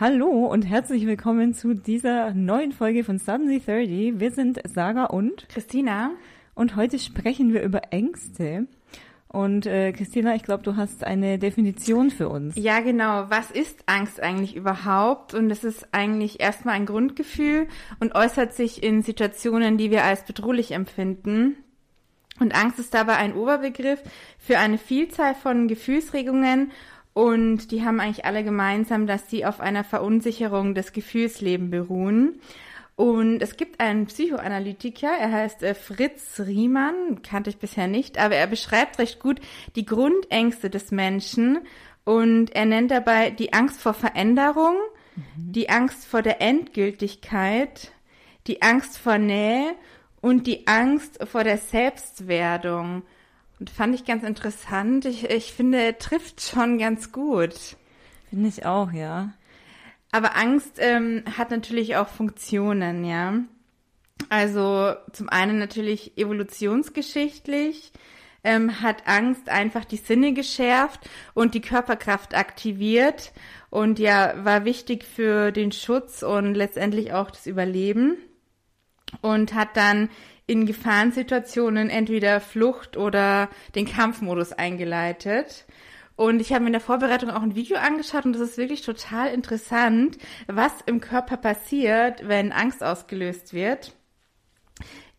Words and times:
Hallo 0.00 0.46
und 0.46 0.62
herzlich 0.62 1.06
willkommen 1.06 1.54
zu 1.54 1.74
dieser 1.74 2.32
neuen 2.32 2.70
Folge 2.70 3.02
von 3.02 3.18
Suddenly 3.18 3.58
30. 3.58 4.20
Wir 4.20 4.30
sind 4.30 4.60
Sarah 4.62 5.06
und 5.06 5.48
Christina. 5.48 6.12
Und 6.54 6.76
heute 6.76 7.00
sprechen 7.00 7.52
wir 7.52 7.62
über 7.64 7.80
Ängste. 7.90 8.68
Und 9.26 9.66
äh, 9.66 9.90
Christina, 9.90 10.36
ich 10.36 10.44
glaube, 10.44 10.62
du 10.62 10.76
hast 10.76 11.02
eine 11.02 11.40
Definition 11.40 12.12
für 12.12 12.28
uns. 12.28 12.54
Ja, 12.54 12.78
genau. 12.78 13.24
Was 13.28 13.50
ist 13.50 13.82
Angst 13.86 14.22
eigentlich 14.22 14.54
überhaupt? 14.54 15.34
Und 15.34 15.50
es 15.50 15.64
ist 15.64 15.88
eigentlich 15.90 16.38
erstmal 16.38 16.76
ein 16.76 16.86
Grundgefühl 16.86 17.66
und 17.98 18.14
äußert 18.14 18.54
sich 18.54 18.84
in 18.84 19.02
Situationen, 19.02 19.78
die 19.78 19.90
wir 19.90 20.04
als 20.04 20.24
bedrohlich 20.24 20.70
empfinden. 20.70 21.56
Und 22.38 22.54
Angst 22.54 22.78
ist 22.78 22.94
dabei 22.94 23.16
ein 23.16 23.34
Oberbegriff 23.34 24.00
für 24.38 24.58
eine 24.58 24.78
Vielzahl 24.78 25.34
von 25.34 25.66
Gefühlsregungen 25.66 26.70
und 27.18 27.72
die 27.72 27.84
haben 27.84 27.98
eigentlich 27.98 28.26
alle 28.26 28.44
gemeinsam, 28.44 29.08
dass 29.08 29.28
sie 29.28 29.44
auf 29.44 29.58
einer 29.58 29.82
Verunsicherung 29.82 30.76
des 30.76 30.92
Gefühlslebens 30.92 31.72
beruhen. 31.72 32.40
Und 32.94 33.42
es 33.42 33.56
gibt 33.56 33.80
einen 33.80 34.06
Psychoanalytiker, 34.06 35.08
er 35.08 35.32
heißt 35.32 35.64
äh, 35.64 35.74
Fritz 35.74 36.38
Riemann, 36.38 37.20
kannte 37.24 37.50
ich 37.50 37.56
bisher 37.56 37.88
nicht, 37.88 38.18
aber 38.18 38.36
er 38.36 38.46
beschreibt 38.46 39.00
recht 39.00 39.18
gut 39.18 39.40
die 39.74 39.84
Grundängste 39.84 40.70
des 40.70 40.92
Menschen 40.92 41.58
und 42.04 42.54
er 42.54 42.66
nennt 42.66 42.92
dabei 42.92 43.30
die 43.30 43.52
Angst 43.52 43.80
vor 43.82 43.94
Veränderung, 43.94 44.76
mhm. 45.16 45.22
die 45.50 45.70
Angst 45.70 46.06
vor 46.06 46.22
der 46.22 46.40
Endgültigkeit, 46.40 47.90
die 48.46 48.62
Angst 48.62 48.96
vor 48.96 49.18
Nähe 49.18 49.74
und 50.20 50.46
die 50.46 50.68
Angst 50.68 51.18
vor 51.26 51.42
der 51.42 51.58
Selbstwerdung. 51.58 53.02
Und 53.58 53.70
fand 53.70 53.94
ich 53.94 54.04
ganz 54.04 54.24
interessant. 54.24 55.04
Ich, 55.04 55.24
ich 55.30 55.52
finde, 55.52 55.82
er 55.82 55.98
trifft 55.98 56.40
schon 56.40 56.78
ganz 56.78 57.12
gut. 57.12 57.76
Finde 58.30 58.48
ich 58.48 58.64
auch, 58.64 58.92
ja. 58.92 59.32
Aber 60.12 60.36
Angst 60.36 60.78
ähm, 60.78 61.24
hat 61.36 61.50
natürlich 61.50 61.96
auch 61.96 62.08
Funktionen, 62.08 63.04
ja. 63.04 63.34
Also 64.28 64.94
zum 65.12 65.28
einen 65.28 65.58
natürlich 65.58 66.16
evolutionsgeschichtlich 66.18 67.92
ähm, 68.44 68.80
hat 68.80 69.06
Angst 69.06 69.48
einfach 69.48 69.84
die 69.84 69.96
Sinne 69.96 70.32
geschärft 70.32 71.08
und 71.34 71.54
die 71.54 71.60
Körperkraft 71.60 72.34
aktiviert 72.34 73.32
und 73.70 73.98
ja, 73.98 74.34
war 74.44 74.64
wichtig 74.64 75.04
für 75.04 75.52
den 75.52 75.72
Schutz 75.72 76.22
und 76.22 76.54
letztendlich 76.54 77.12
auch 77.12 77.30
das 77.30 77.46
Überleben 77.46 78.16
und 79.20 79.54
hat 79.54 79.76
dann 79.76 80.08
in 80.48 80.66
Gefahrensituationen 80.66 81.90
entweder 81.90 82.40
Flucht 82.40 82.96
oder 82.96 83.50
den 83.74 83.86
Kampfmodus 83.86 84.52
eingeleitet. 84.52 85.66
Und 86.16 86.40
ich 86.40 86.52
habe 86.52 86.62
mir 86.62 86.68
in 86.68 86.72
der 86.72 86.80
Vorbereitung 86.80 87.30
auch 87.30 87.42
ein 87.42 87.54
Video 87.54 87.76
angeschaut 87.76 88.24
und 88.24 88.32
das 88.32 88.42
ist 88.42 88.58
wirklich 88.58 88.82
total 88.82 89.28
interessant, 89.28 90.18
was 90.48 90.72
im 90.86 91.00
Körper 91.00 91.36
passiert, 91.36 92.26
wenn 92.26 92.50
Angst 92.50 92.82
ausgelöst 92.82 93.52
wird. 93.52 93.94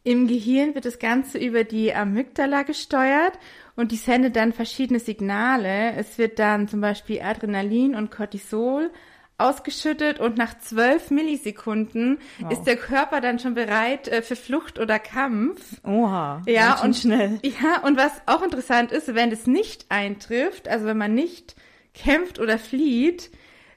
Im 0.04 0.28
Gehirn 0.28 0.74
wird 0.74 0.86
das 0.86 0.98
Ganze 0.98 1.38
über 1.38 1.64
die 1.64 1.94
Amygdala 1.94 2.64
gesteuert 2.64 3.38
und 3.76 3.92
die 3.92 3.98
sendet 3.98 4.36
dann 4.36 4.52
verschiedene 4.52 5.00
Signale. 5.00 5.94
Es 5.94 6.18
wird 6.18 6.40
dann 6.40 6.68
zum 6.68 6.82
Beispiel 6.82 7.22
Adrenalin 7.22 7.96
und 7.96 8.10
Cortisol 8.10 8.92
ausgeschüttet 9.40 10.20
und 10.20 10.38
nach 10.38 10.58
zwölf 10.60 11.12
Millisekunden 11.12 12.20
wow. 12.40 12.52
ist 12.52 12.64
der 12.64 12.78
Körper 12.78 13.22
dann 13.22 13.40
schon 13.40 13.54
bereit 13.54 14.08
äh, 14.08 14.22
für 14.22 14.36
Flucht 14.36 14.80
oder 14.80 15.00
Kampf. 15.00 15.82
Oha. 15.84 16.42
Ja, 16.46 16.82
und 16.82 16.96
schnell. 16.96 17.40
Ja, 17.44 17.82
und 17.84 17.98
was 17.98 18.12
auch 18.26 18.42
interessant 18.42 18.92
ist, 18.92 19.14
wenn 19.16 19.32
es 19.32 19.48
nicht 19.48 19.86
eintrifft, 19.90 20.68
also 20.68 20.86
wenn 20.86 20.98
man 20.98 21.14
nicht 21.14 21.56
kämpft 21.94 22.40
oder 22.40 22.58
flieht, 22.58 23.32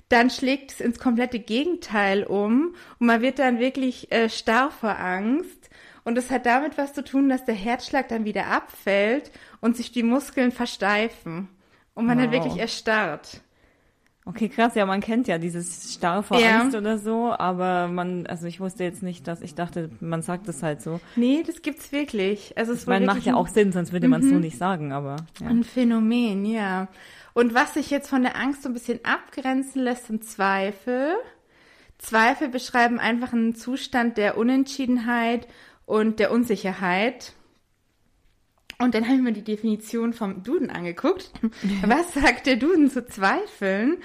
dann 0.09 0.29
schlägt 0.29 0.73
es 0.73 0.81
ins 0.81 0.99
komplette 0.99 1.39
Gegenteil 1.39 2.25
um 2.25 2.75
und 2.99 3.07
man 3.07 3.23
wird 3.23 3.39
dann 3.39 3.59
wirklich 3.59 4.13
äh, 4.13 4.29
starr 4.29 4.71
vor 4.71 4.99
Angst. 4.99 5.71
Und 6.05 6.17
das 6.17 6.31
hat 6.31 6.47
damit 6.47 6.77
was 6.77 6.93
zu 6.93 7.05
tun, 7.05 7.29
dass 7.29 7.45
der 7.45 7.55
Herzschlag 7.55 8.09
dann 8.09 8.25
wieder 8.25 8.49
abfällt 8.49 9.31
und 9.61 9.77
sich 9.77 9.93
die 9.93 10.03
Muskeln 10.03 10.51
versteifen 10.51 11.49
und 11.95 12.07
man 12.07 12.19
wow. 12.19 12.25
dann 12.25 12.33
wirklich 12.33 12.59
erstarrt. 12.59 13.41
Okay, 14.25 14.49
krass. 14.49 14.77
Ja, 14.77 14.87
man 14.87 15.01
kennt 15.01 15.27
ja 15.27 15.39
dieses 15.39 15.95
Starr 15.95 16.23
vor 16.23 16.39
ja. 16.39 16.61
Angst 16.61 16.77
oder 16.77 16.99
so, 16.99 17.33
aber 17.33 17.89
man, 17.89 18.27
also 18.27 18.47
ich 18.47 18.61
wusste 18.61 18.85
jetzt 18.85 19.03
nicht, 19.03 19.27
dass 19.27 19.43
ich 19.43 19.57
dachte, 19.57 19.91
man 20.01 20.23
sagt 20.23 20.49
es 20.49 20.63
halt 20.63 20.81
so. 20.81 21.01
Nee, 21.17 21.43
das 21.45 21.63
gibt's 21.63 21.91
wirklich. 21.91 22.57
Also 22.57 22.73
es 22.73 22.87
man 22.87 23.05
macht 23.05 23.25
ja 23.25 23.35
auch 23.35 23.49
Sinn, 23.49 23.73
sonst 23.73 23.93
würde 23.93 24.07
man 24.07 24.23
es 24.23 24.29
so 24.29 24.35
mhm. 24.35 24.41
nicht 24.41 24.59
sagen, 24.59 24.93
aber. 24.93 25.17
Ja. 25.41 25.49
Ein 25.49 25.65
Phänomen, 25.65 26.45
ja. 26.45 26.87
Und 27.35 27.55
was 27.55 27.75
sich 27.75 27.91
jetzt 27.91 28.09
von 28.09 28.23
der 28.23 28.37
Angst 28.37 28.63
so 28.63 28.69
ein 28.69 28.75
bisschen 28.75 29.01
abgrenzen 29.05 29.83
lässt, 29.83 30.07
sind 30.07 30.25
Zweifel. 30.25 31.15
Zweifel 31.99 32.49
beschreiben 32.49 33.01
einfach 33.01 33.33
einen 33.33 33.57
Zustand 33.57 34.19
der 34.19 34.37
Unentschiedenheit 34.37 35.49
und 35.85 36.21
der 36.21 36.31
Unsicherheit. 36.31 37.33
Und 38.83 38.97
dann 38.97 39.05
habe 39.05 39.15
ich 39.15 39.23
mir 39.23 39.33
die 39.33 39.45
Definition 39.45 40.13
vom 40.13 40.43
Duden 40.43 40.69
angeguckt. 40.69 41.31
Was 41.87 42.15
sagt 42.15 42.47
der 42.47 42.57
Duden 42.57 42.91
zu 42.91 43.07
Zweifeln? 43.07 43.99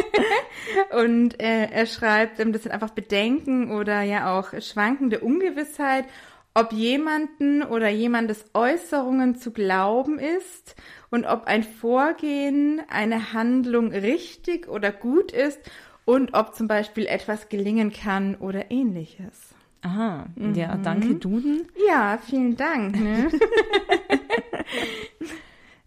und 0.98 1.38
äh, 1.40 1.66
er 1.70 1.84
schreibt, 1.84 2.40
ähm, 2.40 2.54
das 2.54 2.62
sind 2.62 2.72
einfach 2.72 2.90
Bedenken 2.90 3.70
oder 3.70 4.00
ja 4.00 4.38
auch 4.38 4.58
schwankende 4.62 5.20
Ungewissheit, 5.20 6.06
ob 6.54 6.72
jemanden 6.72 7.62
oder 7.62 7.90
jemandes 7.90 8.46
Äußerungen 8.54 9.36
zu 9.36 9.52
glauben 9.52 10.18
ist 10.18 10.74
und 11.10 11.26
ob 11.26 11.44
ein 11.44 11.62
Vorgehen, 11.62 12.80
eine 12.88 13.34
Handlung 13.34 13.92
richtig 13.92 14.68
oder 14.68 14.90
gut 14.90 15.32
ist 15.32 15.60
und 16.06 16.32
ob 16.32 16.54
zum 16.54 16.66
Beispiel 16.66 17.06
etwas 17.06 17.50
gelingen 17.50 17.92
kann 17.92 18.36
oder 18.36 18.70
ähnliches. 18.70 19.51
Aha, 19.82 20.26
mhm. 20.36 20.54
ja, 20.54 20.76
danke 20.76 21.16
Duden. 21.16 21.66
Ja, 21.88 22.18
vielen 22.18 22.56
Dank. 22.56 22.98
Ne? 23.00 23.30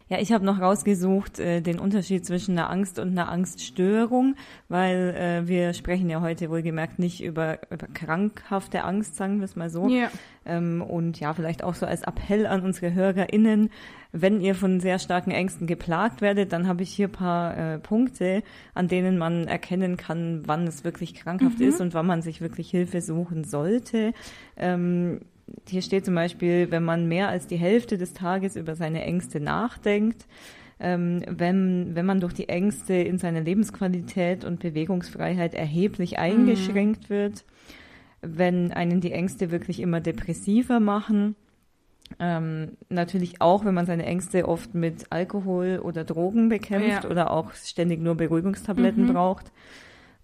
Ja, 0.08 0.20
ich 0.20 0.32
habe 0.32 0.46
noch 0.46 0.62
rausgesucht 0.62 1.40
äh, 1.40 1.62
den 1.62 1.80
Unterschied 1.80 2.26
zwischen 2.26 2.52
einer 2.52 2.70
Angst 2.70 3.00
und 3.00 3.10
einer 3.10 3.28
Angststörung, 3.30 4.36
weil 4.70 5.16
äh, 5.18 5.48
wir 5.48 5.74
sprechen 5.74 6.12
ja 6.12 6.22
heute 6.22 6.52
wohlgemerkt 6.52 7.00
nicht 7.00 7.24
über, 7.24 7.60
über 7.72 7.88
krankhafte 7.88 8.84
Angst, 8.84 9.16
sagen 9.16 9.40
wir 9.40 9.46
es 9.46 9.56
mal 9.56 9.72
so. 9.72 9.88
Ja. 9.90 10.12
Ähm, 10.46 10.84
und 10.84 11.20
ja, 11.20 11.34
vielleicht 11.34 11.64
auch 11.64 11.74
so 11.74 11.88
als 11.88 12.04
Appell 12.04 12.46
an 12.46 12.62
unsere 12.62 12.94
HörerInnen, 12.94 13.72
wenn 14.12 14.42
ihr 14.42 14.54
von 14.54 14.80
sehr 14.80 15.00
starken 15.00 15.32
Ängsten 15.32 15.66
geplagt 15.66 16.22
werdet, 16.22 16.54
dann 16.54 16.68
habe 16.68 16.84
ich 16.84 16.92
hier 16.92 17.08
paar 17.08 17.58
äh, 17.58 17.80
Punkte, 17.80 18.44
an 18.76 18.88
denen 18.88 19.18
man 19.18 19.48
erkennen 19.48 19.98
kann, 19.98 20.44
wann 20.46 20.68
es 20.68 20.84
wirklich 20.84 21.16
krankhaft 21.16 21.60
mhm. 21.60 21.68
ist 21.68 21.82
und 21.82 21.96
wann 21.96 22.06
man 22.06 22.22
sich 22.22 22.42
wirklich 22.42 22.70
Hilfe 22.70 23.02
suchen 23.02 23.44
sollte. 23.44 24.14
Ähm, 24.56 25.22
hier 25.68 25.82
steht 25.82 26.06
zum 26.06 26.16
Beispiel, 26.16 26.72
wenn 26.72 26.84
man 26.84 27.08
mehr 27.08 27.30
als 27.30 27.48
die 27.48 27.58
Hälfte 27.58 27.98
des 27.98 28.14
Tages 28.14 28.56
über 28.56 28.76
seine 28.76 29.04
Ängste 29.04 29.40
nachdenkt, 29.40 30.26
ähm, 30.80 31.22
wenn, 31.28 31.96
wenn 31.96 32.06
man 32.06 32.20
durch 32.20 32.34
die 32.34 32.50
Ängste 32.50 32.94
in 32.94 33.18
seiner 33.18 33.42
Lebensqualität 33.42 34.44
und 34.44 34.60
Bewegungsfreiheit 34.60 35.54
erheblich 35.54 36.12
mhm. 36.12 36.18
eingeschränkt 36.18 37.10
mhm. 37.10 37.14
wird, 37.14 37.46
wenn 38.22 38.72
einen 38.72 39.02
die 39.02 39.12
Ängste 39.12 39.52
wirklich 39.52 39.80
immer 39.80 40.02
depressiver 40.02 40.80
machen, 40.80 41.36
ähm, 42.20 42.78
natürlich 42.90 43.42
auch, 43.42 43.66
wenn 43.66 43.74
man 43.74 43.86
seine 43.86 44.06
Ängste 44.06 44.48
oft 44.48 44.76
mit 44.76 45.06
Alkohol 45.12 45.80
oder 45.82 46.04
Drogen 46.04 46.50
bekämpft 46.50 47.04
ja. 47.04 47.10
oder 47.10 47.32
auch 47.32 47.54
ständig 47.54 48.02
nur 48.02 48.16
Beruhigungstabletten 48.16 49.08
mhm. 49.08 49.14
braucht. 49.14 49.52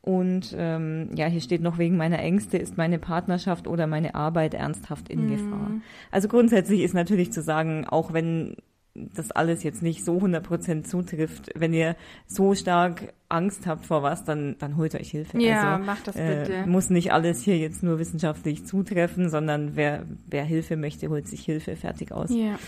Und 0.01 0.55
ähm, 0.57 1.09
ja, 1.15 1.27
hier 1.27 1.41
steht 1.41 1.61
noch, 1.61 1.77
wegen 1.77 1.95
meiner 1.95 2.19
Ängste 2.19 2.57
ist 2.57 2.75
meine 2.75 2.97
Partnerschaft 2.97 3.67
oder 3.67 3.85
meine 3.85 4.15
Arbeit 4.15 4.55
ernsthaft 4.55 5.09
in 5.09 5.25
mhm. 5.25 5.31
Gefahr. 5.31 5.71
Also 6.09 6.27
grundsätzlich 6.27 6.81
ist 6.81 6.95
natürlich 6.95 7.31
zu 7.31 7.41
sagen, 7.41 7.85
auch 7.87 8.11
wenn 8.11 8.55
das 8.93 9.31
alles 9.31 9.63
jetzt 9.63 9.81
nicht 9.81 10.03
so 10.03 10.17
100% 10.17 10.83
zutrifft, 10.83 11.51
wenn 11.55 11.73
ihr 11.73 11.95
so 12.27 12.55
stark 12.55 13.13
Angst 13.29 13.65
habt 13.65 13.85
vor 13.85 14.03
was, 14.03 14.25
dann, 14.25 14.57
dann 14.59 14.75
holt 14.75 14.95
euch 14.95 15.11
Hilfe. 15.11 15.39
Ja, 15.39 15.75
also, 15.75 15.85
macht 15.85 16.07
das 16.07 16.15
bitte. 16.15 16.53
Äh, 16.53 16.65
muss 16.65 16.89
nicht 16.89 17.13
alles 17.13 17.41
hier 17.41 17.57
jetzt 17.57 17.83
nur 17.83 17.99
wissenschaftlich 17.99 18.65
zutreffen, 18.65 19.29
sondern 19.29 19.75
wer, 19.75 20.03
wer 20.27 20.43
Hilfe 20.43 20.75
möchte, 20.75 21.09
holt 21.09 21.27
sich 21.27 21.45
Hilfe 21.45 21.75
fertig 21.75 22.11
aus. 22.11 22.31
Ja. 22.31 22.59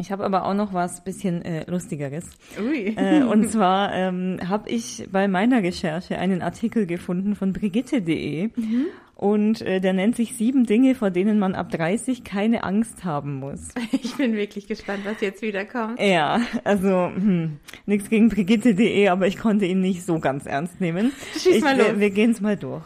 Ich 0.00 0.10
habe 0.10 0.24
aber 0.24 0.46
auch 0.46 0.54
noch 0.54 0.72
was 0.72 1.04
bisschen 1.04 1.42
äh, 1.42 1.70
Lustigeres. 1.70 2.24
Ui. 2.58 2.94
Äh, 2.96 3.22
und 3.22 3.50
zwar 3.50 3.92
ähm, 3.92 4.38
habe 4.48 4.70
ich 4.70 5.06
bei 5.12 5.28
meiner 5.28 5.62
Recherche 5.62 6.16
einen 6.16 6.40
Artikel 6.40 6.86
gefunden 6.86 7.36
von 7.36 7.52
Brigitte.de 7.52 8.48
mhm. 8.56 8.86
und 9.14 9.60
äh, 9.60 9.78
der 9.78 9.92
nennt 9.92 10.16
sich 10.16 10.36
sieben 10.36 10.64
Dinge, 10.64 10.94
vor 10.94 11.10
denen 11.10 11.38
man 11.38 11.54
ab 11.54 11.70
30 11.70 12.24
keine 12.24 12.64
Angst 12.64 13.04
haben 13.04 13.34
muss. 13.34 13.74
Ich 14.02 14.16
bin 14.16 14.34
wirklich 14.34 14.66
gespannt, 14.66 15.00
was 15.04 15.20
jetzt 15.20 15.42
wieder 15.42 15.64
kommt. 15.64 16.00
Ja, 16.00 16.40
also 16.64 17.10
hm, 17.14 17.58
nichts 17.84 18.08
gegen 18.08 18.28
Brigitte.de, 18.30 19.08
aber 19.08 19.26
ich 19.26 19.38
konnte 19.38 19.66
ihn 19.66 19.80
nicht 19.80 20.04
so 20.04 20.18
ganz 20.18 20.46
ernst 20.46 20.80
nehmen. 20.80 21.12
Schieß 21.34 21.56
ich, 21.56 21.62
mal 21.62 21.76
los. 21.76 21.86
Wir, 21.88 22.00
wir 22.00 22.10
gehen 22.10 22.30
es 22.30 22.40
mal 22.40 22.56
durch. 22.56 22.84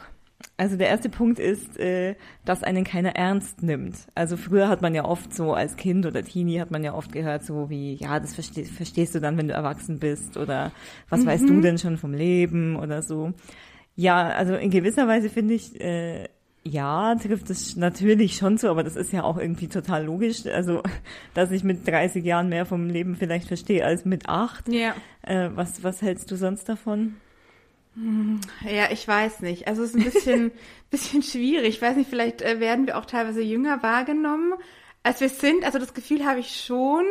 Also 0.56 0.76
der 0.76 0.88
erste 0.88 1.08
Punkt 1.08 1.40
ist, 1.40 1.78
äh, 1.80 2.14
dass 2.44 2.62
einen 2.62 2.84
keiner 2.84 3.16
ernst 3.16 3.62
nimmt. 3.62 3.96
Also 4.14 4.36
früher 4.36 4.68
hat 4.68 4.82
man 4.82 4.94
ja 4.94 5.04
oft 5.04 5.34
so 5.34 5.52
als 5.52 5.76
Kind 5.76 6.06
oder 6.06 6.22
Teenie 6.22 6.60
hat 6.60 6.70
man 6.70 6.84
ja 6.84 6.94
oft 6.94 7.12
gehört 7.12 7.44
so 7.44 7.70
wie, 7.70 7.94
ja, 7.94 8.20
das 8.20 8.34
versteh, 8.34 8.64
verstehst 8.64 9.16
du 9.16 9.20
dann, 9.20 9.36
wenn 9.36 9.48
du 9.48 9.54
erwachsen 9.54 9.98
bist 9.98 10.36
oder 10.36 10.70
was 11.08 11.22
mhm. 11.22 11.26
weißt 11.26 11.48
du 11.48 11.60
denn 11.60 11.78
schon 11.78 11.96
vom 11.96 12.14
Leben 12.14 12.76
oder 12.76 13.02
so. 13.02 13.32
Ja, 13.96 14.28
also 14.28 14.54
in 14.54 14.70
gewisser 14.70 15.08
Weise 15.08 15.28
finde 15.28 15.54
ich, 15.54 15.80
äh, 15.80 16.28
ja, 16.62 17.14
trifft 17.16 17.50
es 17.50 17.76
natürlich 17.76 18.36
schon 18.36 18.56
so, 18.56 18.70
aber 18.70 18.82
das 18.82 18.96
ist 18.96 19.12
ja 19.12 19.22
auch 19.22 19.36
irgendwie 19.38 19.68
total 19.68 20.04
logisch. 20.04 20.46
Also, 20.46 20.82
dass 21.34 21.50
ich 21.50 21.64
mit 21.64 21.86
30 21.86 22.24
Jahren 22.24 22.48
mehr 22.48 22.64
vom 22.64 22.88
Leben 22.88 23.16
vielleicht 23.16 23.48
verstehe 23.48 23.84
als 23.84 24.04
mit 24.04 24.28
acht. 24.28 24.68
Ja. 24.68 24.94
Äh, 25.22 25.50
was, 25.54 25.82
was 25.82 26.00
hältst 26.00 26.30
du 26.30 26.36
sonst 26.36 26.68
davon? 26.68 27.16
Ja, 27.96 28.90
ich 28.90 29.06
weiß 29.06 29.40
nicht. 29.40 29.68
Also 29.68 29.82
es 29.84 29.90
ist 29.90 29.96
ein 29.96 30.04
bisschen, 30.04 30.52
bisschen 30.90 31.22
schwierig. 31.22 31.76
Ich 31.76 31.82
weiß 31.82 31.96
nicht, 31.96 32.10
vielleicht 32.10 32.42
äh, 32.42 32.58
werden 32.58 32.86
wir 32.86 32.98
auch 32.98 33.06
teilweise 33.06 33.40
jünger 33.40 33.82
wahrgenommen, 33.82 34.54
als 35.04 35.20
wir 35.20 35.28
sind. 35.28 35.64
Also 35.64 35.78
das 35.78 35.94
Gefühl 35.94 36.24
habe 36.24 36.40
ich 36.40 36.60
schon. 36.64 37.04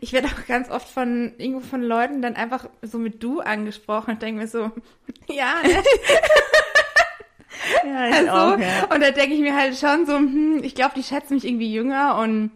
Ich 0.00 0.12
werde 0.12 0.28
auch 0.28 0.46
ganz 0.46 0.70
oft 0.70 0.88
von 0.88 1.34
irgendwo 1.36 1.60
von 1.60 1.82
Leuten 1.82 2.22
dann 2.22 2.36
einfach 2.36 2.68
so 2.80 2.98
mit 2.98 3.22
du 3.22 3.40
angesprochen 3.40 4.14
und 4.14 4.22
denke 4.22 4.40
mir 4.40 4.48
so, 4.48 4.70
ja. 5.28 5.56
Ne? 5.62 5.82
ja, 7.84 8.08
ich 8.08 8.14
also, 8.14 8.30
auch, 8.30 8.58
ja. 8.58 8.84
Und 8.94 9.02
da 9.02 9.10
denke 9.10 9.34
ich 9.34 9.40
mir 9.40 9.54
halt 9.54 9.76
schon 9.76 10.06
so, 10.06 10.16
hm, 10.16 10.64
ich 10.64 10.74
glaube, 10.74 10.94
die 10.96 11.02
schätzen 11.02 11.34
mich 11.34 11.44
irgendwie 11.44 11.72
jünger 11.72 12.16
und 12.16 12.50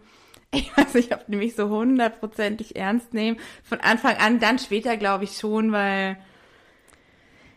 ich 0.53 0.75
weiß 0.75 0.95
nicht, 0.95 1.13
ob 1.13 1.27
die 1.27 1.37
mich 1.37 1.55
so 1.55 1.69
hundertprozentig 1.69 2.77
ernst 2.77 3.13
nehmen. 3.13 3.39
Von 3.63 3.81
Anfang 3.81 4.17
an, 4.17 4.39
dann 4.39 4.59
später 4.59 4.97
glaube 4.97 5.25
ich 5.25 5.37
schon, 5.37 5.73
weil 5.73 6.17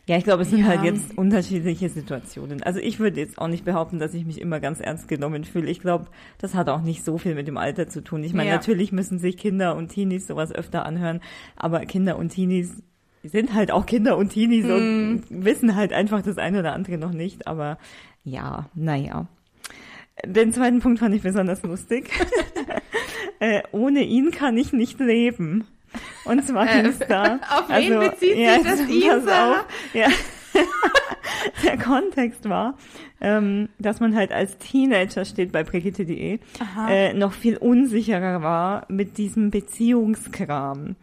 ja, 0.07 0.17
ich 0.17 0.23
glaube, 0.23 0.43
es 0.43 0.49
sind 0.49 0.65
halt 0.65 0.85
ja. 0.85 0.91
halt 0.91 0.95
jetzt 0.95 1.17
unterschiedliche 1.17 1.89
Situationen. 1.89 2.63
Also 2.63 2.79
ich 2.79 2.99
würde 2.99 3.19
jetzt 3.19 3.37
auch 3.37 3.49
nicht 3.49 3.65
behaupten, 3.65 3.99
dass 3.99 4.13
ich 4.13 4.25
mich 4.25 4.39
immer 4.39 4.61
ganz 4.61 4.79
ernst 4.79 5.09
genommen 5.09 5.43
fühle. 5.43 5.69
Ich 5.69 5.81
glaube, 5.81 6.07
das 6.37 6.55
hat 6.55 6.69
auch 6.69 6.81
nicht 6.81 7.03
so 7.03 7.17
viel 7.17 7.35
mit 7.35 7.47
dem 7.47 7.57
Alter 7.57 7.89
zu 7.89 8.01
tun. 8.01 8.23
Ich 8.23 8.33
meine, 8.33 8.49
ja. 8.49 8.55
natürlich 8.55 8.93
müssen 8.93 9.19
sich 9.19 9.35
Kinder 9.35 9.75
und 9.75 9.89
Teenies 9.89 10.25
sowas 10.25 10.53
öfter 10.53 10.85
anhören, 10.85 11.19
aber 11.57 11.81
Kinder 11.81 12.17
und 12.17 12.29
Teenies 12.29 12.81
sind 13.21 13.53
halt 13.53 13.69
auch 13.69 13.85
Kinder 13.85 14.17
und 14.17 14.29
Teenies 14.29 14.63
hm. 14.65 14.71
und 14.71 15.45
wissen 15.45 15.75
halt 15.75 15.91
einfach 15.91 16.21
das 16.21 16.37
eine 16.37 16.59
oder 16.59 16.71
andere 16.71 16.97
noch 16.97 17.11
nicht. 17.11 17.45
Aber 17.45 17.77
ja, 18.23 18.69
naja. 18.75 19.27
Den 20.25 20.53
zweiten 20.53 20.79
Punkt 20.79 20.99
fand 20.99 21.15
ich 21.15 21.21
besonders 21.21 21.63
lustig. 21.63 22.09
äh, 23.39 23.61
ohne 23.73 24.03
ihn 24.03 24.31
kann 24.31 24.57
ich 24.57 24.71
nicht 24.71 25.01
leben. 25.01 25.65
Und 26.27 26.45
zwar 26.45 26.67
es 26.85 26.99
da. 26.99 27.39
Auf 27.49 27.69
wen 27.69 27.93
also, 27.93 28.11
bezieht 28.11 28.35
sich 28.35 28.63
das 28.63 28.79
Isa? 28.89 29.65
Ja. 29.93 30.07
Der 31.63 31.77
Kontext 31.77 32.47
war, 32.49 32.75
ähm, 33.21 33.69
dass 33.79 33.99
man 33.99 34.15
halt 34.15 34.31
als 34.31 34.57
Teenager 34.57 35.25
steht 35.25 35.51
bei 35.51 35.63
Brigitte.de, 35.63 36.39
äh, 36.89 37.13
noch 37.13 37.33
viel 37.33 37.57
unsicherer 37.57 38.41
war 38.41 38.85
mit 38.89 39.17
diesem 39.17 39.49
Beziehungskram. 39.49 40.95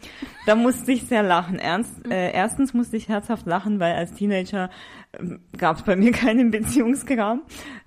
Da 0.46 0.54
musste 0.54 0.92
ich 0.92 1.04
sehr 1.04 1.22
lachen. 1.22 1.58
Ernst, 1.58 2.06
äh, 2.10 2.32
erstens 2.32 2.74
musste 2.74 2.96
ich 2.96 3.08
herzhaft 3.08 3.46
lachen, 3.46 3.80
weil 3.80 3.94
als 3.94 4.12
Teenager 4.12 4.70
äh, 5.12 5.36
gab 5.56 5.76
es 5.76 5.82
bei 5.82 5.96
mir 5.96 6.12
keinen 6.12 6.50
Beziehungskram. 6.50 7.42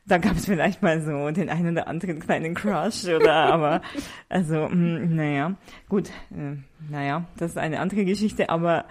Da 0.08 0.18
gab 0.20 0.38
es 0.38 0.46
vielleicht 0.46 0.82
mal 0.82 1.02
so 1.02 1.32
den 1.32 1.50
einen 1.50 1.74
oder 1.74 1.88
anderen 1.88 2.20
kleinen 2.20 2.54
Crush 2.54 3.06
oder 3.06 3.34
aber 3.54 3.82
also 4.30 4.56
mh, 4.56 4.70
hm, 4.72 5.16
naja 5.16 5.56
gut 5.90 6.10
äh, 6.32 6.56
naja 6.90 7.26
das 7.38 7.52
ist 7.52 7.58
eine 7.58 7.82
andere 7.82 8.06
Geschichte 8.06 8.50
aber 8.50 8.86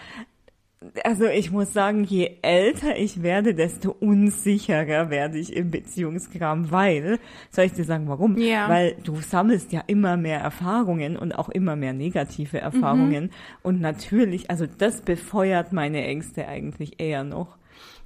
also 1.04 1.26
ich 1.26 1.50
muss 1.50 1.72
sagen, 1.72 2.04
je 2.04 2.38
älter 2.42 2.96
ich 2.96 3.22
werde, 3.22 3.54
desto 3.54 3.90
unsicherer 3.98 5.10
werde 5.10 5.38
ich 5.38 5.54
im 5.54 5.70
Beziehungskram, 5.70 6.70
weil, 6.70 7.18
soll 7.50 7.64
ich 7.64 7.72
dir 7.72 7.84
sagen, 7.84 8.08
warum? 8.08 8.36
Ja. 8.38 8.68
Weil 8.68 8.96
du 9.04 9.16
sammelst 9.16 9.72
ja 9.72 9.82
immer 9.86 10.16
mehr 10.16 10.40
Erfahrungen 10.40 11.16
und 11.16 11.32
auch 11.32 11.48
immer 11.48 11.76
mehr 11.76 11.92
negative 11.92 12.58
Erfahrungen. 12.58 13.24
Mhm. 13.24 13.30
Und 13.62 13.80
natürlich, 13.80 14.50
also 14.50 14.66
das 14.66 15.02
befeuert 15.02 15.72
meine 15.72 16.04
Ängste 16.04 16.46
eigentlich 16.48 17.00
eher 17.00 17.24
noch. 17.24 17.56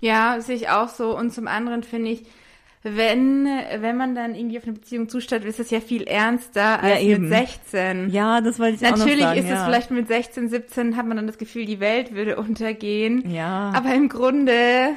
Ja, 0.01 0.41
sehe 0.41 0.57
ich 0.57 0.69
auch 0.69 0.89
so. 0.89 1.17
Und 1.17 1.33
zum 1.33 1.47
anderen 1.47 1.83
finde 1.83 2.11
ich, 2.11 2.25
wenn, 2.83 3.45
wenn 3.45 3.97
man 3.97 4.15
dann 4.15 4.35
irgendwie 4.35 4.57
auf 4.57 4.65
eine 4.65 4.73
Beziehung 4.73 5.09
zustellt, 5.09 5.45
ist 5.45 5.61
es 5.61 5.71
ja 5.71 5.81
viel 5.81 6.05
ernster 6.05 6.83
als 6.83 7.03
ja, 7.03 7.19
mit 7.19 7.29
16. 7.29 8.11
Ja, 8.11 8.41
das 8.41 8.59
wollte 8.59 8.77
ich 8.77 8.81
Natürlich 8.81 9.17
auch 9.17 9.19
noch 9.19 9.27
sagen, 9.27 9.41
ist 9.41 9.49
ja. 9.49 9.57
es 9.57 9.65
vielleicht 9.65 9.91
mit 9.91 10.09
16, 10.09 10.49
17 10.49 10.97
hat 10.97 11.07
man 11.07 11.19
dann 11.19 11.27
das 11.27 11.37
Gefühl, 11.37 11.67
die 11.67 11.79
Welt 11.81 12.15
würde 12.15 12.37
untergehen. 12.37 13.31
Ja. 13.31 13.73
Aber 13.75 13.95
im 13.95 14.09
Grunde 14.09 14.95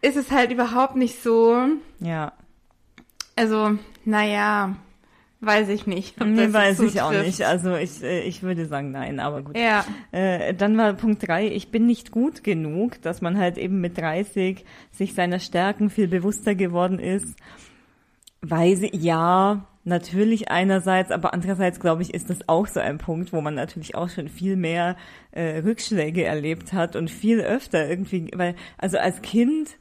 ist 0.00 0.16
es 0.16 0.30
halt 0.30 0.52
überhaupt 0.52 0.96
nicht 0.96 1.22
so. 1.22 1.66
Ja. 2.00 2.32
Also, 3.36 3.78
naja. 4.06 4.76
Weiß 5.44 5.68
ich 5.68 5.86
nicht. 5.86 6.18
Nee, 6.24 6.52
weiß 6.52 6.80
ich 6.80 7.00
auch 7.00 7.12
nicht. 7.12 7.42
Also 7.42 7.76
ich, 7.76 8.02
äh, 8.02 8.20
ich 8.22 8.42
würde 8.42 8.66
sagen 8.66 8.90
nein, 8.90 9.20
aber 9.20 9.42
gut. 9.42 9.56
Ja. 9.56 9.84
Äh, 10.12 10.54
dann 10.54 10.76
war 10.78 10.94
Punkt 10.94 11.26
drei, 11.26 11.48
ich 11.48 11.70
bin 11.70 11.86
nicht 11.86 12.10
gut 12.10 12.44
genug, 12.44 13.00
dass 13.02 13.20
man 13.20 13.38
halt 13.38 13.58
eben 13.58 13.80
mit 13.80 13.98
30 13.98 14.64
sich 14.90 15.14
seiner 15.14 15.38
Stärken 15.38 15.90
viel 15.90 16.08
bewusster 16.08 16.54
geworden 16.54 16.98
ist. 16.98 17.36
Weiß 18.40 18.82
ich, 18.82 18.94
ja, 18.94 19.66
natürlich 19.84 20.50
einerseits, 20.50 21.10
aber 21.10 21.34
andererseits 21.34 21.80
glaube 21.80 22.02
ich, 22.02 22.14
ist 22.14 22.30
das 22.30 22.48
auch 22.48 22.66
so 22.66 22.80
ein 22.80 22.98
Punkt, 22.98 23.32
wo 23.32 23.40
man 23.40 23.54
natürlich 23.54 23.94
auch 23.94 24.08
schon 24.08 24.28
viel 24.28 24.56
mehr 24.56 24.96
äh, 25.32 25.58
Rückschläge 25.58 26.24
erlebt 26.24 26.72
hat 26.72 26.96
und 26.96 27.10
viel 27.10 27.40
öfter 27.40 27.88
irgendwie, 27.88 28.30
weil, 28.34 28.54
also 28.78 28.98
als 28.98 29.22
Kind 29.22 29.76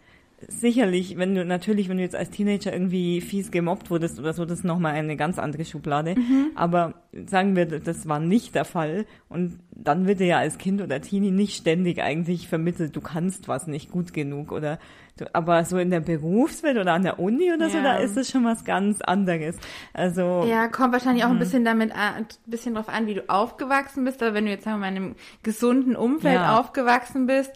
sicherlich, 0.47 1.17
wenn 1.17 1.35
du 1.35 1.45
natürlich, 1.45 1.89
wenn 1.89 1.97
du 1.97 2.03
jetzt 2.03 2.15
als 2.15 2.29
Teenager 2.29 2.73
irgendwie 2.73 3.21
fies 3.21 3.51
gemobbt 3.51 3.89
wurdest 3.89 4.19
oder 4.19 4.33
so, 4.33 4.45
das 4.45 4.59
ist 4.59 4.65
nochmal 4.65 4.93
eine 4.93 5.15
ganz 5.15 5.39
andere 5.39 5.65
Schublade. 5.65 6.15
Mhm. 6.15 6.51
Aber 6.55 6.93
sagen 7.25 7.55
wir, 7.55 7.65
das 7.65 8.07
war 8.07 8.19
nicht 8.19 8.55
der 8.55 8.65
Fall. 8.65 9.05
Und 9.29 9.59
dann 9.71 10.07
wird 10.07 10.19
dir 10.19 10.27
ja 10.27 10.37
als 10.37 10.57
Kind 10.57 10.81
oder 10.81 11.01
Teenie 11.01 11.31
nicht 11.31 11.55
ständig 11.55 12.01
eigentlich 12.01 12.47
vermittelt, 12.47 12.95
du 12.95 13.01
kannst 13.01 13.47
was 13.47 13.67
nicht 13.67 13.91
gut 13.91 14.13
genug 14.13 14.51
oder 14.51 14.79
du, 15.17 15.25
aber 15.33 15.65
so 15.65 15.77
in 15.77 15.89
der 15.89 15.99
Berufswelt 15.99 16.77
oder 16.77 16.93
an 16.93 17.03
der 17.03 17.19
Uni 17.19 17.51
oder 17.53 17.67
ja. 17.67 17.71
so, 17.71 17.81
da 17.81 17.95
ist 17.97 18.17
es 18.17 18.29
schon 18.29 18.45
was 18.45 18.65
ganz 18.65 19.01
anderes. 19.01 19.57
Also. 19.93 20.45
Ja, 20.47 20.67
kommt 20.67 20.93
wahrscheinlich 20.93 21.23
auch 21.25 21.29
ein 21.29 21.35
mhm. 21.35 21.39
bisschen 21.39 21.65
damit 21.65 21.91
an, 21.91 22.15
ein 22.15 22.27
bisschen 22.45 22.75
drauf 22.75 22.89
an, 22.89 23.07
wie 23.07 23.15
du 23.15 23.29
aufgewachsen 23.29 24.05
bist. 24.05 24.21
Aber 24.21 24.33
wenn 24.33 24.45
du 24.45 24.51
jetzt 24.51 24.63
sagen 24.63 24.77
wir 24.77 24.81
mal 24.81 24.95
in 24.95 25.03
einem 25.03 25.15
gesunden 25.43 25.95
Umfeld 25.95 26.35
ja. 26.35 26.59
aufgewachsen 26.59 27.27
bist, 27.27 27.51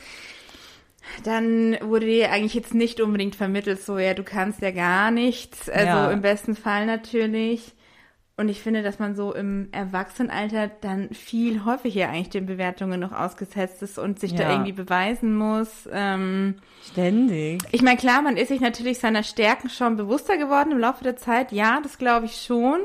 dann 1.24 1.77
wurde 1.81 2.06
dir 2.06 2.31
eigentlich 2.31 2.54
jetzt 2.54 2.74
nicht 2.74 3.01
unbedingt 3.01 3.36
vermittelt, 3.36 3.81
so 3.81 3.98
ja, 3.98 4.13
du 4.13 4.24
kannst 4.24 4.62
ja 4.62 4.71
gar 4.71 5.12
nichts. 5.12 5.69
Also 5.69 5.88
ja. 5.88 6.12
im 6.12 6.21
besten 6.21 6.56
Fall 6.56 6.86
natürlich. 6.86 7.74
Und 8.39 8.50
ich 8.50 8.62
finde, 8.62 8.83
dass 8.83 9.00
man 9.00 9.15
so 9.15 9.33
im 9.33 9.69
Erwachsenenalter 9.71 10.68
dann 10.68 11.09
viel 11.09 11.65
häufiger 11.65 12.09
eigentlich 12.09 12.30
den 12.30 12.45
Bewertungen 12.45 13.00
noch 13.00 13.12
ausgesetzt 13.12 13.81
ist 13.81 13.98
und 13.98 14.19
sich 14.19 14.33
ja. 14.33 14.38
da 14.38 14.51
irgendwie 14.51 14.74
beweisen 14.74 15.36
muss. 15.36 15.89
Ähm, 15.92 16.56
Ständig. 16.92 17.64
Ich 17.71 17.81
meine, 17.81 17.97
klar, 17.97 18.21
man 18.21 18.37
ist 18.37 18.49
sich 18.49 18.61
natürlich 18.61 18.99
seiner 18.99 19.23
Stärken 19.23 19.71
schon 19.71 19.97
bewusster 19.97 20.37
geworden 20.37 20.71
im 20.71 20.78
Laufe 20.78 21.04
der 21.04 21.18
Zeit. 21.18 21.52
Ja, 21.52 21.80
das 21.81 21.97
glaube 21.97 22.28
ich 22.28 22.40
schon. 22.40 22.81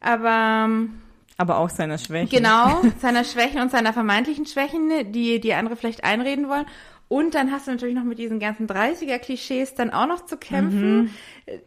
Aber 0.00 0.64
ähm, 0.64 1.02
aber 1.38 1.58
auch 1.58 1.68
seiner 1.68 1.98
Schwächen. 1.98 2.30
Genau, 2.30 2.80
seiner 2.98 3.24
Schwächen 3.24 3.60
und 3.60 3.70
seiner 3.70 3.92
vermeintlichen 3.92 4.46
Schwächen, 4.46 5.12
die 5.12 5.40
die 5.40 5.52
andere 5.52 5.76
vielleicht 5.76 6.04
einreden 6.04 6.48
wollen. 6.48 6.64
Und 7.08 7.34
dann 7.34 7.52
hast 7.52 7.66
du 7.66 7.70
natürlich 7.70 7.94
noch 7.94 8.04
mit 8.04 8.18
diesen 8.18 8.40
ganzen 8.40 8.66
30er-Klischees 8.66 9.74
dann 9.74 9.90
auch 9.90 10.06
noch 10.08 10.26
zu 10.26 10.36
kämpfen, 10.36 11.02
mhm. 11.02 11.10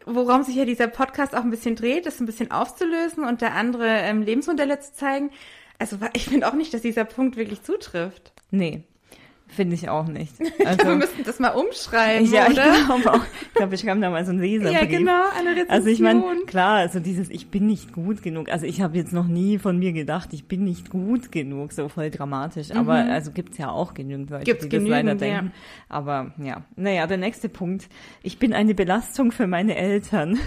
worum 0.06 0.44
sich 0.44 0.56
ja 0.56 0.66
dieser 0.66 0.88
Podcast 0.88 1.34
auch 1.34 1.44
ein 1.44 1.50
bisschen 1.50 1.76
dreht, 1.76 2.06
das 2.06 2.20
ein 2.20 2.26
bisschen 2.26 2.52
aufzulösen 2.52 3.24
und 3.24 3.42
der 3.42 3.56
andere 3.56 3.88
ähm, 3.88 4.22
Lebensmodelle 4.22 4.80
zu 4.80 4.94
zeigen. 4.94 5.32
Also 5.78 5.98
ich 6.14 6.26
finde 6.26 6.48
auch 6.48 6.54
nicht, 6.54 6.74
dass 6.74 6.82
dieser 6.82 7.06
Punkt 7.06 7.38
wirklich 7.38 7.64
zutrifft. 7.64 8.34
Nee, 8.52 8.84
Finde 9.50 9.76
ich 9.76 9.90
auch 9.90 10.08
nicht. 10.08 10.34
Also, 10.66 10.86
wir 10.86 10.96
müssten 10.96 11.24
das 11.24 11.40
mal 11.40 11.50
umschreiben, 11.50 12.32
ja, 12.32 12.48
oder? 12.48 12.74
Ich 12.74 12.86
glaube 12.86 13.14
auch. 13.14 13.26
Ich 13.42 13.54
glaube, 13.56 13.72
wir 13.72 13.78
schreiben 13.78 14.02
da 14.02 14.10
mal 14.10 14.24
so 14.24 14.32
einen 14.32 14.42
Leserbrief. 14.42 14.80
Ja, 14.80 14.86
genau, 14.86 15.24
eine 15.36 15.52
Rezension. 15.52 15.70
Also 15.70 15.90
ich 15.90 16.00
meine, 16.00 16.22
klar, 16.46 16.76
also 16.76 17.00
dieses 17.00 17.30
Ich 17.30 17.50
bin 17.50 17.66
nicht 17.66 17.94
gut 17.94 18.22
genug. 18.22 18.50
Also 18.50 18.66
ich 18.66 18.82
habe 18.82 18.98
jetzt 18.98 19.14
noch 19.14 19.28
nie 19.28 19.58
von 19.58 19.80
mir 19.80 19.94
gedacht, 19.94 20.30
ich 20.34 20.48
bin 20.48 20.66
nicht 20.66 20.90
gut 20.90 21.32
genug, 21.32 21.72
so 21.72 21.90
voll 21.90 22.12
dramatisch. 22.12 22.70
Mhm. 22.70 22.78
Aber 22.78 22.94
also 22.94 23.32
gibt's 23.32 23.58
ja 23.58 23.72
auch 23.72 23.94
genügend 23.94 24.30
Leute, 24.30 24.44
gibt's 24.44 24.68
die 24.68 24.78
das 24.78 24.84
leider 24.88 25.16
denken. 25.16 25.48
Ja. 25.48 25.52
Aber 25.88 26.34
ja, 26.38 26.64
naja, 26.76 27.08
der 27.08 27.18
nächste 27.18 27.50
Punkt. 27.50 27.88
Ich 28.22 28.38
bin 28.38 28.54
eine 28.54 28.76
Belastung 28.76 29.32
für 29.32 29.48
meine 29.48 29.76
Eltern. 29.76 30.38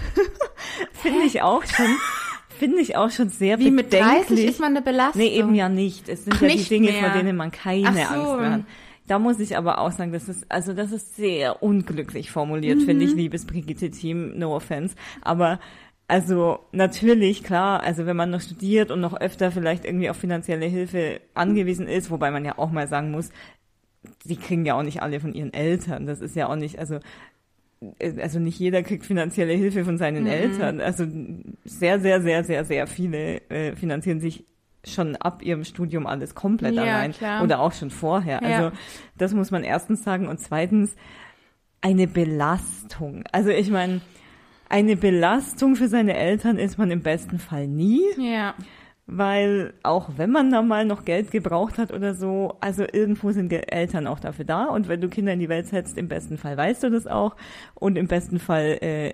Finde 0.93 1.25
ich 1.25 1.41
auch 1.41 1.65
schon 1.65 1.87
finde 2.63 2.79
ich 2.79 2.95
auch 2.95 3.09
schon 3.09 3.29
sehr 3.29 3.59
Wie 3.59 3.71
bedenklich. 3.71 4.29
mit 4.29 4.29
30 4.29 4.45
ist 4.45 4.59
man 4.59 4.69
eine 4.69 4.81
Belastung? 4.81 5.21
Nee, 5.21 5.35
eben 5.35 5.53
ja 5.53 5.67
nicht. 5.67 6.07
Es 6.07 6.23
sind 6.23 6.35
Ach, 6.37 6.41
ja 6.41 6.49
die 6.49 6.63
Dinge, 6.63 6.91
mehr. 6.91 7.01
vor 7.01 7.09
denen 7.09 7.35
man 7.35 7.51
keine 7.51 7.91
so. 7.91 7.99
Angst 8.01 8.39
mehr 8.39 8.51
hat. 8.51 8.61
Da 9.07 9.19
muss 9.19 9.39
ich 9.39 9.57
aber 9.57 9.79
auch 9.79 9.91
sagen, 9.91 10.11
das 10.11 10.29
ist, 10.29 10.45
also 10.49 10.73
das 10.73 10.91
ist 10.91 11.15
sehr 11.15 11.61
unglücklich 11.61 12.31
formuliert, 12.31 12.79
mhm. 12.79 12.85
finde 12.85 13.05
ich, 13.05 13.13
liebes 13.13 13.45
Brigitte-Team, 13.45 14.37
no 14.37 14.55
offense. 14.55 14.95
Aber 15.21 15.59
also 16.07 16.59
natürlich, 16.71 17.43
klar, 17.43 17.81
also 17.83 18.05
wenn 18.05 18.15
man 18.15 18.29
noch 18.29 18.41
studiert 18.41 18.91
und 18.91 19.01
noch 19.01 19.19
öfter 19.19 19.51
vielleicht 19.51 19.85
irgendwie 19.85 20.09
auf 20.09 20.17
finanzielle 20.17 20.65
Hilfe 20.65 21.21
angewiesen 21.33 21.87
ist, 21.87 22.11
wobei 22.11 22.31
man 22.31 22.45
ja 22.45 22.57
auch 22.57 22.71
mal 22.71 22.87
sagen 22.87 23.11
muss, 23.11 23.29
sie 24.23 24.35
kriegen 24.35 24.65
ja 24.65 24.75
auch 24.75 24.83
nicht 24.83 25.01
alle 25.01 25.19
von 25.19 25.33
ihren 25.33 25.53
Eltern. 25.53 26.05
Das 26.05 26.21
ist 26.21 26.35
ja 26.35 26.47
auch 26.47 26.55
nicht, 26.55 26.77
also 26.79 26.99
äh, 27.99 28.21
also 28.21 28.39
nicht 28.39 28.59
jeder 28.59 28.83
kriegt 28.83 29.05
finanzielle 29.05 29.53
Hilfe 29.53 29.85
von 29.85 29.97
seinen 29.97 30.23
mhm. 30.23 30.29
Eltern. 30.29 30.81
Also 30.81 31.05
sehr, 31.65 31.99
sehr, 31.99 32.21
sehr, 32.21 32.43
sehr, 32.43 32.65
sehr 32.65 32.87
viele 32.87 33.41
äh, 33.49 33.75
finanzieren 33.75 34.19
sich 34.19 34.45
schon 34.85 35.15
ab 35.15 35.41
ihrem 35.41 35.63
Studium 35.63 36.07
alles 36.07 36.35
komplett 36.35 36.75
ja, 36.75 36.83
allein 36.83 37.13
klar. 37.13 37.43
oder 37.43 37.59
auch 37.59 37.73
schon 37.73 37.89
vorher. 37.89 38.41
Ja. 38.41 38.49
Also 38.49 38.77
das 39.17 39.33
muss 39.33 39.51
man 39.51 39.63
erstens 39.63 40.03
sagen 40.03 40.27
und 40.27 40.39
zweitens 40.39 40.95
eine 41.81 42.07
Belastung. 42.07 43.23
Also 43.31 43.49
ich 43.49 43.69
meine, 43.69 44.01
eine 44.69 44.95
Belastung 44.95 45.75
für 45.75 45.87
seine 45.87 46.15
Eltern 46.15 46.57
ist 46.57 46.77
man 46.77 46.91
im 46.91 47.01
besten 47.01 47.39
Fall 47.39 47.67
nie. 47.67 48.01
Ja. 48.17 48.55
Weil 49.05 49.73
auch 49.83 50.11
wenn 50.15 50.31
man 50.31 50.49
da 50.49 50.61
mal 50.61 50.85
noch 50.85 51.03
Geld 51.03 51.29
gebraucht 51.29 51.77
hat 51.77 51.91
oder 51.91 52.13
so, 52.13 52.55
also 52.61 52.85
irgendwo 52.89 53.31
sind 53.31 53.51
die 53.51 53.67
Eltern 53.67 54.07
auch 54.07 54.19
dafür 54.19 54.45
da. 54.45 54.65
Und 54.65 54.87
wenn 54.87 55.01
du 55.01 55.09
Kinder 55.09 55.33
in 55.33 55.39
die 55.39 55.49
Welt 55.49 55.67
setzt, 55.67 55.97
im 55.97 56.07
besten 56.07 56.37
Fall 56.37 56.55
weißt 56.55 56.83
du 56.83 56.89
das 56.89 57.05
auch. 57.05 57.35
Und 57.75 57.97
im 57.97 58.07
besten 58.07 58.39
Fall, 58.39 58.77
äh, 58.81 59.13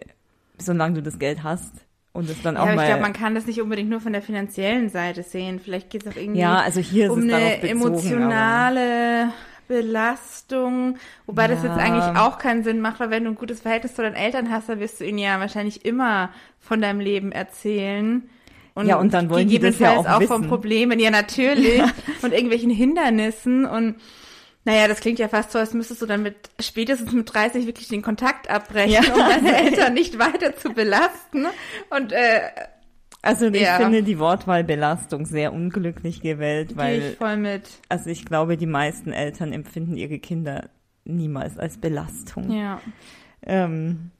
solange 0.60 0.96
du 0.96 1.02
das 1.02 1.18
Geld 1.18 1.44
hast, 1.44 1.74
und 2.12 2.30
es 2.30 2.42
dann 2.42 2.56
ja, 2.56 2.62
auch 2.62 2.66
mal. 2.66 2.78
Ich 2.78 2.88
glaube, 2.88 3.02
man 3.02 3.14
kann 3.14 3.36
das 3.36 3.46
nicht 3.46 3.62
unbedingt 3.62 3.90
nur 3.90 4.02
von 4.02 4.14
der 4.14 4.22
finanziellen 4.22 4.90
Seite 4.90 5.24
sehen. 5.24 5.60
Vielleicht 5.60 5.90
geht 5.90 6.06
es 6.06 6.12
auch 6.12 6.18
irgendwie 6.18 6.42
ja, 6.42 6.60
also 6.60 6.80
um 7.12 7.22
eine 7.22 7.58
bezogen, 7.62 7.68
emotionale 7.68 9.34
Belastung, 9.68 10.98
wobei 11.28 11.44
ja. 11.44 11.48
das 11.50 11.64
jetzt 11.64 11.78
eigentlich 11.78 12.18
auch 12.18 12.40
keinen 12.40 12.64
Sinn 12.64 12.82
macht, 12.82 13.00
weil 13.00 13.12
wenn 13.12 13.24
du 13.24 13.30
ein 13.30 13.36
gutes 13.36 13.62
Verhältnis 13.62 13.94
zu 13.94 14.02
deinen 14.02 14.16
Eltern 14.16 14.50
hast, 14.50 14.68
dann 14.68 14.80
wirst 14.80 15.00
du 15.00 15.06
ihnen 15.06 15.20
ja 15.20 15.40
wahrscheinlich 15.40 15.86
immer 15.86 16.32
von 16.60 16.82
deinem 16.82 17.00
Leben 17.00 17.32
erzählen. 17.32 18.28
Und 18.74 18.88
ja, 18.88 18.98
und 18.98 19.14
dann 19.14 19.30
wollen 19.30 19.48
die 19.48 19.60
das 19.60 19.78
ja 19.78 19.96
auch, 19.96 20.08
auch 20.08 20.24
von 20.24 20.48
Problemen, 20.48 21.00
ja 21.00 21.12
natürlich, 21.12 21.78
ja. 21.78 21.92
und 22.24 22.34
irgendwelchen 22.34 22.72
Hindernissen 22.72 23.66
und 23.66 23.96
naja, 24.70 24.88
das 24.88 25.00
klingt 25.00 25.18
ja 25.18 25.28
fast 25.28 25.52
so, 25.52 25.58
als 25.58 25.74
müsstest 25.74 26.04
du 26.04 26.06
dann 26.06 26.22
mit 26.22 26.36
spätestens 26.60 27.12
mit 27.12 27.34
30 27.34 27.66
wirklich 27.66 27.88
den 27.88 28.04
Kontakt 28.04 28.52
abbrechen, 28.52 29.04
ja. 29.04 29.14
um 29.14 29.20
deine 29.20 29.58
Eltern 29.64 29.96
nicht 29.96 30.20
weiter 30.20 30.56
zu 30.56 30.70
belasten. 30.74 31.48
Und 31.90 32.12
äh, 32.12 32.42
also 33.24 33.48
ich 33.48 33.62
ja. 33.62 33.78
finde 33.78 34.04
die 34.04 34.20
Wortwahl 34.20 34.64
Belastung 34.64 35.26
sehr 35.26 35.54
unglücklich 35.54 36.22
gewählt, 36.22 36.78
weil 36.78 37.00
Geh 37.00 37.10
ich 37.10 37.18
voll 37.18 37.38
mit. 37.38 37.64
also 37.90 38.12
ich 38.12 38.26
glaube, 38.26 38.58
die 38.58 38.68
meisten 38.68 39.12
Eltern 39.12 39.54
empfinden 39.54 39.98
ihre 39.98 40.20
Kinder 40.20 40.70
niemals 41.04 41.58
als 41.58 41.80
Belastung. 41.80 42.52
Ja. 42.52 42.80
Ähm, 43.42 44.12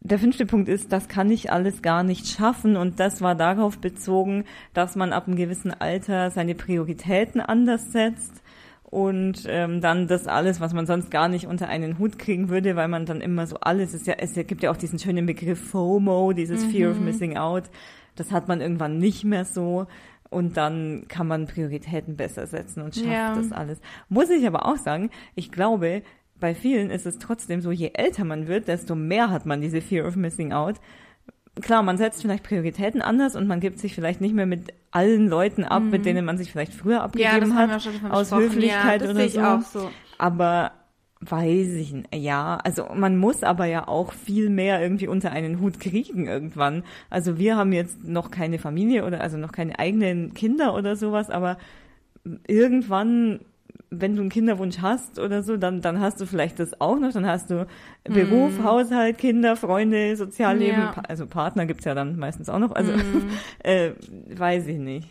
der 0.00 0.18
fünfte 0.18 0.44
Punkt 0.44 0.68
ist, 0.68 0.92
das 0.92 1.08
kann 1.08 1.30
ich 1.30 1.50
alles 1.50 1.80
gar 1.80 2.02
nicht 2.02 2.26
schaffen 2.26 2.76
und 2.76 3.00
das 3.00 3.22
war 3.22 3.34
darauf 3.34 3.78
bezogen, 3.78 4.44
dass 4.74 4.94
man 4.94 5.14
ab 5.14 5.26
einem 5.26 5.36
gewissen 5.36 5.72
Alter 5.72 6.30
seine 6.30 6.54
Prioritäten 6.54 7.40
anders 7.40 7.92
setzt 7.92 8.41
und 8.92 9.46
ähm, 9.48 9.80
dann 9.80 10.06
das 10.06 10.26
alles, 10.26 10.60
was 10.60 10.74
man 10.74 10.84
sonst 10.84 11.10
gar 11.10 11.26
nicht 11.26 11.46
unter 11.46 11.66
einen 11.66 11.98
Hut 11.98 12.18
kriegen 12.18 12.50
würde, 12.50 12.76
weil 12.76 12.88
man 12.88 13.06
dann 13.06 13.22
immer 13.22 13.46
so 13.46 13.56
alles 13.58 13.94
ist 13.94 14.06
ja, 14.06 14.16
es 14.18 14.34
gibt 14.34 14.62
ja 14.62 14.70
auch 14.70 14.76
diesen 14.76 14.98
schönen 14.98 15.24
Begriff 15.24 15.70
FOMO, 15.70 16.34
dieses 16.34 16.66
mhm. 16.66 16.70
Fear 16.70 16.90
of. 16.90 17.00
Missing 17.00 17.38
Out, 17.38 17.70
das 18.16 18.32
hat 18.32 18.48
man 18.48 18.60
irgendwann 18.60 18.98
nicht 18.98 19.24
mehr 19.24 19.46
so 19.46 19.86
und 20.28 20.58
dann 20.58 21.06
kann 21.08 21.26
man 21.26 21.46
Prioritäten 21.46 22.16
besser 22.16 22.46
setzen 22.46 22.82
und 22.82 22.94
schafft 22.94 23.06
ja. 23.06 23.34
das 23.34 23.50
alles. 23.50 23.80
Muss 24.10 24.28
ich 24.28 24.46
aber 24.46 24.66
auch 24.66 24.76
sagen, 24.76 25.08
ich 25.36 25.50
glaube, 25.50 26.02
bei 26.38 26.54
vielen 26.54 26.90
ist 26.90 27.06
es 27.06 27.18
trotzdem 27.18 27.62
so, 27.62 27.70
je 27.70 27.92
älter 27.94 28.26
man 28.26 28.46
wird, 28.46 28.68
desto 28.68 28.94
mehr 28.94 29.30
hat 29.30 29.46
man 29.46 29.62
diese 29.62 29.80
Fear 29.80 30.06
of 30.06 30.16
Missing 30.16 30.52
Out. 30.52 30.82
Klar, 31.60 31.82
man 31.82 31.98
setzt 31.98 32.22
vielleicht 32.22 32.44
Prioritäten 32.44 33.02
anders 33.02 33.36
und 33.36 33.46
man 33.46 33.60
gibt 33.60 33.78
sich 33.78 33.94
vielleicht 33.94 34.22
nicht 34.22 34.34
mehr 34.34 34.46
mit 34.46 34.72
allen 34.90 35.28
Leuten 35.28 35.64
ab, 35.64 35.82
mhm. 35.82 35.90
mit 35.90 36.06
denen 36.06 36.24
man 36.24 36.38
sich 36.38 36.50
vielleicht 36.50 36.72
früher 36.72 37.02
abgegeben 37.02 37.50
ja, 37.50 37.56
hat, 37.56 38.10
aus 38.10 38.34
Höflichkeit 38.34 39.02
ja, 39.02 39.10
oder 39.10 39.60
so. 39.60 39.80
so. 39.80 39.90
Aber 40.16 40.72
weiß 41.20 41.68
ich 41.74 41.92
nicht. 41.92 42.14
Ja, 42.14 42.58
also 42.64 42.86
man 42.94 43.18
muss 43.18 43.42
aber 43.42 43.66
ja 43.66 43.86
auch 43.86 44.12
viel 44.12 44.48
mehr 44.48 44.80
irgendwie 44.80 45.08
unter 45.08 45.30
einen 45.30 45.60
Hut 45.60 45.78
kriegen 45.78 46.26
irgendwann. 46.26 46.84
Also 47.10 47.38
wir 47.38 47.56
haben 47.56 47.72
jetzt 47.72 48.02
noch 48.04 48.30
keine 48.30 48.58
Familie 48.58 49.04
oder 49.04 49.20
also 49.20 49.36
noch 49.36 49.52
keine 49.52 49.78
eigenen 49.78 50.34
Kinder 50.34 50.74
oder 50.74 50.96
sowas, 50.96 51.30
aber 51.30 51.58
irgendwann 52.46 53.40
wenn 53.94 54.16
du 54.16 54.22
einen 54.22 54.30
Kinderwunsch 54.30 54.78
hast 54.80 55.18
oder 55.18 55.42
so, 55.42 55.56
dann, 55.56 55.82
dann 55.82 56.00
hast 56.00 56.20
du 56.20 56.26
vielleicht 56.26 56.58
das 56.58 56.80
auch 56.80 56.98
noch. 56.98 57.12
Dann 57.12 57.26
hast 57.26 57.50
du 57.50 57.66
Beruf, 58.04 58.58
mm. 58.58 58.64
Haushalt, 58.64 59.18
Kinder, 59.18 59.54
Freunde, 59.54 60.16
Sozialleben. 60.16 60.80
Ja. 60.80 60.94
Also 61.08 61.26
Partner 61.26 61.66
gibt's 61.66 61.84
ja 61.84 61.94
dann 61.94 62.18
meistens 62.18 62.48
auch 62.48 62.58
noch. 62.58 62.72
Also 62.72 62.92
mm. 62.92 63.30
äh, 63.64 63.92
weiß 64.34 64.66
ich 64.66 64.78
nicht. 64.78 65.08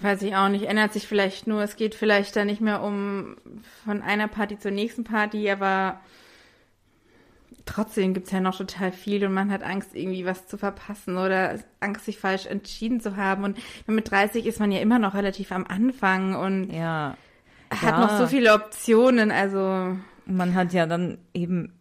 Weiß 0.00 0.22
ich 0.22 0.36
auch 0.36 0.48
nicht. 0.48 0.64
Ändert 0.64 0.92
sich 0.92 1.06
vielleicht 1.06 1.46
nur. 1.46 1.62
Es 1.62 1.76
geht 1.76 1.94
vielleicht 1.94 2.36
da 2.36 2.44
nicht 2.44 2.60
mehr 2.60 2.82
um 2.82 3.36
von 3.84 4.00
einer 4.00 4.28
Party 4.28 4.58
zur 4.58 4.70
nächsten 4.70 5.04
Party, 5.04 5.50
aber 5.50 6.00
trotzdem 7.64 8.14
gibt 8.14 8.26
es 8.26 8.32
ja 8.32 8.40
noch 8.40 8.56
total 8.56 8.92
viel 8.92 9.24
und 9.24 9.32
man 9.32 9.50
hat 9.50 9.62
Angst, 9.62 9.94
irgendwie 9.94 10.24
was 10.24 10.46
zu 10.46 10.56
verpassen 10.56 11.16
oder 11.16 11.58
Angst, 11.80 12.04
sich 12.04 12.18
falsch 12.18 12.46
entschieden 12.46 13.00
zu 13.00 13.16
haben. 13.16 13.44
Und 13.44 13.58
mit 13.86 14.10
30 14.10 14.46
ist 14.46 14.60
man 14.60 14.72
ja 14.72 14.80
immer 14.80 14.98
noch 14.98 15.14
relativ 15.14 15.52
am 15.52 15.66
Anfang 15.66 16.34
und 16.34 16.72
ja. 16.72 17.16
hat 17.70 17.82
ja. 17.82 18.00
noch 18.00 18.18
so 18.18 18.26
viele 18.26 18.54
Optionen. 18.54 19.30
Also 19.30 19.96
man 20.26 20.54
hat 20.54 20.72
ja 20.72 20.86
dann 20.86 21.18
eben, 21.34 21.72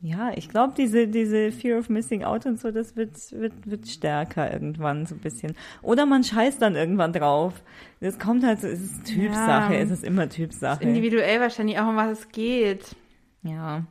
ja, 0.00 0.30
ich 0.34 0.48
glaube, 0.48 0.74
diese, 0.76 1.08
diese 1.08 1.52
Fear 1.52 1.78
of 1.78 1.88
Missing 1.88 2.24
Out 2.24 2.46
und 2.46 2.60
so, 2.60 2.70
das 2.70 2.96
wird, 2.96 3.16
wird, 3.32 3.52
wird 3.64 3.88
stärker 3.88 4.52
irgendwann 4.52 5.06
so 5.06 5.14
ein 5.14 5.20
bisschen. 5.20 5.54
Oder 5.82 6.06
man 6.06 6.24
scheißt 6.24 6.60
dann 6.60 6.74
irgendwann 6.74 7.12
drauf. 7.12 7.54
Das 8.00 8.18
kommt 8.18 8.44
halt 8.44 8.60
so, 8.60 8.66
es 8.68 8.80
ist 8.80 9.04
Typsache, 9.04 9.74
ja. 9.74 9.80
es 9.80 9.90
ist 9.90 10.04
immer 10.04 10.28
Typsache. 10.28 10.82
individuell 10.82 11.40
wahrscheinlich 11.40 11.78
auch, 11.78 11.88
um 11.88 11.96
was 11.96 12.18
es 12.18 12.28
geht. 12.28 12.96
Ja. 13.42 13.84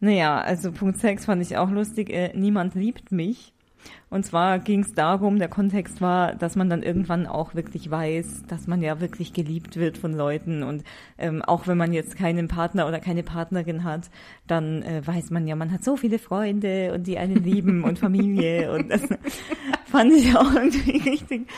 Naja, 0.00 0.40
also 0.40 0.72
Punkt 0.72 0.98
6 0.98 1.24
fand 1.24 1.42
ich 1.42 1.56
auch 1.56 1.70
lustig. 1.70 2.10
Äh, 2.10 2.32
niemand 2.34 2.74
liebt 2.74 3.12
mich. 3.12 3.52
Und 4.10 4.24
zwar 4.24 4.58
ging 4.58 4.80
es 4.80 4.94
darum, 4.94 5.38
der 5.38 5.48
Kontext 5.48 6.00
war, 6.00 6.34
dass 6.34 6.56
man 6.56 6.70
dann 6.70 6.82
irgendwann 6.82 7.26
auch 7.26 7.54
wirklich 7.54 7.90
weiß, 7.90 8.44
dass 8.48 8.66
man 8.66 8.82
ja 8.82 9.00
wirklich 9.00 9.32
geliebt 9.32 9.76
wird 9.76 9.98
von 9.98 10.12
Leuten. 10.14 10.62
Und 10.62 10.84
ähm, 11.18 11.42
auch 11.42 11.66
wenn 11.66 11.76
man 11.76 11.92
jetzt 11.92 12.16
keinen 12.16 12.48
Partner 12.48 12.86
oder 12.88 13.00
keine 13.00 13.22
Partnerin 13.22 13.84
hat, 13.84 14.10
dann 14.46 14.82
äh, 14.82 15.06
weiß 15.06 15.30
man 15.30 15.46
ja, 15.46 15.56
man 15.56 15.72
hat 15.72 15.84
so 15.84 15.96
viele 15.96 16.18
Freunde 16.18 16.92
und 16.94 17.06
die 17.06 17.18
einen 17.18 17.42
lieben 17.44 17.84
und 17.84 17.98
Familie. 17.98 18.72
Und 18.72 18.90
das 18.90 19.02
fand 19.86 20.12
ich 20.12 20.34
auch 20.34 20.54
irgendwie 20.54 21.10
richtig. 21.10 21.48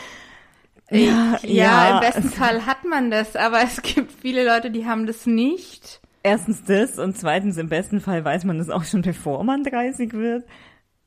Ja, 0.90 1.38
ja, 1.42 1.48
ja, 1.48 1.94
im 1.94 2.00
besten 2.00 2.30
Fall 2.30 2.66
hat 2.66 2.84
man 2.84 3.12
das, 3.12 3.36
aber 3.36 3.62
es 3.62 3.80
gibt 3.80 4.10
viele 4.10 4.44
Leute, 4.44 4.72
die 4.72 4.86
haben 4.86 5.06
das 5.06 5.24
nicht. 5.24 6.00
Erstens 6.22 6.64
das 6.64 6.98
und 6.98 7.16
zweitens 7.16 7.56
im 7.56 7.68
besten 7.68 8.00
Fall 8.00 8.24
weiß 8.24 8.44
man 8.44 8.58
das 8.58 8.68
auch 8.68 8.84
schon 8.84 9.02
bevor 9.02 9.42
man 9.42 9.64
30 9.64 10.12
wird. 10.12 10.44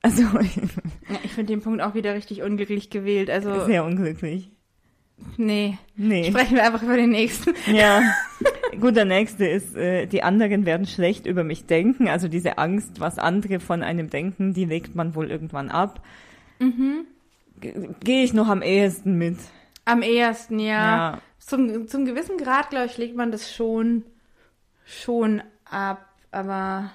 Also 0.01 0.23
ja, 0.23 1.17
ich 1.23 1.31
finde 1.33 1.53
den 1.53 1.61
Punkt 1.61 1.81
auch 1.81 1.93
wieder 1.93 2.13
richtig 2.13 2.41
unglücklich 2.41 2.89
gewählt. 2.89 3.29
Also 3.29 3.65
sehr 3.65 3.85
unglücklich. 3.85 4.51
Nee. 5.37 5.77
Nee. 5.95 6.25
Sprechen 6.29 6.55
wir 6.55 6.65
einfach 6.65 6.83
über 6.83 6.97
den 6.97 7.11
nächsten. 7.11 7.53
Ja. 7.71 8.01
Gut, 8.81 8.95
der 8.95 9.05
nächste 9.05 9.45
ist, 9.45 9.75
äh, 9.75 10.07
die 10.07 10.23
anderen 10.23 10.65
werden 10.65 10.87
schlecht 10.87 11.25
über 11.27 11.43
mich 11.43 11.65
denken. 11.65 12.09
Also 12.09 12.27
diese 12.27 12.57
Angst, 12.57 12.99
was 12.99 13.19
andere 13.19 13.59
von 13.59 13.83
einem 13.83 14.09
denken, 14.09 14.53
die 14.53 14.65
legt 14.65 14.95
man 14.95 15.15
wohl 15.15 15.29
irgendwann 15.29 15.69
ab. 15.69 16.01
Mhm. 16.59 17.05
Gehe 17.61 18.23
ich 18.23 18.33
noch 18.33 18.49
am 18.49 18.61
ehesten 18.61 19.17
mit. 19.17 19.37
Am 19.85 20.01
ehesten, 20.01 20.59
ja. 20.59 20.65
ja. 21.13 21.21
Zum, 21.39 21.87
zum 21.87 22.05
gewissen 22.05 22.37
Grad, 22.37 22.71
glaube 22.71 22.87
ich, 22.87 22.97
legt 22.97 23.15
man 23.15 23.31
das 23.31 23.53
schon 23.53 24.03
schon 24.85 25.41
ab, 25.69 26.05
aber. 26.31 26.91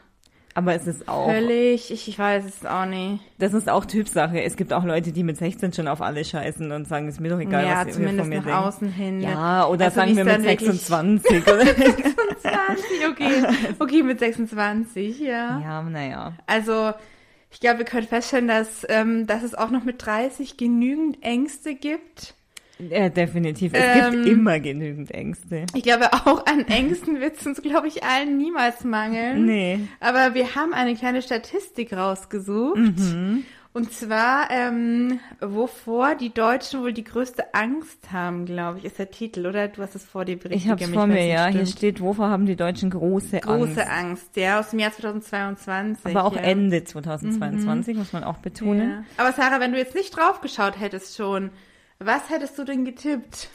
Aber 0.55 0.75
es 0.75 0.89
ist 0.89 1.09
auch. 1.09 1.31
Völlig, 1.31 1.93
ich, 1.93 2.09
ich 2.09 2.19
weiß 2.19 2.45
es 2.45 2.67
auch 2.67 2.87
nicht. 2.87 3.23
Das 3.39 3.55
ist 3.55 3.69
auch 3.69 3.85
Typsache. 3.85 4.43
Es 4.43 4.57
gibt 4.57 4.73
auch 4.73 4.83
Leute, 4.85 5.13
die 5.13 5.23
mit 5.23 5.37
16 5.37 5.73
schon 5.73 5.87
auf 5.87 6.03
alle 6.03 6.25
scheißen 6.25 6.73
und 6.73 6.89
sagen, 6.89 7.07
ist 7.07 7.21
mir 7.21 7.29
doch 7.29 7.39
egal, 7.39 7.65
ja, 7.65 7.87
was 7.87 7.89
ihr 7.89 7.95
von 7.95 8.03
mir 8.03 8.13
nach 8.13 8.27
denkt. 8.27 8.49
außen 8.49 8.91
hin. 8.91 9.21
Ja, 9.21 9.67
oder 9.69 9.85
also 9.87 9.97
sagen 10.01 10.17
wir 10.17 10.25
mit 10.25 10.43
26. 10.43 11.43
oder 11.47 11.65
26, 11.65 13.09
okay. 13.09 13.45
Okay, 13.79 14.03
mit 14.03 14.19
26, 14.19 15.21
ja. 15.21 15.61
Ja, 15.61 15.83
naja. 15.83 16.33
Also, 16.47 16.93
ich 17.53 17.61
glaube, 17.61 17.79
wir 17.79 17.85
können 17.85 18.09
feststellen, 18.09 18.49
dass, 18.49 18.85
ähm, 18.89 19.29
dass 19.29 19.45
es 19.45 19.55
auch 19.55 19.71
noch 19.71 19.85
mit 19.85 20.05
30 20.05 20.57
genügend 20.57 21.23
Ängste 21.23 21.77
gibt 21.77 22.35
ja, 22.79 23.09
definitiv. 23.09 23.73
Es 23.75 23.83
ähm, 23.83 24.13
gibt 24.13 24.27
immer 24.27 24.61
genügend 24.61 25.11
Ängste. 25.11 25.67
Ich 25.75 25.83
glaube, 25.83 26.13
auch 26.13 26.47
an 26.47 26.67
Ängsten 26.69 27.21
wird 27.21 27.39
es 27.39 27.47
uns, 27.47 27.61
glaube 27.63 27.89
ich, 27.89 28.05
allen 28.05 28.37
niemals 28.37 28.85
mangeln. 28.85 29.47
Nee. 29.47 29.81
Aber 30.01 30.35
wir 30.35 30.55
haben 30.55 30.73
eine 30.73 30.95
kleine 30.95 31.23
Statistik 31.23 31.93
rausgesucht. 31.93 32.77
Mhm. 32.77 33.45
Und 33.75 33.93
zwar, 33.93 34.51
ähm, 34.51 35.21
wovor 35.41 36.15
die 36.15 36.33
Deutschen 36.33 36.81
wohl 36.81 36.93
die 36.93 37.05
größte 37.05 37.55
Angst 37.55 38.11
haben, 38.11 38.47
glaube 38.47 38.79
ich, 38.79 38.85
ist 38.85 38.99
der 38.99 39.11
Titel, 39.11 39.47
oder? 39.47 39.69
Du 39.69 39.83
hast 39.83 39.95
es 39.95 40.05
vor 40.05 40.25
dir 40.25 40.37
berichtet. 40.37 40.65
Ich 40.65 40.69
habe 40.69 40.83
es 40.83 40.91
vor 40.91 41.07
mir, 41.07 41.25
ja. 41.27 41.47
Hier 41.47 41.67
steht, 41.67 42.01
wovor 42.01 42.29
haben 42.29 42.47
die 42.47 42.57
Deutschen 42.57 42.91
große, 42.91 43.41
große 43.41 43.49
Angst? 43.49 43.77
Große 43.77 43.91
Angst, 43.91 44.37
ja, 44.37 44.59
aus 44.59 44.71
dem 44.71 44.81
Jahr 44.81 44.93
2022. 44.93 46.17
Aber 46.17 46.25
auch 46.25 46.35
ja. 46.35 46.43
Ende 46.43 46.83
2022, 46.83 47.95
mhm. 47.95 48.01
muss 48.01 48.13
man 48.13 48.25
auch 48.25 48.39
betonen. 48.39 48.91
Ja. 48.91 49.05
Aber 49.17 49.33
Sarah, 49.33 49.61
wenn 49.61 49.73
du 49.73 49.79
jetzt 49.79 49.95
nicht 49.95 50.17
draufgeschaut 50.17 50.81
hättest 50.81 51.17
schon, 51.17 51.51
was 51.99 52.31
hättest 52.31 52.59
du 52.59 52.65
denn 52.65 52.85
getippt? 52.85 53.49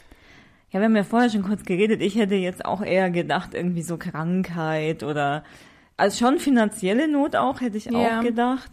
Ja, 0.70 0.80
wir 0.80 0.86
haben 0.86 0.96
ja 0.96 1.04
vorher 1.04 1.30
schon 1.30 1.42
kurz 1.42 1.64
geredet. 1.64 2.02
Ich 2.02 2.16
hätte 2.16 2.34
jetzt 2.34 2.64
auch 2.64 2.82
eher 2.82 3.10
gedacht, 3.10 3.54
irgendwie 3.54 3.82
so 3.82 3.96
Krankheit 3.96 5.02
oder 5.02 5.44
Also 5.96 6.26
schon 6.26 6.38
finanzielle 6.38 7.08
Not 7.08 7.36
auch, 7.36 7.60
hätte 7.60 7.76
ich 7.76 7.86
ja. 7.86 8.18
auch 8.18 8.22
gedacht. 8.22 8.70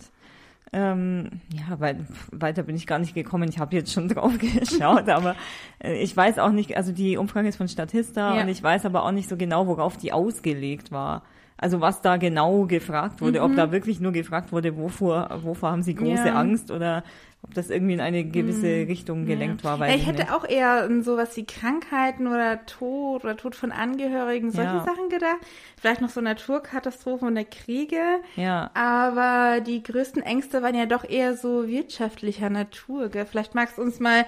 Ähm, 0.74 1.42
ja, 1.54 1.80
weil 1.80 2.08
weiter 2.32 2.64
bin 2.64 2.76
ich 2.76 2.88
gar 2.88 2.98
nicht 2.98 3.14
gekommen. 3.14 3.50
Ich 3.50 3.60
habe 3.60 3.76
jetzt 3.76 3.92
schon 3.92 4.08
drauf 4.10 4.34
geschaut, 4.40 5.10
aber 5.10 5.36
äh, 5.84 6.02
ich 6.02 6.16
weiß 6.16 6.40
auch 6.40 6.52
nicht, 6.52 6.78
also 6.78 6.92
die 6.92 7.18
Umfrage 7.18 7.50
ist 7.50 7.58
von 7.58 7.68
Statista 7.68 8.36
ja. 8.36 8.42
und 8.42 8.48
ich 8.50 8.64
weiß 8.64 8.86
aber 8.86 9.04
auch 9.04 9.12
nicht 9.12 9.30
so 9.30 9.36
genau, 9.36 9.68
worauf 9.68 9.98
die 9.98 10.14
ausgelegt 10.14 10.92
war. 10.92 11.24
Also 11.58 11.80
was 11.80 12.02
da 12.02 12.18
genau 12.18 12.66
gefragt 12.66 13.22
wurde, 13.22 13.40
mhm. 13.40 13.46
ob 13.46 13.56
da 13.56 13.72
wirklich 13.72 14.00
nur 14.00 14.12
gefragt 14.12 14.52
wurde, 14.52 14.78
wovor, 14.78 15.30
wovor 15.44 15.72
haben 15.72 15.84
sie 15.84 15.94
große 15.94 16.28
ja. 16.28 16.34
Angst 16.34 16.72
oder 16.72 17.04
ob 17.44 17.56
das 17.56 17.72
irgendwie 17.72 17.94
in 17.94 18.02
eine 18.02 18.24
gewisse 18.24 18.68
mhm. 18.68 18.86
Richtung 18.86 19.26
gelenkt 19.26 19.64
ja. 19.64 19.72
war. 19.72 19.80
Weiß 19.80 19.96
ich, 19.96 20.02
ich 20.02 20.08
hätte 20.08 20.24
nicht. 20.24 20.34
auch 20.34 20.48
eher 20.48 20.88
sowas 21.02 21.36
wie 21.38 21.46
Krankheiten 21.46 22.28
oder 22.28 22.66
Tod 22.66 23.24
oder 23.24 23.36
Tod 23.36 23.56
von 23.56 23.72
Angehörigen, 23.72 24.52
solche 24.52 24.76
ja. 24.76 24.84
Sachen 24.84 25.10
gedacht. 25.10 25.40
Vielleicht 25.80 26.02
noch 26.02 26.10
so 26.10 26.22
Naturkatastrophen 26.22 27.28
oder 27.30 27.44
Kriege. 27.44 28.02
Ja. 28.36 28.70
Aber 28.76 29.62
die 29.62 29.82
größten 29.82 30.22
Ängste 30.22 30.62
waren 30.62 30.76
ja 30.76 30.86
doch 30.86 31.04
eher 31.04 31.36
so 31.36 31.68
wirtschaftlicher 31.68 32.52
Natur. 32.52 33.10
Gell? 33.10 33.26
Vielleicht 33.26 33.56
magst 33.56 33.80
du 33.80 33.82
uns 33.82 34.00
mal 34.00 34.26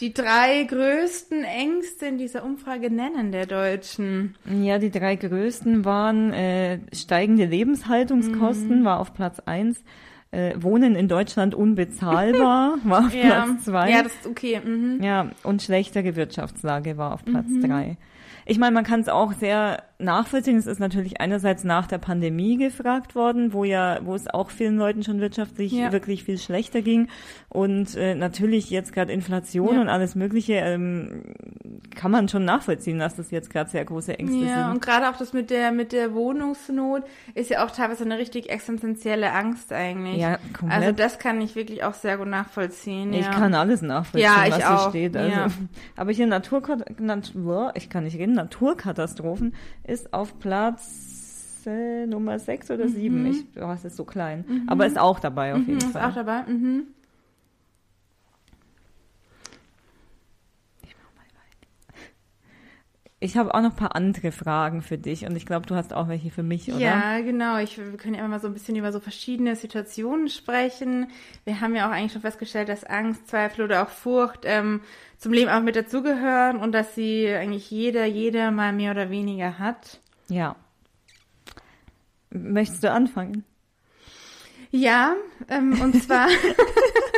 die 0.00 0.12
drei 0.12 0.64
größten 0.64 1.44
Ängste 1.44 2.06
in 2.06 2.18
dieser 2.18 2.44
Umfrage 2.44 2.90
nennen 2.90 3.32
der 3.32 3.46
Deutschen? 3.46 4.34
Ja, 4.44 4.78
die 4.78 4.90
drei 4.90 5.16
größten 5.16 5.84
waren 5.84 6.32
äh, 6.32 6.78
steigende 6.92 7.44
Lebenshaltungskosten, 7.44 8.80
mhm. 8.80 8.84
war 8.84 9.00
auf 9.00 9.14
Platz 9.14 9.40
eins. 9.40 9.82
Äh, 10.30 10.54
Wohnen 10.60 10.96
in 10.96 11.06
Deutschland 11.06 11.54
unbezahlbar 11.54 12.78
war 12.84 13.06
auf 13.06 13.14
ja. 13.14 13.44
Platz 13.44 13.64
zwei. 13.64 13.90
Ja, 13.90 14.02
das 14.02 14.14
ist 14.14 14.26
okay. 14.26 14.60
Mhm. 14.64 15.00
Ja, 15.00 15.30
und 15.44 15.62
schlechtere 15.62 16.16
Wirtschaftslage 16.16 16.96
war 16.96 17.14
auf 17.14 17.24
Platz 17.24 17.46
mhm. 17.48 17.62
drei. 17.62 17.96
Ich 18.46 18.58
meine, 18.58 18.74
man 18.74 18.84
kann 18.84 19.00
es 19.00 19.08
auch 19.08 19.32
sehr 19.32 19.82
nachvollziehen. 19.98 20.56
Es 20.56 20.66
ist 20.66 20.80
natürlich 20.80 21.20
einerseits 21.20 21.64
nach 21.64 21.86
der 21.86 21.98
Pandemie 21.98 22.56
gefragt 22.56 23.14
worden, 23.14 23.52
wo 23.52 23.64
ja, 23.64 24.00
wo 24.04 24.14
es 24.14 24.28
auch 24.28 24.50
vielen 24.50 24.76
Leuten 24.76 25.02
schon 25.02 25.20
wirtschaftlich 25.20 25.72
ja. 25.72 25.92
wirklich 25.92 26.24
viel 26.24 26.38
schlechter 26.38 26.82
ging. 26.82 27.08
Und 27.48 27.94
äh, 27.96 28.14
natürlich 28.14 28.70
jetzt 28.70 28.92
gerade 28.92 29.12
Inflation 29.12 29.76
ja. 29.76 29.80
und 29.80 29.88
alles 29.88 30.14
Mögliche 30.14 30.54
ähm, 30.54 31.22
kann 31.94 32.10
man 32.10 32.28
schon 32.28 32.44
nachvollziehen, 32.44 32.98
dass 32.98 33.16
das 33.16 33.30
jetzt 33.30 33.50
gerade 33.50 33.70
sehr 33.70 33.84
große 33.84 34.18
Ängste 34.18 34.36
ja, 34.36 34.42
sind. 34.42 34.50
Ja, 34.50 34.70
und 34.70 34.82
gerade 34.82 35.08
auch 35.08 35.16
das 35.16 35.32
mit 35.32 35.50
der 35.50 35.72
mit 35.72 35.92
der 35.92 36.14
Wohnungsnot 36.14 37.02
ist 37.34 37.50
ja 37.50 37.64
auch 37.64 37.70
teilweise 37.70 38.04
eine 38.04 38.18
richtig 38.18 38.50
existenzielle 38.50 39.32
Angst 39.32 39.72
eigentlich. 39.72 40.18
Ja, 40.18 40.38
komplett. 40.58 40.82
Also 40.82 40.92
das 40.92 41.18
kann 41.18 41.40
ich 41.40 41.54
wirklich 41.56 41.84
auch 41.84 41.94
sehr 41.94 42.18
gut 42.18 42.28
nachvollziehen. 42.28 43.12
Ich 43.12 43.30
kann 43.30 43.54
alles 43.54 43.82
nachvollziehen, 43.82 44.30
ja, 44.30 44.44
was 44.48 44.56
hier 44.56 44.88
steht. 44.90 45.16
Also, 45.16 45.54
aber 45.96 46.12
hier 46.12 46.26
Naturkat 46.26 47.00
Natur, 47.00 47.72
ich 47.74 47.90
kann 47.90 48.04
nicht 48.04 48.18
reden, 48.18 48.34
Naturkatastrophen 48.34 49.54
ist 49.84 50.12
auf 50.12 50.38
Platz 50.38 51.64
äh, 51.66 52.06
Nummer 52.06 52.38
6 52.38 52.70
oder 52.70 52.88
7. 52.88 53.22
Mhm. 53.22 53.26
Ich, 53.26 53.44
oh, 53.60 53.70
es 53.72 53.84
ist 53.84 53.96
so 53.96 54.04
klein. 54.04 54.44
Mhm. 54.46 54.62
Aber 54.66 54.86
ist 54.86 54.98
auch 54.98 55.20
dabei 55.20 55.54
auf 55.54 55.60
mhm, 55.60 55.66
jeden 55.66 55.78
ist 55.78 55.92
Fall. 55.92 56.02
Ist 56.02 56.08
auch 56.08 56.14
dabei. 56.14 56.42
Mhm. 56.42 56.86
Ich 63.24 63.38
habe 63.38 63.54
auch 63.54 63.62
noch 63.62 63.70
ein 63.70 63.76
paar 63.76 63.96
andere 63.96 64.32
Fragen 64.32 64.82
für 64.82 64.98
dich 64.98 65.24
und 65.24 65.34
ich 65.34 65.46
glaube, 65.46 65.64
du 65.64 65.74
hast 65.74 65.94
auch 65.94 66.08
welche 66.08 66.30
für 66.30 66.42
mich, 66.42 66.68
oder? 66.68 66.78
Ja, 66.78 67.20
genau. 67.20 67.56
Ich, 67.56 67.78
wir 67.78 67.96
können 67.96 68.12
ja 68.12 68.20
immer 68.20 68.28
mal 68.28 68.38
so 68.38 68.48
ein 68.48 68.52
bisschen 68.52 68.76
über 68.76 68.92
so 68.92 69.00
verschiedene 69.00 69.56
Situationen 69.56 70.28
sprechen. 70.28 71.06
Wir 71.46 71.62
haben 71.62 71.74
ja 71.74 71.88
auch 71.88 71.90
eigentlich 71.90 72.12
schon 72.12 72.20
festgestellt, 72.20 72.68
dass 72.68 72.84
Angst, 72.84 73.26
Zweifel 73.26 73.64
oder 73.64 73.82
auch 73.82 73.88
Furcht 73.88 74.40
ähm, 74.44 74.82
zum 75.16 75.32
Leben 75.32 75.50
auch 75.50 75.62
mit 75.62 75.74
dazugehören 75.74 76.58
und 76.58 76.72
dass 76.72 76.94
sie 76.94 77.26
eigentlich 77.30 77.70
jeder, 77.70 78.04
jeder 78.04 78.50
mal 78.50 78.74
mehr 78.74 78.90
oder 78.90 79.08
weniger 79.08 79.58
hat. 79.58 80.00
Ja. 80.28 80.56
Möchtest 82.28 82.84
du 82.84 82.90
anfangen? 82.90 83.42
Ja, 84.70 85.14
ähm, 85.48 85.80
und 85.80 85.94
zwar 86.02 86.28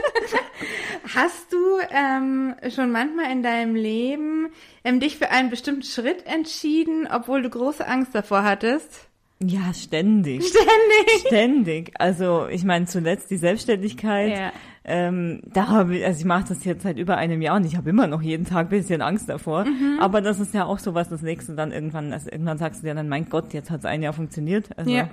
hast 1.14 1.52
du 1.52 1.78
ähm, 1.90 2.54
schon 2.75 2.90
manchmal 2.90 3.30
in 3.30 3.42
deinem 3.42 3.75
Leben 3.75 4.48
ähm, 4.84 5.00
dich 5.00 5.18
für 5.18 5.30
einen 5.30 5.50
bestimmten 5.50 5.82
Schritt 5.82 6.26
entschieden, 6.26 7.08
obwohl 7.10 7.42
du 7.42 7.50
große 7.50 7.86
Angst 7.86 8.14
davor 8.14 8.42
hattest? 8.42 9.08
Ja, 9.38 9.74
ständig. 9.74 10.44
Ständig. 10.46 11.26
Ständig. 11.26 11.92
Also 11.99 12.46
ich 12.49 12.64
meine 12.64 12.86
zuletzt 12.86 13.30
die 13.30 13.36
Selbstständigkeit. 13.36 14.30
Ja. 14.30 14.52
Ähm, 14.82 15.42
da 15.52 15.66
habe 15.66 15.96
ich, 15.96 16.06
also 16.06 16.20
ich 16.20 16.25
mache 16.25 16.44
das 16.49 16.64
jetzt 16.64 16.84
seit 16.84 16.96
über 16.96 17.18
einem 17.18 17.42
Jahr 17.42 17.56
und 17.56 17.66
ich 17.66 17.76
habe 17.76 17.90
immer 17.90 18.06
noch 18.06 18.22
jeden 18.22 18.46
Tag 18.46 18.66
ein 18.66 18.70
bisschen 18.70 19.02
Angst 19.02 19.28
davor. 19.28 19.64
Mhm. 19.64 19.99
Aber 20.00 20.22
das 20.22 20.40
ist 20.40 20.54
ja 20.54 20.64
auch 20.64 20.78
so 20.78 20.94
was, 20.94 21.10
das 21.10 21.20
nächste 21.20 21.54
dann 21.54 21.70
irgendwann, 21.70 22.12
also 22.12 22.30
irgendwann 22.30 22.56
sagst 22.56 22.82
du 22.82 22.86
dir 22.86 22.94
dann, 22.94 23.08
mein 23.08 23.28
Gott, 23.28 23.52
jetzt 23.52 23.70
hat 23.70 23.80
es 23.80 23.84
ein 23.84 24.02
Jahr 24.02 24.14
funktioniert. 24.14 24.70
Also 24.78 24.90
ja. 24.90 25.10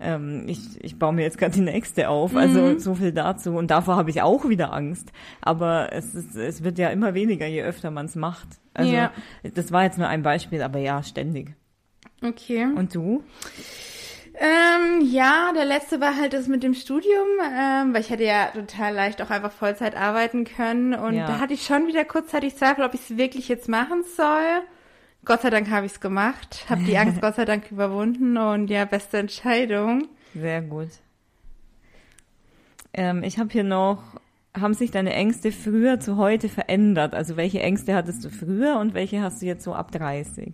ähm, 0.00 0.44
ich, 0.46 0.82
ich 0.82 0.98
baue 0.98 1.12
mir 1.12 1.22
jetzt 1.22 1.36
gerade 1.36 1.52
die 1.52 1.60
nächste 1.60 2.08
auf. 2.08 2.32
Mhm. 2.32 2.38
Also 2.38 2.78
so 2.78 2.94
viel 2.94 3.12
dazu. 3.12 3.50
Und 3.50 3.70
davor 3.70 3.96
habe 3.96 4.08
ich 4.08 4.22
auch 4.22 4.48
wieder 4.48 4.72
Angst. 4.72 5.12
Aber 5.42 5.92
es, 5.92 6.14
ist, 6.14 6.34
es 6.34 6.62
wird 6.62 6.78
ja 6.78 6.88
immer 6.88 7.12
weniger, 7.12 7.46
je 7.46 7.62
öfter 7.62 7.90
man 7.90 8.06
es 8.06 8.14
macht. 8.14 8.48
Also 8.72 8.92
ja. 8.92 9.10
das 9.54 9.70
war 9.70 9.82
jetzt 9.82 9.98
nur 9.98 10.08
ein 10.08 10.22
Beispiel, 10.22 10.62
aber 10.62 10.78
ja, 10.78 11.02
ständig. 11.02 11.56
Okay. 12.22 12.64
Und 12.64 12.94
du? 12.94 13.22
Ähm, 14.38 15.00
ja, 15.00 15.52
der 15.54 15.64
letzte 15.64 16.00
war 16.00 16.14
halt 16.16 16.34
das 16.34 16.46
mit 16.46 16.62
dem 16.62 16.74
Studium, 16.74 17.26
ähm, 17.42 17.94
weil 17.94 18.02
ich 18.02 18.10
hätte 18.10 18.24
ja 18.24 18.48
total 18.48 18.92
leicht 18.92 19.22
auch 19.22 19.30
einfach 19.30 19.52
Vollzeit 19.52 19.96
arbeiten 19.96 20.44
können 20.44 20.92
und 20.92 21.14
ja. 21.14 21.26
da 21.26 21.40
hatte 21.40 21.54
ich 21.54 21.64
schon 21.64 21.86
wieder 21.86 22.04
kurzzeitig 22.04 22.54
Zweifel, 22.54 22.84
ob 22.84 22.92
ich 22.92 23.00
es 23.00 23.16
wirklich 23.16 23.48
jetzt 23.48 23.68
machen 23.68 24.04
soll. 24.14 24.62
Gott 25.24 25.40
sei 25.40 25.48
Dank 25.48 25.70
habe 25.70 25.86
ich 25.86 25.92
es 25.92 26.00
gemacht, 26.00 26.66
habe 26.68 26.84
die 26.84 26.98
Angst 26.98 27.20
Gott 27.22 27.36
sei 27.36 27.46
Dank 27.46 27.70
überwunden 27.70 28.36
und 28.36 28.68
ja, 28.68 28.84
beste 28.84 29.16
Entscheidung. 29.18 30.06
Sehr 30.34 30.60
gut. 30.60 30.90
Ähm, 32.92 33.22
ich 33.22 33.38
habe 33.38 33.50
hier 33.50 33.64
noch, 33.64 34.02
haben 34.54 34.74
sich 34.74 34.90
deine 34.90 35.14
Ängste 35.14 35.50
früher 35.50 35.98
zu 35.98 36.18
heute 36.18 36.50
verändert? 36.50 37.14
Also 37.14 37.38
welche 37.38 37.60
Ängste 37.60 37.94
hattest 37.94 38.22
du 38.22 38.28
früher 38.28 38.78
und 38.78 38.92
welche 38.92 39.22
hast 39.22 39.40
du 39.40 39.46
jetzt 39.46 39.64
so 39.64 39.74
ab 39.74 39.92
30? 39.92 40.52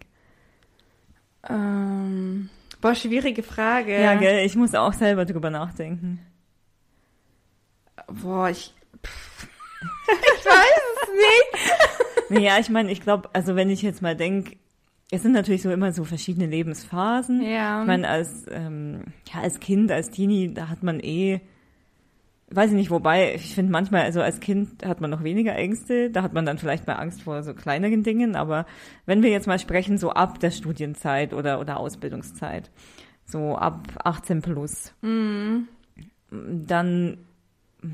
Ähm, 1.49 2.49
boah, 2.81 2.95
schwierige 2.95 3.43
Frage. 3.43 4.01
Ja, 4.01 4.15
gell, 4.15 4.45
ich 4.45 4.57
muss 4.57 4.75
auch 4.75 4.93
selber 4.93 5.25
drüber 5.25 5.51
nachdenken. 5.51 6.21
Boah, 8.07 8.49
ich. 8.49 8.75
ich 9.03 10.45
weiß 10.47 10.83
es 11.03 12.31
nicht. 12.31 12.43
ja, 12.43 12.59
ich 12.59 12.69
meine, 12.69 12.91
ich 12.91 13.01
glaube, 13.01 13.31
also 13.33 13.57
wenn 13.57 13.71
ich 13.71 13.83
jetzt 13.83 14.03
mal 14.03 14.17
denke, 14.17 14.57
es 15.11 15.23
sind 15.23 15.33
natürlich 15.33 15.63
so 15.63 15.71
immer 15.71 15.93
so 15.93 16.05
verschiedene 16.05 16.47
Lebensphasen. 16.47 17.43
Ja. 17.43 17.83
Ich 17.83 17.87
meine, 17.87 18.09
als, 18.09 18.47
ähm, 18.51 19.05
ja, 19.33 19.43
als 19.43 19.61
Kind, 19.61 19.93
als 19.93 20.11
Teenie, 20.11 20.55
da 20.55 20.69
hat 20.69 20.83
man 20.83 21.01
eh 21.01 21.41
weiß 22.55 22.71
ich 22.71 22.77
nicht, 22.77 22.91
wobei, 22.91 23.35
ich 23.35 23.55
finde 23.55 23.73
manchmal, 23.73 24.03
also 24.03 24.21
als 24.21 24.41
Kind 24.41 24.85
hat 24.85 25.01
man 25.01 25.11
noch 25.11 25.23
weniger 25.23 25.55
Ängste, 25.55 26.11
da 26.11 26.23
hat 26.23 26.33
man 26.33 26.47
dann 26.47 26.59
vielleicht 26.59 26.87
mal 26.87 26.95
Angst 26.95 27.23
vor 27.23 27.43
so 27.43 27.55
kleineren 27.55 28.03
Dingen, 28.03 28.37
aber 28.37 28.67
wenn 29.07 29.23
wir 29.23 29.31
jetzt 29.31 29.47
mal 29.47 29.59
sprechen, 29.59 29.99
so 29.99 30.11
ab 30.11 30.39
der 30.41 30.51
Studienzeit 30.51 31.35
oder, 31.35 31.61
oder 31.61 31.79
Ausbildungszeit, 31.79 32.71
so 33.25 33.57
ab 33.57 33.89
18 34.05 34.43
plus, 34.43 34.95
mhm. 35.03 35.69
dann 36.31 37.19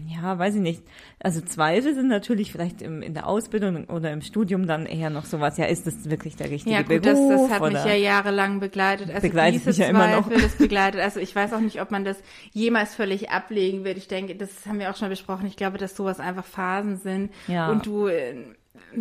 ja, 0.07 0.39
weiß 0.39 0.57
ich 0.57 0.61
nicht. 0.61 0.83
Also 1.19 1.41
Zweifel 1.41 1.95
sind 1.95 2.09
natürlich 2.09 2.53
vielleicht 2.53 2.83
im, 2.83 3.01
in 3.01 3.15
der 3.15 3.27
Ausbildung 3.27 3.87
oder 3.87 4.13
im 4.13 4.21
Studium 4.21 4.67
dann 4.67 4.85
eher 4.85 5.09
noch 5.09 5.25
sowas, 5.25 5.57
ja, 5.57 5.65
ist 5.65 5.87
das 5.87 6.11
wirklich 6.11 6.37
der 6.37 6.51
richtige 6.51 6.75
ja, 6.75 6.83
gut, 6.83 7.03
Beruf? 7.03 7.29
Das, 7.31 7.49
das 7.49 7.51
hat 7.51 7.73
mich 7.73 7.85
ja 7.85 7.95
jahrelang 7.95 8.61
begleitet. 8.61 9.09
Also 9.09 9.23
begleitet 9.23 9.61
diese 9.61 9.71
mich 9.71 9.79
ja 9.79 9.91
Zweifel, 9.91 10.09
immer 10.09 10.21
noch. 10.21 10.43
das 10.43 10.57
begleitet. 10.57 11.01
Also 11.01 11.21
ich 11.21 11.35
weiß 11.35 11.55
auch 11.55 11.61
nicht, 11.61 11.81
ob 11.81 11.91
man 11.91 12.05
das 12.05 12.19
jemals 12.53 12.95
völlig 12.95 13.31
ablegen 13.31 13.85
wird. 13.85 13.97
Ich 13.97 14.09
denke, 14.09 14.37
das 14.37 14.67
haben 14.67 14.79
wir 14.79 14.91
auch 14.91 14.97
schon 14.97 15.09
besprochen. 15.09 15.47
Ich 15.47 15.57
glaube, 15.57 15.79
dass 15.79 15.97
sowas 15.97 16.21
einfach 16.21 16.45
Phasen 16.45 16.99
sind 16.99 17.33
ja. 17.47 17.71
und 17.71 17.87
du 17.87 18.09
äh, 18.09 18.35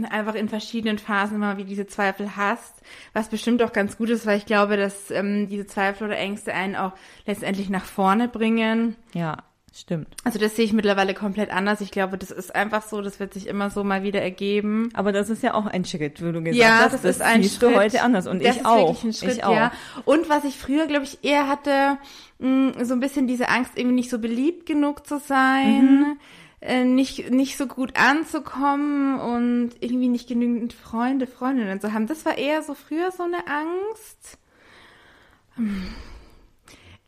einfach 0.10 0.36
in 0.36 0.48
verschiedenen 0.48 1.00
Phasen 1.00 1.36
immer 1.36 1.58
wie 1.58 1.66
diese 1.66 1.88
Zweifel 1.88 2.38
hast, 2.38 2.82
was 3.14 3.28
bestimmt 3.28 3.62
auch 3.62 3.74
ganz 3.74 3.98
gut 3.98 4.10
ist, 4.10 4.26
weil 4.26 4.38
ich 4.38 4.46
glaube, 4.46 4.78
dass 4.78 5.12
ähm, 5.12 5.50
diese 5.50 5.66
Zweifel 5.66 6.08
oder 6.08 6.18
Ängste 6.18 6.54
einen 6.54 6.76
auch 6.76 6.94
letztendlich 7.26 7.70
nach 7.70 7.86
vorne 7.86 8.28
bringen. 8.28 8.96
Ja. 9.14 9.44
Stimmt. 9.74 10.08
Also 10.24 10.40
das 10.40 10.56
sehe 10.56 10.66
ich 10.66 10.74
mittlerweile 10.74 11.14
komplett 11.14 11.52
anders. 11.52 11.82
Ich 11.82 11.92
glaube, 11.92 12.18
das 12.18 12.32
ist 12.32 12.56
einfach 12.56 12.84
so, 12.84 13.02
das 13.02 13.20
wird 13.20 13.34
sich 13.34 13.48
immer 13.48 13.70
so 13.70 13.84
mal 13.84 14.02
wieder 14.02 14.22
ergeben. 14.22 14.90
Aber 14.94 15.12
das 15.12 15.30
ist 15.30 15.44
ja 15.44 15.54
auch 15.54 15.66
ein 15.66 15.86
Schritt, 15.86 16.22
wie 16.24 16.32
du 16.32 16.42
gesagt 16.42 16.56
ja, 16.56 16.70
hast. 16.70 16.80
Ja, 16.80 16.90
das, 16.90 17.02
das 17.02 17.16
ist 17.18 17.22
ein 17.22 17.44
Schritt. 17.44 17.62
du 17.62 17.76
heute 17.76 18.02
anders 18.02 18.28
und 18.28 18.44
das 18.44 18.56
ich 18.56 18.66
auch. 18.66 19.04
Ein 19.04 19.14
Schritt, 19.14 19.34
ich 19.34 19.44
auch. 19.44 19.56
Ja. 19.56 19.72
Und 20.06 20.30
was 20.30 20.46
ich 20.46 20.58
früher, 20.58 20.88
glaube 20.88 21.04
ich, 21.04 21.24
eher 21.24 21.48
hatte, 21.48 21.98
mh, 22.40 22.50
mm, 22.50 22.86
so 22.86 22.94
ein 22.94 23.00
bisschen 23.00 23.28
diese 23.28 23.50
Angst, 23.50 23.74
irgendwie 23.76 23.96
nicht 23.96 24.10
so 24.10 24.20
beliebt 24.20 24.66
genug 24.66 25.06
zu 25.06 25.20
sein. 25.20 26.00
Mhm. 26.00 26.20
Äh, 26.60 26.86
nicht, 26.86 27.30
nicht 27.30 27.56
so 27.56 27.68
gut 27.68 28.00
anzukommen 28.00 29.20
und 29.20 29.72
irgendwie 29.80 30.08
nicht 30.08 30.28
genügend 30.28 30.74
Freunde, 30.74 31.28
Freundinnen 31.28 31.80
zu 31.80 31.94
haben. 31.94 32.08
Das 32.08 32.26
war 32.26 32.36
eher 32.36 32.64
so 32.64 32.74
früher 32.74 33.12
so 33.12 33.24
eine 33.24 33.46
Angst. 33.48 34.40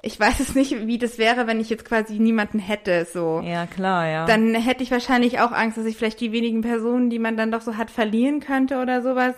Ich 0.01 0.17
weiß 0.17 0.39
es 0.39 0.55
nicht, 0.55 0.87
wie 0.87 0.97
das 0.97 1.17
wäre, 1.17 1.45
wenn 1.45 1.59
ich 1.59 1.69
jetzt 1.69 1.83
quasi 1.83 2.19
niemanden 2.19 2.59
hätte, 2.59 3.05
so. 3.05 3.41
Ja, 3.43 3.65
klar, 3.65 4.07
ja. 4.07 4.25
Dann 4.25 4.55
hätte 4.55 4.81
ich 4.81 4.91
wahrscheinlich 4.91 5.39
auch 5.41 5.51
Angst, 5.51 5.77
dass 5.77 5.85
ich 5.85 5.97
vielleicht 5.97 6.21
die 6.21 6.31
wenigen 6.31 6.61
Personen, 6.61 7.09
die 7.09 7.19
man 7.19 7.35
dann 7.35 7.51
doch 7.51 7.61
so 7.61 7.75
hat, 7.75 7.91
verlieren 7.91 8.39
könnte 8.39 8.81
oder 8.81 9.01
sowas. 9.01 9.35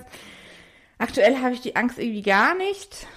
Aktuell 1.00 1.38
habe 1.38 1.56
ich 1.56 1.62
die 1.62 1.76
Angst 1.76 1.98
irgendwie 1.98 2.22
gar 2.22 2.56
nicht. 2.56 3.08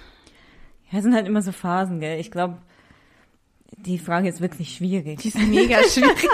Ja, 0.90 0.98
es 0.98 1.04
sind 1.04 1.14
halt 1.14 1.26
immer 1.26 1.42
so 1.42 1.52
Phasen, 1.52 2.00
gell? 2.00 2.18
Ich 2.18 2.30
glaube, 2.30 2.56
die 3.76 3.98
Frage 3.98 4.28
ist 4.28 4.40
wirklich 4.40 4.74
schwierig. 4.74 5.20
Die 5.20 5.28
ist 5.28 5.38
mega 5.38 5.82
schwierig. 5.88 6.28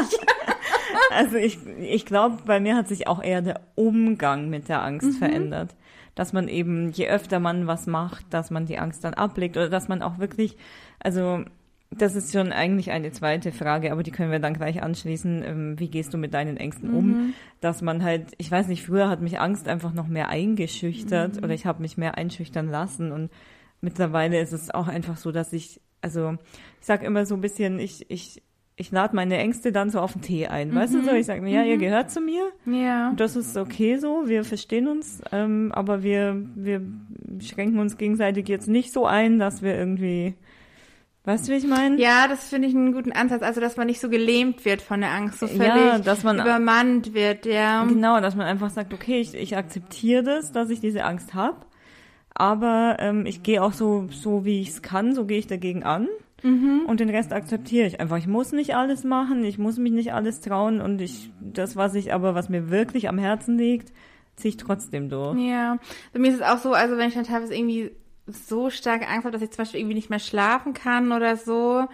also 1.11 1.37
ich, 1.37 1.59
ich 1.81 2.07
glaube, 2.07 2.39
bei 2.47 2.61
mir 2.61 2.77
hat 2.77 2.87
sich 2.87 3.09
auch 3.09 3.21
eher 3.21 3.43
der 3.43 3.63
Umgang 3.75 4.49
mit 4.49 4.69
der 4.69 4.83
Angst 4.83 5.09
mhm. 5.09 5.13
verändert. 5.15 5.75
Dass 6.21 6.35
man 6.35 6.49
eben, 6.49 6.91
je 6.91 7.09
öfter 7.09 7.41
man 7.41 7.67
was 7.67 7.87
macht, 7.87 8.27
dass 8.29 8.51
man 8.51 8.67
die 8.67 8.79
Angst 8.79 9.05
dann 9.05 9.15
ablegt 9.15 9.57
oder 9.57 9.71
dass 9.71 9.89
man 9.89 10.03
auch 10.03 10.19
wirklich, 10.19 10.59
also 10.99 11.45
das 11.89 12.15
ist 12.15 12.31
schon 12.35 12.53
eigentlich 12.53 12.91
eine 12.91 13.11
zweite 13.11 13.53
Frage, 13.53 13.91
aber 13.91 14.03
die 14.03 14.11
können 14.11 14.31
wir 14.31 14.39
dann 14.39 14.53
gleich 14.53 14.83
anschließen. 14.83 15.43
Ähm, 15.43 15.81
wie 15.81 15.89
gehst 15.89 16.13
du 16.13 16.19
mit 16.19 16.35
deinen 16.35 16.59
Ängsten 16.59 16.93
um? 16.93 17.07
Mhm. 17.07 17.35
Dass 17.63 17.81
man 17.81 18.03
halt, 18.03 18.33
ich 18.37 18.51
weiß 18.51 18.69
nicht, 18.69 18.85
früher 18.85 19.09
hat 19.09 19.23
mich 19.23 19.41
Angst 19.41 19.67
einfach 19.67 19.95
noch 19.95 20.09
mehr 20.09 20.29
eingeschüchtert 20.29 21.37
mhm. 21.37 21.45
oder 21.45 21.55
ich 21.55 21.65
habe 21.65 21.81
mich 21.81 21.97
mehr 21.97 22.19
einschüchtern 22.19 22.69
lassen 22.69 23.13
und 23.13 23.31
mittlerweile 23.81 24.39
ist 24.43 24.53
es 24.53 24.71
auch 24.71 24.89
einfach 24.89 25.17
so, 25.17 25.33
dass 25.33 25.55
ich, 25.55 25.81
also 26.03 26.37
ich 26.81 26.87
sag 26.87 27.03
immer 27.03 27.25
so 27.25 27.35
ein 27.35 27.41
bisschen, 27.41 27.79
ich, 27.79 28.11
ich, 28.11 28.43
ich 28.81 28.91
lade 28.91 29.15
meine 29.15 29.37
Ängste 29.37 29.73
dann 29.73 29.91
so 29.91 30.01
auf 30.01 30.15
den 30.15 30.23
Tee 30.23 30.47
ein. 30.47 30.71
Mhm. 30.71 30.75
Weißt 30.75 30.95
du 30.95 31.03
so? 31.03 31.13
Ich 31.13 31.27
sage 31.27 31.43
mir, 31.43 31.53
ja, 31.53 31.63
ihr 31.65 31.77
mhm. 31.77 31.81
gehört 31.81 32.11
zu 32.11 32.21
mir. 32.21 32.51
Ja. 32.65 33.13
Das 33.17 33.37
ist 33.37 33.57
okay 33.57 33.99
so, 33.99 34.23
wir 34.27 34.43
verstehen 34.43 34.89
uns, 34.89 35.21
ähm, 35.33 35.71
aber 35.73 36.03
wir, 36.03 36.43
wir 36.55 36.81
schränken 37.41 37.79
uns 37.79 37.99
gegenseitig 37.99 38.49
jetzt 38.49 38.69
nicht 38.69 38.93
so 38.93 39.07
ein, 39.07 39.39
dass 39.39 39.63
wir 39.63 39.77
irgendwie 39.77 40.35
Weißt 41.25 41.47
du, 41.47 41.53
wie 41.53 41.57
ich 41.57 41.67
meine? 41.67 42.01
Ja, 42.01 42.27
das 42.29 42.49
finde 42.49 42.67
ich 42.67 42.75
einen 42.75 42.95
guten 42.95 43.13
Ansatz. 43.13 43.43
Also, 43.43 43.61
dass 43.61 43.77
man 43.77 43.87
nicht 43.87 44.01
so 44.01 44.09
gelähmt 44.09 44.65
wird 44.65 44.81
von 44.81 45.01
der 45.01 45.11
Angst, 45.11 45.39
so 45.39 45.47
völlig 45.47 45.67
ja, 45.67 45.99
dass 45.99 46.25
man, 46.25 46.41
übermannt 46.41 47.13
wird, 47.13 47.45
ja. 47.45 47.85
Genau, 47.85 48.23
dass 48.23 48.37
man 48.37 48.47
einfach 48.47 48.71
sagt, 48.71 48.95
okay, 48.95 49.21
ich, 49.21 49.35
ich 49.35 49.55
akzeptiere 49.55 50.23
das, 50.23 50.51
dass 50.51 50.71
ich 50.71 50.81
diese 50.81 51.05
Angst 51.05 51.35
habe, 51.35 51.59
aber 52.33 52.97
ähm, 53.01 53.27
ich 53.27 53.43
gehe 53.43 53.63
auch 53.63 53.75
so, 53.75 54.09
so 54.11 54.47
wie 54.47 54.63
ich 54.63 54.71
es 54.71 54.83
kann, 54.83 55.15
so 55.15 55.27
gehe 55.27 55.39
ich 55.39 55.47
dagegen 55.47 55.83
an. 55.83 56.09
Mhm. 56.43 56.83
Und 56.87 57.01
den 57.01 57.11
Rest 57.11 57.33
akzeptiere 57.33 57.87
ich 57.87 58.01
einfach. 58.01 58.19
Ich 58.19 58.27
muss 58.27 58.53
nicht 58.53 58.75
alles 58.75 59.05
machen, 59.05 59.45
ich 59.45 59.59
muss 59.59 59.79
mich 59.79 59.93
nicht 59.93 60.13
alles 60.13 60.41
trauen 60.41 60.81
und 60.81 61.01
ich, 61.01 61.31
das, 61.41 61.77
was 61.77 61.95
ich 61.95 62.13
aber, 62.13 62.35
was 62.35 62.49
mir 62.49 62.71
wirklich 62.71 63.09
am 63.09 63.19
Herzen 63.19 63.59
liegt, 63.59 63.93
ziehe 64.37 64.51
ich 64.51 64.57
trotzdem 64.57 65.09
durch. 65.09 65.39
Ja, 65.39 65.79
bei 66.13 66.19
mir 66.19 66.29
ist 66.29 66.37
es 66.37 66.43
auch 66.43 66.59
so, 66.59 66.73
also 66.73 66.97
wenn 66.97 67.09
ich 67.09 67.15
dann 67.15 67.25
teilweise 67.25 67.55
irgendwie 67.55 67.91
so 68.27 68.71
starke 68.71 69.09
Angst 69.09 69.25
habe, 69.25 69.33
dass 69.33 69.43
ich 69.43 69.51
zum 69.51 69.63
Beispiel 69.63 69.81
irgendwie 69.81 69.95
nicht 69.95 70.11
mehr 70.11 70.19
schlafen 70.19 70.73
kann 70.73 71.13
oder 71.13 71.37
so, 71.37 71.87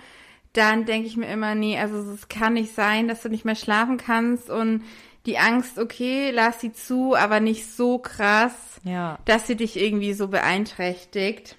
dann 0.53 0.87
denke 0.87 1.07
ich 1.07 1.17
mir 1.17 1.27
immer, 1.27 1.55
nee, 1.55 1.79
also 1.79 1.99
es 2.13 2.29
kann 2.29 2.55
nicht 2.55 2.75
sein, 2.75 3.09
dass 3.09 3.23
du 3.23 3.29
nicht 3.29 3.45
mehr 3.45 3.55
schlafen 3.55 3.99
kannst 3.99 4.49
und 4.51 4.83
die 5.27 5.39
Angst, 5.39 5.79
okay, 5.79 6.31
lass 6.31 6.61
sie 6.61 6.73
zu, 6.73 7.15
aber 7.15 7.41
nicht 7.41 7.67
so 7.67 7.99
krass, 7.99 8.81
ja. 8.85 9.19
dass 9.25 9.47
sie 9.47 9.57
dich 9.57 9.77
irgendwie 9.77 10.13
so 10.13 10.29
beeinträchtigt. 10.29 11.57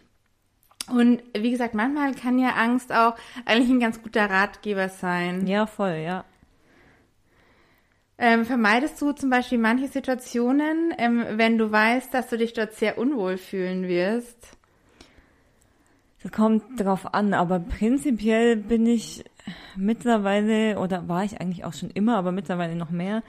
Und 0.90 1.22
wie 1.38 1.52
gesagt, 1.52 1.74
manchmal 1.74 2.14
kann 2.14 2.40
ja 2.40 2.52
Angst 2.52 2.94
auch 2.94 3.16
eigentlich 3.46 3.70
ein 3.70 3.80
ganz 3.80 4.02
guter 4.02 4.30
Ratgeber 4.30 4.90
sein. 4.90 5.46
Ja, 5.46 5.66
voll, 5.66 5.98
ja. 6.04 6.24
Ähm, 8.20 8.46
vermeidest 8.46 9.00
du 9.02 9.12
zum 9.12 9.30
Beispiel 9.30 9.60
manche 9.60 9.88
Situationen, 9.88 10.94
ähm, 10.98 11.24
wenn 11.32 11.58
du 11.58 11.72
weißt, 11.72 12.14
dass 12.14 12.30
du 12.30 12.38
dich 12.38 12.54
dort 12.54 12.74
sehr 12.74 12.98
unwohl 12.98 13.38
fühlen 13.38 13.88
wirst? 13.88 14.58
Das 16.24 16.32
kommt 16.32 16.64
drauf 16.80 17.14
an, 17.14 17.36
aber 17.36 17.60
prinzipiell 17.60 18.56
bin 18.56 18.88
ich 18.88 19.24
mittlerweile, 19.76 20.80
oder 20.80 21.08
war 21.08 21.24
ich 21.24 21.40
eigentlich 21.40 21.64
auch 21.64 21.74
schon 21.74 21.92
immer, 21.92 22.18
aber 22.18 22.32
mittlerweile 22.32 22.76
noch 22.76 22.90
mehr, 22.90 23.22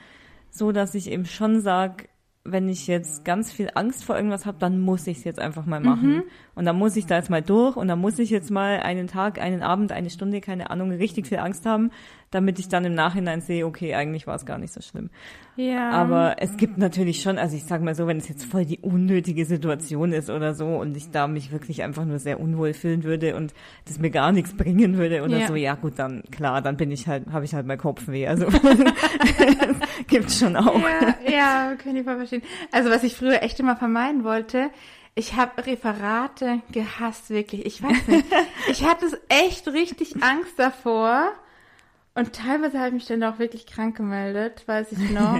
so 0.49 0.71
dass 0.71 0.95
ich 0.95 1.11
eben 1.11 1.25
schon 1.25 1.61
sage, 1.61 2.08
wenn 2.43 2.69
ich 2.69 2.87
jetzt 2.87 3.25
ganz 3.25 3.51
viel 3.51 3.69
Angst 3.75 4.05
vor 4.05 4.15
irgendwas 4.15 4.45
habe, 4.45 4.57
dann 4.59 4.79
muss 4.79 5.07
ich 5.07 5.19
es 5.19 5.23
jetzt 5.23 5.39
einfach 5.39 5.65
mal 5.65 5.79
machen. 5.79 6.15
Mhm. 6.17 6.23
Und 6.55 6.65
dann 6.65 6.77
muss 6.77 6.95
ich 6.95 7.05
da 7.05 7.17
jetzt 7.17 7.29
mal 7.29 7.41
durch 7.41 7.75
und 7.75 7.87
dann 7.87 7.99
muss 7.99 8.17
ich 8.17 8.29
jetzt 8.29 8.49
mal 8.49 8.79
einen 8.79 9.07
Tag, 9.07 9.39
einen 9.39 9.61
Abend, 9.61 9.91
eine 9.91 10.09
Stunde, 10.09 10.41
keine 10.41 10.69
Ahnung, 10.69 10.91
richtig 10.91 11.27
viel 11.27 11.39
Angst 11.39 11.65
haben, 11.65 11.91
damit 12.31 12.59
ich 12.59 12.69
dann 12.69 12.85
im 12.85 12.93
Nachhinein 12.93 13.41
sehe, 13.41 13.65
okay, 13.65 13.95
eigentlich 13.95 14.27
war 14.27 14.35
es 14.35 14.45
gar 14.45 14.57
nicht 14.57 14.73
so 14.73 14.81
schlimm. 14.81 15.09
Ja. 15.55 15.89
Aber 15.91 16.35
es 16.39 16.57
gibt 16.57 16.77
natürlich 16.77 17.21
schon, 17.21 17.37
also 17.37 17.55
ich 17.55 17.65
sag 17.65 17.81
mal 17.81 17.95
so, 17.95 18.07
wenn 18.07 18.17
es 18.17 18.29
jetzt 18.29 18.45
voll 18.45 18.65
die 18.65 18.79
unnötige 18.79 19.45
Situation 19.45 20.13
ist 20.13 20.29
oder 20.29 20.53
so 20.53 20.67
und 20.67 20.95
ich 20.95 21.11
da 21.11 21.27
mich 21.27 21.51
wirklich 21.51 21.83
einfach 21.83 22.05
nur 22.05 22.19
sehr 22.19 22.39
unwohl 22.39 22.73
fühlen 22.73 23.03
würde 23.03 23.35
und 23.35 23.53
das 23.85 23.99
mir 23.99 24.11
gar 24.11 24.31
nichts 24.31 24.55
bringen 24.55 24.97
würde 24.97 25.23
oder 25.23 25.37
ja. 25.39 25.47
so, 25.47 25.55
ja 25.55 25.75
gut, 25.75 25.93
dann 25.97 26.23
klar, 26.31 26.61
dann 26.61 26.77
bin 26.77 26.91
ich 26.91 27.07
halt, 27.07 27.25
habe 27.31 27.45
ich 27.45 27.53
halt 27.53 27.65
mal 27.65 27.77
Kopfweh. 27.77 28.27
Also 28.27 28.47
gibt's 30.07 30.39
schon 30.39 30.55
auch. 30.55 30.79
Ja, 30.79 31.15
ja, 31.29 31.75
kann 31.75 31.95
ich 31.95 32.05
mal 32.05 32.17
verstehen. 32.17 32.43
Also 32.71 32.89
was 32.89 33.03
ich 33.03 33.15
früher 33.15 33.41
echt 33.41 33.59
immer 33.59 33.75
vermeiden 33.75 34.23
wollte, 34.23 34.69
ich 35.15 35.35
habe 35.35 35.65
Referate 35.65 36.61
gehasst, 36.71 37.29
wirklich. 37.29 37.65
Ich 37.65 37.83
weiß 37.83 38.07
nicht. 38.07 38.25
Ich 38.69 38.85
hatte 38.85 39.05
echt 39.27 39.67
richtig 39.67 40.23
Angst 40.23 40.53
davor. 40.57 41.33
Und 42.19 42.33
teilweise 42.33 42.77
habe 42.79 42.89
ich 42.89 42.93
mich 42.95 43.05
dann 43.05 43.23
auch 43.23 43.39
wirklich 43.39 43.65
krank 43.65 43.95
gemeldet, 43.95 44.63
weiß 44.65 44.91
ich 44.91 45.09
noch. 45.11 45.39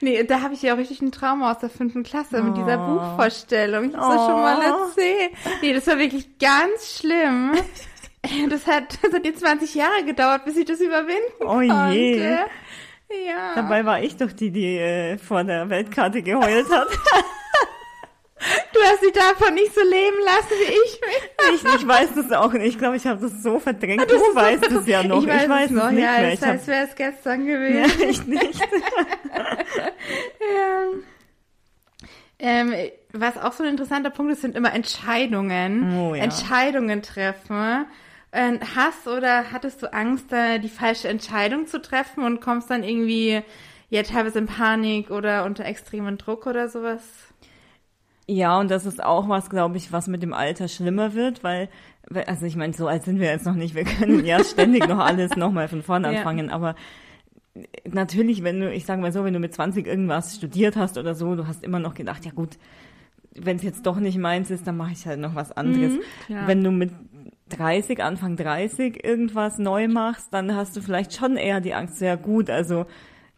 nee, 0.00 0.22
da 0.22 0.42
habe 0.42 0.54
ich 0.54 0.62
ja 0.62 0.74
auch 0.74 0.78
richtig 0.78 1.02
ein 1.02 1.10
Trauma 1.10 1.50
aus 1.50 1.58
der 1.58 1.70
fünften 1.70 2.04
Klasse 2.04 2.38
oh. 2.40 2.44
mit 2.44 2.56
dieser 2.56 2.80
oh. 2.80 2.94
Buchvorstellung. 2.94 3.90
Ich 3.90 3.96
habe 3.96 4.14
oh. 4.14 4.26
schon 4.28 4.40
mal 4.40 4.58
oh. 4.58 4.84
erzählt. 4.84 5.32
Nee, 5.60 5.72
das 5.72 5.88
war 5.88 5.98
wirklich 5.98 6.38
ganz 6.38 6.98
schlimm. 6.98 7.52
Das 8.50 8.66
hat, 8.66 8.98
das 9.02 9.14
hat 9.14 9.24
jetzt 9.24 9.40
20 9.40 9.74
Jahre 9.74 10.04
gedauert, 10.04 10.44
bis 10.44 10.54
ich 10.58 10.66
das 10.66 10.78
überwinden 10.78 11.40
oh 11.40 11.46
konnte. 11.46 11.94
Je. 11.94 12.20
Ja. 12.20 13.54
Dabei 13.54 13.86
war 13.86 14.02
ich 14.02 14.18
doch 14.18 14.30
die, 14.30 14.50
die 14.50 14.76
äh, 14.76 15.16
vor 15.16 15.42
der 15.42 15.70
Weltkarte 15.70 16.20
geheult 16.20 16.70
hat. 16.70 16.88
Du 18.72 18.80
hast 18.80 19.00
sie 19.02 19.12
davon 19.12 19.54
nicht 19.54 19.74
so 19.74 19.82
leben 19.82 20.16
lassen 20.24 20.50
wie 20.50 20.72
ich 20.72 21.00
mich. 21.00 21.30
Ich, 21.54 21.80
ich 21.82 21.86
weiß 21.86 22.14
das 22.14 22.32
auch 22.32 22.52
nicht. 22.52 22.64
Ich 22.64 22.78
glaube, 22.78 22.96
ich 22.96 23.06
habe 23.06 23.20
das 23.20 23.42
so 23.42 23.58
verdrängt. 23.58 24.02
Das 24.02 24.08
du 24.08 24.34
weißt 24.34 24.72
es 24.72 24.86
ja 24.86 25.02
noch. 25.06 25.22
Ich 25.22 25.28
weiß, 25.28 25.42
ich 25.42 25.48
weiß 25.48 25.70
es 25.70 25.76
noch. 25.76 25.90
Es 25.90 25.98
ja, 25.98 26.12
mehr. 26.12 26.30
das 26.30 26.42
heißt, 26.42 26.66
wäre 26.66 26.86
es 26.86 26.94
gestern 26.94 27.46
gewesen. 27.46 28.00
Ja, 28.00 28.08
ich 28.08 28.26
nicht. 28.26 28.60
ja. 30.40 30.82
Ähm, 32.38 32.74
was 33.12 33.36
auch 33.36 33.52
so 33.52 33.62
ein 33.62 33.70
interessanter 33.70 34.08
Punkt 34.08 34.32
ist, 34.32 34.40
sind 34.40 34.56
immer 34.56 34.72
Entscheidungen. 34.72 35.98
Oh, 35.98 36.14
ja. 36.14 36.22
Entscheidungen 36.22 37.02
treffen. 37.02 37.84
Ähm, 38.32 38.60
hast 38.74 39.06
oder 39.06 39.52
hattest 39.52 39.82
du 39.82 39.92
Angst, 39.92 40.26
da 40.30 40.56
die 40.58 40.68
falsche 40.68 41.08
Entscheidung 41.08 41.66
zu 41.66 41.82
treffen 41.82 42.24
und 42.24 42.40
kommst 42.40 42.70
dann 42.70 42.84
irgendwie 42.84 43.42
ja 43.90 44.02
teilweise 44.04 44.38
in 44.38 44.46
Panik 44.46 45.10
oder 45.10 45.44
unter 45.44 45.64
extremen 45.64 46.16
Druck 46.16 46.46
oder 46.46 46.68
sowas? 46.68 47.02
Ja, 48.30 48.60
und 48.60 48.70
das 48.70 48.86
ist 48.86 49.02
auch 49.02 49.28
was, 49.28 49.50
glaube 49.50 49.76
ich, 49.76 49.92
was 49.92 50.06
mit 50.06 50.22
dem 50.22 50.32
Alter 50.32 50.68
schlimmer 50.68 51.14
wird, 51.14 51.42
weil, 51.42 51.68
also 52.26 52.46
ich 52.46 52.54
meine, 52.54 52.72
so 52.72 52.86
alt 52.86 53.02
sind 53.02 53.18
wir 53.18 53.26
jetzt 53.26 53.44
noch 53.44 53.56
nicht, 53.56 53.74
wir 53.74 53.82
können 53.82 54.24
ja 54.24 54.44
ständig 54.44 54.86
noch 54.86 55.00
alles 55.00 55.34
nochmal 55.34 55.66
von 55.66 55.82
vorne 55.82 56.06
anfangen, 56.06 56.46
ja. 56.46 56.52
aber 56.52 56.76
natürlich, 57.84 58.44
wenn 58.44 58.60
du, 58.60 58.72
ich 58.72 58.86
sage 58.86 59.02
mal 59.02 59.10
so, 59.10 59.24
wenn 59.24 59.34
du 59.34 59.40
mit 59.40 59.52
20 59.52 59.84
irgendwas 59.84 60.36
studiert 60.36 60.76
hast 60.76 60.96
oder 60.96 61.16
so, 61.16 61.34
du 61.34 61.48
hast 61.48 61.64
immer 61.64 61.80
noch 61.80 61.94
gedacht, 61.94 62.24
ja 62.24 62.30
gut, 62.30 62.56
wenn 63.34 63.56
es 63.56 63.64
jetzt 63.64 63.84
doch 63.84 63.98
nicht 63.98 64.16
meins 64.16 64.52
ist, 64.52 64.64
dann 64.64 64.76
mache 64.76 64.92
ich 64.92 65.04
halt 65.08 65.18
noch 65.18 65.34
was 65.34 65.50
anderes. 65.50 65.94
Mhm, 65.94 66.46
wenn 66.46 66.62
du 66.62 66.70
mit 66.70 66.92
30, 67.48 68.00
Anfang 68.00 68.36
30 68.36 69.04
irgendwas 69.04 69.58
neu 69.58 69.88
machst, 69.88 70.32
dann 70.32 70.54
hast 70.54 70.76
du 70.76 70.82
vielleicht 70.82 71.14
schon 71.14 71.36
eher 71.36 71.60
die 71.60 71.74
Angst, 71.74 71.98
sehr 71.98 72.16
gut, 72.16 72.48
also 72.48 72.86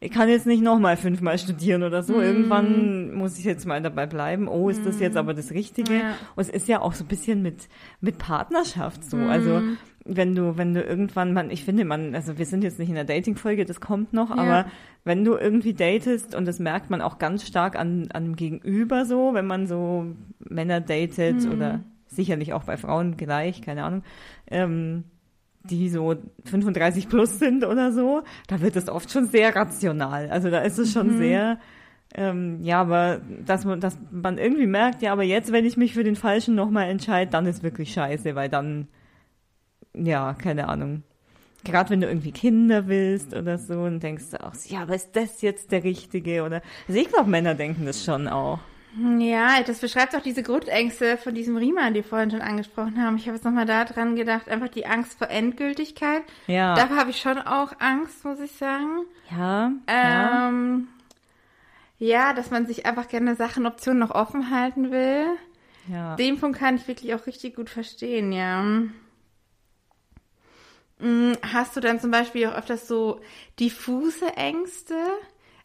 ich 0.03 0.11
kann 0.11 0.29
jetzt 0.29 0.47
nicht 0.47 0.63
nochmal 0.63 0.97
fünfmal 0.97 1.39
studieren 1.39 1.85
oder 1.85 2.03
so. 2.03 2.15
Mm. 2.15 2.23
Irgendwann 2.23 3.15
muss 3.15 3.39
ich 3.39 3.45
jetzt 3.45 3.67
mal 3.67 3.81
dabei 3.81 4.07
bleiben. 4.07 4.49
Oh, 4.49 4.69
ist 4.69 4.85
das 4.85 4.99
jetzt 4.99 5.15
mhm. 5.15 5.21
aber 5.21 5.35
das 5.35 5.53
Richtige? 5.53 5.95
Ja. 5.95 6.15
Und 6.35 6.43
es 6.43 6.49
ist 6.49 6.67
ja 6.67 6.81
auch 6.81 6.93
so 6.93 7.05
ein 7.05 7.09
bisschen 7.09 7.41
mit, 7.41 7.69
mit 8.01 8.19
Partnerschaft 8.19 9.09
so. 9.09 9.17
Mm. 9.17 9.31
Also, 9.31 9.63
wenn 10.05 10.35
du, 10.35 10.57
wenn 10.57 10.75
du 10.75 10.83
irgendwann, 10.83 11.33
man, 11.33 11.51
ich 11.53 11.65
finde, 11.65 11.85
man, 11.85 12.17
also 12.17 12.37
wir 12.37 12.47
sind 12.47 12.65
jetzt 12.65 12.81
nicht 12.81 12.89
in 12.89 12.97
der 12.97 13.05
Dating-Folge, 13.05 13.65
das 13.65 13.81
kommt 13.81 14.13
noch, 14.13 14.31
ja. 14.31 14.37
aber 14.37 14.71
wenn 15.05 15.25
du 15.25 15.37
irgendwie 15.37 15.75
datest 15.75 16.35
und 16.35 16.47
das 16.47 16.59
merkt 16.59 16.91
man 16.91 17.01
auch 17.01 17.19
ganz 17.19 17.47
stark 17.47 17.77
an, 17.77 18.09
an 18.13 18.25
dem 18.25 18.37
Gegenüber 18.37 19.05
so, 19.05 19.35
wenn 19.35 19.47
man 19.47 19.69
so 19.69 20.07
Männer 20.41 20.81
datet 20.81 21.45
mm. 21.45 21.53
oder 21.53 21.81
sicherlich 22.09 22.53
auch 22.53 22.65
bei 22.65 22.77
Frauen 22.77 23.17
gleich, 23.17 23.63
keine 23.63 23.85
Ahnung, 23.85 24.03
ähm, 24.51 25.05
die 25.65 25.89
so 25.89 26.17
35 26.45 27.09
plus 27.09 27.39
sind 27.39 27.65
oder 27.65 27.93
so, 27.93 28.23
da 28.49 28.61
wird 28.61 28.77
es 28.77 28.89
oft 28.89 29.11
schon 29.11 29.27
sehr 29.27 29.55
rational. 29.55 30.31
Also 30.31 30.51
da 30.51 30.61
ist 30.61 30.79
es 30.79 30.93
schon 30.93 31.15
mhm. 31.15 31.19
sehr, 31.19 31.59
ähm, 32.15 32.59
ja, 32.63 32.81
aber 32.81 33.21
dass 33.47 33.65
man, 33.65 33.81
dass 33.81 33.99
man 34.11 34.39
irgendwie 34.39 34.67
merkt, 34.67 35.03
ja, 35.03 35.13
aber 35.13 35.23
jetzt, 35.23 35.53
wenn 35.53 35.65
ich 35.65 35.77
mich 35.77 35.95
für 35.95 36.05
den 36.05 36.17
Falschen 36.17 36.55
nochmal 36.55 36.89
entscheide, 36.91 37.31
dann 37.31 37.47
ist 37.47 37.63
wirklich 37.63 37.93
scheiße, 37.93 38.35
weil 38.35 38.49
dann, 38.49 38.89
ja, 39.95 40.35
keine 40.35 40.69
Ahnung. 40.69 41.03
Gerade 41.65 41.91
wenn 41.91 42.01
du 42.01 42.09
irgendwie 42.09 42.33
Kinder 42.33 42.89
willst 42.89 43.35
oder 43.35 43.57
so 43.57 43.83
und 43.83 44.03
denkst 44.03 44.31
du 44.33 44.45
auch, 44.45 44.53
ja, 44.67 44.83
aber 44.83 44.97
ist 44.97 45.15
das 45.15 45.43
jetzt 45.43 45.71
der 45.71 45.85
Richtige? 45.85 46.43
Oder, 46.43 46.61
also 46.89 47.01
ich 47.01 47.09
glaube, 47.09 47.31
Männer 47.31 47.55
denken 47.55 47.87
das 47.87 48.05
schon 48.05 48.27
auch. 48.27 48.59
Ja, 48.95 49.63
das 49.63 49.79
beschreibt 49.79 50.15
auch 50.15 50.21
diese 50.21 50.43
Grundängste 50.43 51.17
von 51.17 51.35
diesem 51.35 51.57
Riemann, 51.57 51.95
die 51.95 52.03
vorhin 52.03 52.31
schon 52.31 52.43
angesprochen 52.43 53.03
haben. 53.03 53.17
Ich 53.17 53.27
habe 53.27 53.37
jetzt 53.37 53.45
nochmal 53.45 53.65
daran 53.65 54.17
gedacht, 54.17 54.49
einfach 54.49 54.69
die 54.69 54.85
Angst 54.85 55.17
vor 55.17 55.31
Endgültigkeit. 55.31 56.23
Ja. 56.47 56.75
Dafür 56.75 56.97
habe 56.97 57.11
ich 57.11 57.21
schon 57.21 57.39
auch 57.39 57.73
Angst, 57.79 58.25
muss 58.25 58.39
ich 58.41 58.53
sagen. 58.53 59.07
Ja. 59.31 59.73
Ähm, 59.87 60.89
ja. 61.99 62.29
ja, 62.29 62.33
dass 62.35 62.51
man 62.51 62.67
sich 62.67 62.85
einfach 62.85 63.09
gerne 63.09 63.35
Sachen, 63.35 63.65
Optionen 63.65 64.01
noch 64.01 64.11
offen 64.11 64.51
halten 64.51 64.91
will. 64.91 65.27
Ja. 65.91 66.17
Den 66.17 66.39
Punkt 66.39 66.59
kann 66.59 66.77
ich 66.77 66.87
wirklich 66.87 67.15
auch 67.15 67.27
richtig 67.27 67.57
gut 67.57 67.71
verstehen, 67.71 68.31
ja. 68.31 68.63
Mm, 70.99 71.33
hast 71.43 71.77
du 71.77 71.81
dann 71.81 71.99
zum 71.99 72.11
Beispiel 72.11 72.47
auch 72.47 72.55
öfters 72.55 72.87
so 72.87 73.21
diffuse 73.59 74.37
Ängste, 74.37 74.97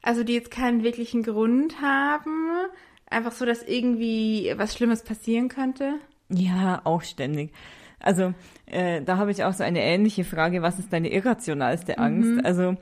also 0.02 0.24
die 0.24 0.34
jetzt 0.34 0.50
keinen 0.50 0.82
wirklichen 0.84 1.24
Grund 1.24 1.82
haben, 1.82 2.50
einfach 3.10 3.32
so, 3.32 3.46
dass 3.46 3.64
irgendwie 3.64 4.54
was 4.58 4.76
Schlimmes 4.76 5.04
passieren 5.04 5.50
könnte? 5.50 5.96
Ja, 6.30 6.82
auch 6.84 7.04
ständig. 7.04 7.52
Also 8.00 8.34
äh, 8.68 9.02
da 9.02 9.18
habe 9.18 9.32
ich 9.32 9.44
auch 9.44 9.54
so 9.54 9.64
eine 9.64 9.82
ähnliche 9.82 10.24
Frage, 10.24 10.62
was 10.62 10.80
ist 10.80 10.94
deine 10.94 11.12
irrationalste 11.12 11.98
Angst? 11.98 12.30
Mhm. 12.30 12.42
Also 12.44 12.76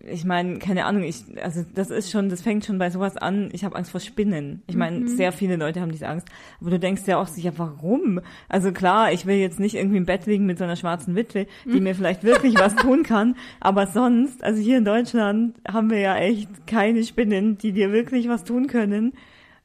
ich 0.00 0.24
meine, 0.24 0.58
keine 0.58 0.84
Ahnung, 0.84 1.02
ich, 1.02 1.24
also 1.42 1.64
das 1.74 1.90
ist 1.90 2.10
schon, 2.10 2.28
das 2.28 2.40
fängt 2.40 2.64
schon 2.64 2.78
bei 2.78 2.90
sowas 2.90 3.16
an, 3.16 3.48
ich 3.52 3.64
habe 3.64 3.76
Angst 3.76 3.90
vor 3.90 4.00
Spinnen. 4.00 4.62
Ich 4.66 4.76
meine, 4.76 5.00
mhm. 5.00 5.08
sehr 5.08 5.32
viele 5.32 5.56
Leute 5.56 5.80
haben 5.80 5.90
diese 5.90 6.08
Angst. 6.08 6.28
Aber 6.60 6.70
du 6.70 6.78
denkst 6.78 7.02
ja 7.06 7.18
auch 7.18 7.26
sicher, 7.26 7.52
warum? 7.56 8.20
Also 8.48 8.72
klar, 8.72 9.12
ich 9.12 9.26
will 9.26 9.36
jetzt 9.36 9.58
nicht 9.58 9.74
irgendwie 9.74 9.96
im 9.96 10.06
Bett 10.06 10.26
liegen 10.26 10.46
mit 10.46 10.58
so 10.58 10.64
einer 10.64 10.76
schwarzen 10.76 11.14
Witwe, 11.14 11.46
die 11.64 11.78
mhm. 11.78 11.82
mir 11.82 11.94
vielleicht 11.94 12.24
wirklich 12.24 12.58
was 12.58 12.74
tun 12.76 13.02
kann. 13.02 13.36
Aber 13.60 13.86
sonst, 13.86 14.42
also 14.44 14.60
hier 14.60 14.78
in 14.78 14.84
Deutschland 14.84 15.56
haben 15.66 15.90
wir 15.90 15.98
ja 15.98 16.16
echt 16.16 16.66
keine 16.66 17.02
Spinnen, 17.04 17.58
die 17.58 17.72
dir 17.72 17.92
wirklich 17.92 18.28
was 18.28 18.44
tun 18.44 18.66
können 18.66 19.12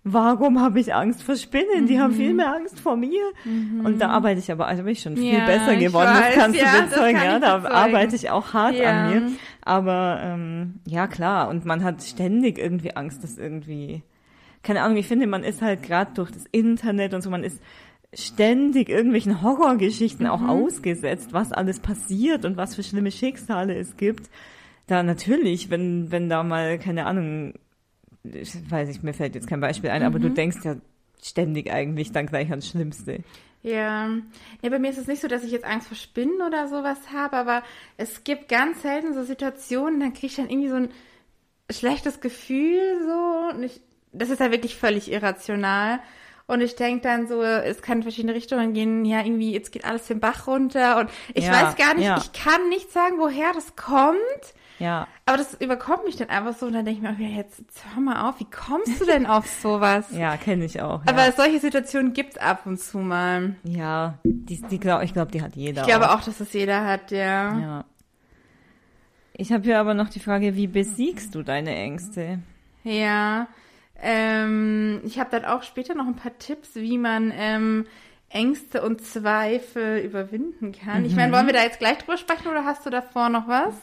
warum 0.04 0.60
habe 0.60 0.80
ich 0.80 0.94
Angst 0.94 1.24
vor 1.24 1.36
Spinnen? 1.36 1.84
Mhm. 1.84 1.88
Die 1.88 2.00
haben 2.00 2.14
viel 2.14 2.32
mhm. 2.32 2.38
mehr 2.38 2.56
Angst 2.56 2.80
vor 2.80 2.96
mir. 2.96 3.22
Mhm. 3.46 3.86
Und 3.86 4.00
da 4.00 4.10
arbeite 4.10 4.40
ich 4.40 4.52
aber, 4.52 4.68
also 4.68 4.84
bin 4.84 4.94
ich 4.94 5.02
schon 5.02 5.16
viel 5.16 5.34
ja, 5.34 5.46
besser 5.46 5.76
geworden. 5.76 6.10
Weiß, 6.10 6.36
das 6.36 6.36
kannst 6.36 6.60
ja, 6.60 6.66
du 6.66 6.90
bezeugen, 6.90 7.22
ja. 7.24 7.40
Da 7.40 7.58
bezeugen. 7.58 7.76
arbeite 7.76 8.16
ich 8.16 8.30
auch 8.30 8.54
hart 8.54 8.76
ja. 8.76 8.90
an 8.90 9.10
mir. 9.10 9.32
Aber 9.62 10.20
ähm, 10.24 10.76
ja, 10.88 11.08
klar. 11.08 11.50
Und 11.50 11.66
man 11.66 11.84
hat 11.84 12.04
ständig 12.04 12.58
irgendwie 12.58 12.96
Angst, 12.96 13.24
dass 13.24 13.38
irgendwie, 13.38 14.02
keine 14.64 14.82
Ahnung, 14.82 14.98
ich 14.98 15.08
finde, 15.08 15.28
man 15.28 15.44
ist 15.44 15.62
halt 15.62 15.84
gerade 15.84 16.12
durch 16.16 16.32
das 16.32 16.46
Internet 16.52 17.14
und 17.14 17.22
so, 17.22 17.30
man 17.30 17.44
ist 17.44 17.62
ständig 18.14 18.90
irgendwelchen 18.90 19.42
Horrorgeschichten 19.42 20.26
mhm. 20.26 20.32
auch 20.32 20.42
ausgesetzt, 20.42 21.32
was 21.32 21.52
alles 21.52 21.80
passiert 21.80 22.44
und 22.44 22.58
was 22.58 22.76
für 22.76 22.84
schlimme 22.84 23.12
Schicksale 23.12 23.76
es 23.76 23.98
gibt. 23.98 24.30
Da 24.88 25.04
natürlich, 25.04 25.70
wenn, 25.70 26.12
wenn 26.12 26.28
da 26.28 26.44
mal, 26.44 26.78
keine 26.80 27.06
Ahnung, 27.06 27.54
ich 28.24 28.54
weiß 28.70 28.90
ich, 28.90 29.04
mir 29.04 29.14
fällt 29.14 29.36
jetzt 29.36 29.48
kein 29.48 29.62
Beispiel 29.62 29.90
ein, 29.90 30.02
mhm. 30.02 30.08
aber 30.08 30.20
du 30.20 30.30
mhm. 30.30 30.36
denkst 30.36 30.58
ja 30.64 30.76
ständig 31.24 31.72
eigentlich 31.72 32.12
dann 32.12 32.26
gleich 32.26 32.50
ans 32.50 32.68
Schlimmste. 32.68 33.24
Ja. 33.64 34.10
ja, 34.64 34.70
bei 34.70 34.80
mir 34.80 34.90
ist 34.90 34.98
es 34.98 35.06
nicht 35.06 35.22
so, 35.22 35.28
dass 35.28 35.44
ich 35.44 35.52
jetzt 35.52 35.66
Angst 35.66 35.88
vor 35.88 35.98
Spinnen 35.98 36.42
oder 36.42 36.68
sowas 36.68 36.98
habe, 37.14 37.38
aber 37.38 37.64
es 37.98 38.24
gibt 38.24 38.50
ganz 38.50 38.82
selten 38.82 39.14
so 39.14 39.24
Situationen, 39.24 40.00
dann 40.00 40.14
kriege 40.14 40.28
ich 40.28 40.36
dann 40.36 40.50
irgendwie 40.50 40.70
so 40.70 40.76
ein 40.78 40.90
schlechtes 41.70 42.22
Gefühl 42.22 42.80
so 43.06 43.56
und 43.56 43.64
ich, 43.64 43.82
das 44.14 44.32
ist 44.32 44.40
ja 44.40 44.52
wirklich 44.52 44.76
völlig 44.76 45.12
irrational. 45.12 46.00
Und 46.48 46.60
ich 46.60 46.76
denke 46.76 47.04
dann 47.04 47.28
so, 47.28 47.42
es 47.42 47.82
kann 47.82 48.00
in 48.00 48.04
verschiedene 48.04 48.34
Richtungen 48.34 48.74
gehen. 48.74 49.06
Ja, 49.06 49.24
irgendwie, 49.24 49.54
jetzt 49.54 49.72
geht 49.72 49.86
alles 49.86 50.08
den 50.08 50.20
Bach 50.20 50.48
runter. 50.48 51.00
Und 51.00 51.10
ich 51.34 51.46
ja, 51.46 51.52
weiß 51.54 51.78
gar 51.78 51.94
nicht, 51.94 52.04
ja. 52.04 52.18
ich 52.18 52.34
kann 52.34 52.68
nicht 52.68 52.92
sagen, 52.92 53.20
woher 53.20 53.54
das 53.54 53.78
kommt. 53.78 54.18
Ja. 54.82 55.08
Aber 55.26 55.38
das 55.38 55.54
überkommt 55.62 56.06
mich 56.06 56.16
dann 56.16 56.30
einfach 56.30 56.58
so 56.58 56.66
und 56.66 56.74
dann 56.74 56.86
denke 56.86 57.00
ich 57.00 57.04
mir, 57.04 57.14
okay, 57.14 57.36
jetzt, 57.38 57.60
jetzt 57.60 57.84
hör 57.94 58.02
mal 58.02 58.28
auf, 58.28 58.40
wie 58.40 58.48
kommst 58.50 59.00
du 59.00 59.06
denn 59.06 59.28
auf 59.28 59.48
sowas? 59.48 60.08
ja, 60.12 60.36
kenne 60.38 60.66
ich 60.66 60.82
auch. 60.82 61.06
Ja. 61.06 61.12
Aber 61.12 61.32
solche 61.32 61.60
Situationen 61.60 62.14
gibt's 62.14 62.38
ab 62.38 62.66
und 62.66 62.80
zu 62.80 62.98
mal. 62.98 63.56
Ja, 63.64 64.18
die, 64.24 64.60
die 64.60 64.80
glaub, 64.80 65.04
ich 65.04 65.14
glaube, 65.14 65.32
die 65.32 65.42
hat 65.42 65.56
jeder. 65.56 65.82
Ich 65.82 65.88
glaube 65.88 66.10
auch, 66.12 66.22
dass 66.22 66.40
es 66.40 66.52
jeder 66.54 66.86
hat, 66.86 67.12
ja. 67.12 67.60
Ja. 67.60 67.86
Ich 69.34 69.54
habe 69.54 69.64
hier 69.64 69.80
aber 69.80 69.94
noch 69.94 70.10
die 70.10 70.20
Frage, 70.20 70.56
wie 70.56 70.68
besiegst 70.68 71.36
du 71.36 71.44
deine 71.44 71.76
Ängste? 71.76 72.40
Ja, 72.84 73.48
ähm, 74.02 75.02
ich 75.06 75.20
habe 75.20 75.30
dann 75.30 75.46
auch 75.46 75.62
später 75.62 75.94
noch 75.94 76.08
ein 76.08 76.16
paar 76.16 76.38
Tipps, 76.40 76.74
wie 76.74 76.98
man 76.98 77.32
ähm, 77.36 77.86
Ängste 78.30 78.82
und 78.82 79.06
Zweifel 79.06 80.00
überwinden 80.00 80.72
kann. 80.72 81.02
Mhm. 81.02 81.06
Ich 81.06 81.16
meine, 81.16 81.32
wollen 81.34 81.46
wir 81.46 81.54
da 81.54 81.64
jetzt 81.64 81.80
gleich 81.80 82.00
drüber 82.00 82.18
sprechen 82.18 82.48
oder 82.48 82.66
hast 82.66 82.86
du 82.86 82.90
davor 82.90 83.30
noch 83.30 83.48
was? 83.48 83.76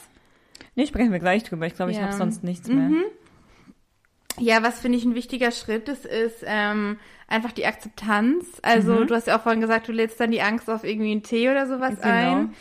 Nee, 0.78 0.86
sprechen 0.86 1.10
wir 1.10 1.18
gleich 1.18 1.42
drüber. 1.42 1.66
Ich 1.66 1.74
glaube, 1.74 1.90
ich 1.90 1.96
ja. 1.96 2.04
habe 2.04 2.12
sonst 2.12 2.44
nichts 2.44 2.68
mehr. 2.68 2.88
Mhm. 2.88 3.04
Ja, 4.38 4.62
was 4.62 4.78
finde 4.78 4.96
ich 4.96 5.04
ein 5.04 5.16
wichtiger 5.16 5.50
Schritt 5.50 5.88
ist, 5.88 6.06
ist 6.06 6.44
ähm, 6.46 7.00
einfach 7.26 7.50
die 7.50 7.66
Akzeptanz. 7.66 8.46
Also 8.62 8.92
mhm. 8.92 9.08
du 9.08 9.16
hast 9.16 9.26
ja 9.26 9.36
auch 9.36 9.42
vorhin 9.42 9.60
gesagt, 9.60 9.88
du 9.88 9.92
lädst 9.92 10.20
dann 10.20 10.30
die 10.30 10.40
Angst 10.40 10.70
auf 10.70 10.84
irgendwie 10.84 11.10
einen 11.10 11.24
Tee 11.24 11.50
oder 11.50 11.66
sowas 11.66 11.96
genau. 12.00 12.08
ein. 12.08 12.54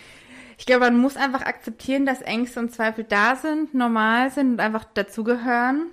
Ich 0.57 0.65
glaube, 0.65 0.85
man 0.85 0.97
muss 0.97 1.15
einfach 1.15 1.41
akzeptieren, 1.41 2.07
dass 2.07 2.23
Ängste 2.23 2.59
und 2.59 2.73
Zweifel 2.73 3.03
da 3.03 3.35
sind, 3.35 3.75
normal 3.75 4.31
sind 4.31 4.53
und 4.53 4.61
einfach 4.61 4.85
dazugehören. 4.85 5.85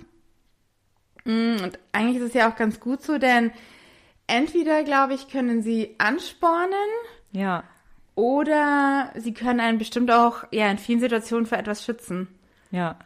Mm, 1.25 1.57
und 1.61 1.77
eigentlich 1.91 2.23
ist 2.23 2.29
es 2.29 2.33
ja 2.33 2.49
auch 2.49 2.55
ganz 2.55 2.79
gut 2.79 3.03
so, 3.03 3.19
denn 3.19 3.51
entweder, 4.25 4.83
glaube 4.83 5.13
ich, 5.13 5.27
können 5.27 5.61
sie 5.61 5.93
anspornen. 5.99 6.89
Ja. 7.33 7.65
Oder 8.15 9.11
sie 9.15 9.33
können 9.33 9.59
einen 9.59 9.77
bestimmt 9.77 10.09
auch 10.09 10.45
ja 10.51 10.69
in 10.71 10.77
vielen 10.77 11.01
Situationen 11.01 11.45
vor 11.45 11.57
etwas 11.57 11.83
schützen. 11.83 12.27
Ja. 12.71 12.97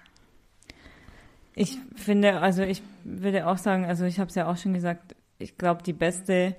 Ich 1.55 1.77
finde, 1.95 2.39
also 2.39 2.61
ich 2.61 2.81
würde 3.03 3.47
auch 3.47 3.57
sagen, 3.57 3.85
also 3.85 4.05
ich 4.05 4.19
habe 4.19 4.29
es 4.29 4.35
ja 4.35 4.47
auch 4.47 4.57
schon 4.57 4.73
gesagt, 4.73 5.15
ich 5.39 5.57
glaube, 5.57 5.83
die 5.83 5.93
beste 5.93 6.55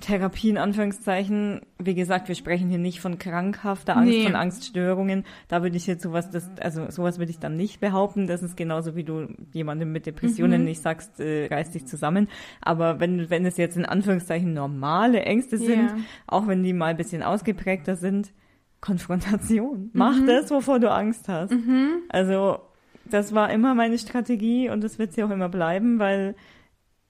Therapie 0.00 0.48
in 0.50 0.58
Anführungszeichen. 0.58 1.62
Wie 1.78 1.94
gesagt, 1.94 2.28
wir 2.28 2.36
sprechen 2.36 2.68
hier 2.68 2.78
nicht 2.78 3.00
von 3.00 3.18
krankhafter 3.18 3.96
Angst, 3.96 4.12
nee. 4.12 4.24
von 4.24 4.36
Angststörungen. 4.36 5.24
Da 5.48 5.62
würde 5.62 5.76
ich 5.76 5.88
jetzt 5.88 6.02
sowas, 6.02 6.30
das, 6.30 6.48
also 6.60 6.88
sowas 6.88 7.18
würde 7.18 7.30
ich 7.30 7.40
dann 7.40 7.56
nicht 7.56 7.80
behaupten. 7.80 8.28
Das 8.28 8.42
ist 8.42 8.56
genauso 8.56 8.94
wie 8.94 9.02
du 9.02 9.26
jemandem 9.52 9.90
mit 9.90 10.06
Depressionen 10.06 10.60
mhm. 10.60 10.66
nicht 10.68 10.82
sagst, 10.82 11.18
äh, 11.18 11.46
reiß 11.46 11.72
dich 11.72 11.86
zusammen. 11.86 12.28
Aber 12.60 13.00
wenn, 13.00 13.28
wenn 13.28 13.44
es 13.44 13.56
jetzt 13.56 13.76
in 13.76 13.86
Anführungszeichen 13.86 14.54
normale 14.54 15.22
Ängste 15.22 15.58
sind, 15.58 15.90
yeah. 15.90 15.96
auch 16.28 16.46
wenn 16.46 16.62
die 16.62 16.72
mal 16.72 16.86
ein 16.86 16.96
bisschen 16.96 17.24
ausgeprägter 17.24 17.96
sind, 17.96 18.32
Konfrontation. 18.80 19.90
Mach 19.94 20.16
mhm. 20.16 20.26
das, 20.26 20.50
wovor 20.52 20.78
du 20.78 20.92
Angst 20.92 21.28
hast. 21.28 21.50
Mhm. 21.50 22.02
Also, 22.08 22.60
das 23.04 23.34
war 23.34 23.50
immer 23.50 23.74
meine 23.74 23.98
Strategie 23.98 24.70
und 24.70 24.84
das 24.84 25.00
wird 25.00 25.12
sie 25.12 25.24
auch 25.24 25.30
immer 25.30 25.48
bleiben, 25.48 25.98
weil 25.98 26.36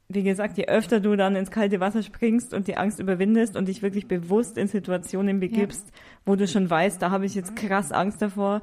wie 0.09 0.23
gesagt, 0.23 0.57
je 0.57 0.67
öfter 0.67 1.01
du 1.01 1.17
dann 1.17 1.37
ins 1.37 1.51
kalte 1.51 1.81
Wasser 1.81 2.03
springst 2.03 2.55
und 2.55 2.67
die 2.67 2.77
Angst 2.77 2.99
überwindest 2.99 3.57
und 3.57 3.69
dich 3.69 3.83
wirklich 3.83 4.09
bewusst 4.09 4.57
in 4.57 4.67
Situationen 4.67 5.39
begibst, 5.39 5.87
ja. 5.87 5.95
wo 6.25 6.35
du 6.35 6.47
schon 6.49 6.71
weißt, 6.71 7.01
da 7.03 7.11
habe 7.11 7.27
ich 7.27 7.35
jetzt 7.35 7.57
krass 7.57 7.93
Angst 7.93 8.23
davor, 8.23 8.63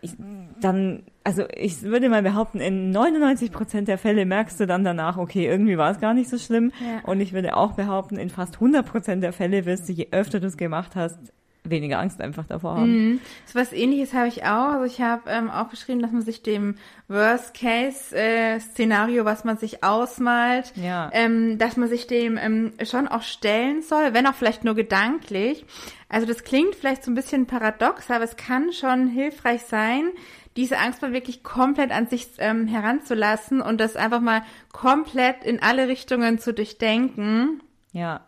ich, 0.00 0.16
dann, 0.60 1.04
also 1.22 1.44
ich 1.54 1.82
würde 1.82 2.08
mal 2.08 2.22
behaupten, 2.22 2.60
in 2.60 2.90
99 2.90 3.52
Prozent 3.52 3.88
der 3.88 3.96
Fälle 3.96 4.26
merkst 4.26 4.58
du 4.58 4.66
dann 4.66 4.84
danach, 4.84 5.18
okay, 5.18 5.46
irgendwie 5.46 5.78
war 5.78 5.90
es 5.90 6.00
gar 6.00 6.14
nicht 6.14 6.28
so 6.28 6.36
schlimm. 6.38 6.72
Ja. 6.80 7.08
Und 7.08 7.20
ich 7.20 7.32
würde 7.32 7.56
auch 7.56 7.72
behaupten, 7.72 8.16
in 8.16 8.28
fast 8.28 8.54
100 8.54 8.84
Prozent 8.84 9.22
der 9.22 9.32
Fälle 9.32 9.66
wirst 9.66 9.88
du, 9.88 9.92
je 9.92 10.08
öfter 10.10 10.40
du 10.40 10.48
es 10.48 10.56
gemacht 10.56 10.96
hast, 10.96 11.18
weniger 11.64 11.98
Angst 11.98 12.20
einfach 12.20 12.46
davor 12.46 12.76
haben. 12.76 13.08
Mhm. 13.08 13.18
So 13.46 13.58
was 13.58 13.72
ähnliches 13.72 14.12
habe 14.12 14.28
ich 14.28 14.44
auch. 14.44 14.74
Also 14.74 14.84
ich 14.84 15.00
habe 15.00 15.30
ähm, 15.30 15.48
auch 15.50 15.70
geschrieben, 15.70 16.02
dass 16.02 16.12
man 16.12 16.20
sich 16.22 16.42
dem 16.42 16.76
Worst-Case-Szenario, 17.08 19.22
äh, 19.22 19.24
was 19.24 19.44
man 19.44 19.56
sich 19.56 19.82
ausmalt, 19.82 20.74
ja. 20.76 21.08
ähm, 21.12 21.56
dass 21.58 21.78
man 21.78 21.88
sich 21.88 22.06
dem 22.06 22.36
ähm, 22.36 22.74
schon 22.84 23.08
auch 23.08 23.22
stellen 23.22 23.80
soll, 23.82 24.12
wenn 24.12 24.26
auch 24.26 24.34
vielleicht 24.34 24.64
nur 24.64 24.74
gedanklich. 24.74 25.64
Also 26.08 26.26
das 26.26 26.44
klingt 26.44 26.74
vielleicht 26.74 27.02
so 27.02 27.10
ein 27.10 27.14
bisschen 27.14 27.46
paradox, 27.46 28.10
aber 28.10 28.24
es 28.24 28.36
kann 28.36 28.70
schon 28.72 29.06
hilfreich 29.08 29.62
sein, 29.62 30.10
diese 30.56 30.78
Angst 30.78 31.02
mal 31.02 31.12
wirklich 31.12 31.42
komplett 31.42 31.90
an 31.90 32.06
sich 32.06 32.28
ähm, 32.38 32.68
heranzulassen 32.68 33.60
und 33.60 33.80
das 33.80 33.96
einfach 33.96 34.20
mal 34.20 34.44
komplett 34.72 35.42
in 35.44 35.60
alle 35.62 35.88
Richtungen 35.88 36.38
zu 36.38 36.54
durchdenken. 36.54 37.60
Ja. 37.92 38.20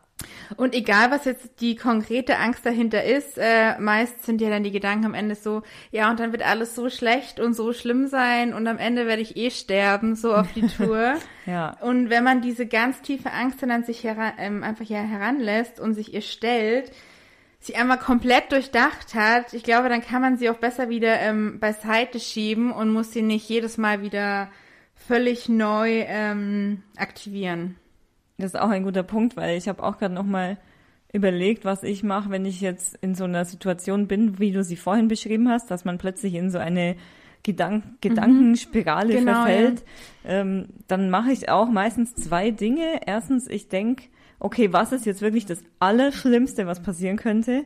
Und 0.57 0.75
egal, 0.75 1.11
was 1.11 1.25
jetzt 1.25 1.61
die 1.61 1.77
konkrete 1.77 2.39
Angst 2.39 2.65
dahinter 2.65 3.05
ist, 3.05 3.39
äh, 3.39 3.79
meist 3.79 4.25
sind 4.25 4.41
ja 4.41 4.51
dann 4.51 4.63
die 4.63 4.71
Gedanken 4.71 5.07
am 5.07 5.15
Ende 5.15 5.35
so, 5.35 5.63
ja, 5.91 6.11
und 6.11 6.21
dann 6.21 6.33
wird 6.33 6.45
alles 6.45 6.75
so 6.75 6.89
schlecht 6.89 7.41
und 7.41 7.55
so 7.55 7.73
schlimm 7.73 8.07
sein 8.07 8.55
und 8.55 8.67
am 8.67 8.79
Ende 8.79 9.07
werde 9.07 9.23
ich 9.23 9.37
eh 9.37 9.51
sterben, 9.51 10.15
so 10.15 10.35
auf 10.35 10.53
die 10.53 10.67
Tour. 10.67 11.15
ja. 11.47 11.77
Und 11.81 12.11
wenn 12.11 12.25
man 12.25 12.41
diese 12.41 12.67
ganz 12.67 13.03
tiefe 13.03 13.33
Angst 13.33 13.63
dann 13.63 13.71
an 13.71 13.85
sich 13.85 14.05
heran, 14.05 14.33
ähm, 14.39 14.63
einfach 14.63 14.85
ja 14.85 15.01
heranlässt 15.01 15.81
und 15.81 15.95
sich 15.95 16.15
ihr 16.15 16.23
stellt, 16.23 16.93
sie 17.59 17.75
einmal 17.75 17.99
komplett 17.99 18.53
durchdacht 18.53 19.15
hat, 19.15 19.53
ich 19.53 19.63
glaube, 19.63 19.89
dann 19.89 20.03
kann 20.03 20.23
man 20.23 20.37
sie 20.37 20.51
auch 20.51 20.59
besser 20.59 20.89
wieder 20.89 21.21
ähm, 21.21 21.59
beiseite 21.59 22.21
schieben 22.21 22.71
und 22.71 22.93
muss 22.93 23.13
sie 23.13 23.23
nicht 23.23 23.49
jedes 23.49 23.77
Mal 23.77 24.03
wieder 24.03 24.49
völlig 24.95 25.49
neu 25.49 26.05
ähm, 26.07 26.83
aktivieren. 26.97 27.77
Das 28.39 28.55
ist 28.55 28.61
auch 28.61 28.69
ein 28.69 28.85
guter 28.85 29.03
Punkt, 29.03 29.37
weil 29.37 29.57
ich 29.57 29.69
habe 29.69 29.83
auch 29.83 29.99
gerade 29.99 30.15
noch 30.15 30.25
mal 30.25 30.59
überlegt, 31.13 31.65
was 31.65 31.83
ich 31.83 32.03
mache, 32.03 32.31
wenn 32.31 32.45
ich 32.45 32.61
jetzt 32.61 32.97
in 33.01 33.15
so 33.15 33.25
einer 33.25 33.45
Situation 33.45 34.07
bin, 34.07 34.39
wie 34.39 34.53
du 34.53 34.63
sie 34.63 34.77
vorhin 34.77 35.09
beschrieben 35.09 35.49
hast, 35.49 35.71
dass 35.71 35.85
man 35.85 35.99
plötzlich 35.99 36.35
in 36.35 36.51
so 36.51 36.59
eine 36.59 36.97
Gedank 37.43 37.85
mhm. 37.85 37.97
Gedankenspirale 38.01 39.15
genau, 39.15 39.33
verfällt. 39.33 39.85
Ja. 40.25 40.31
Ähm, 40.31 40.67
dann 40.89 41.11
mache 41.11 41.33
ich 41.33 41.49
auch 41.49 41.69
meistens 41.69 42.15
zwei 42.15 42.51
Dinge. 42.51 43.01
Erstens, 43.07 43.47
ich 43.49 43.69
denke, 43.69 44.05
okay, 44.39 44.73
was 44.73 44.93
ist 44.93 45.07
jetzt 45.07 45.23
wirklich 45.23 45.47
das 45.47 45.63
Allerschlimmste, 45.79 46.67
was 46.67 46.83
passieren 46.83 47.17
könnte? 47.17 47.65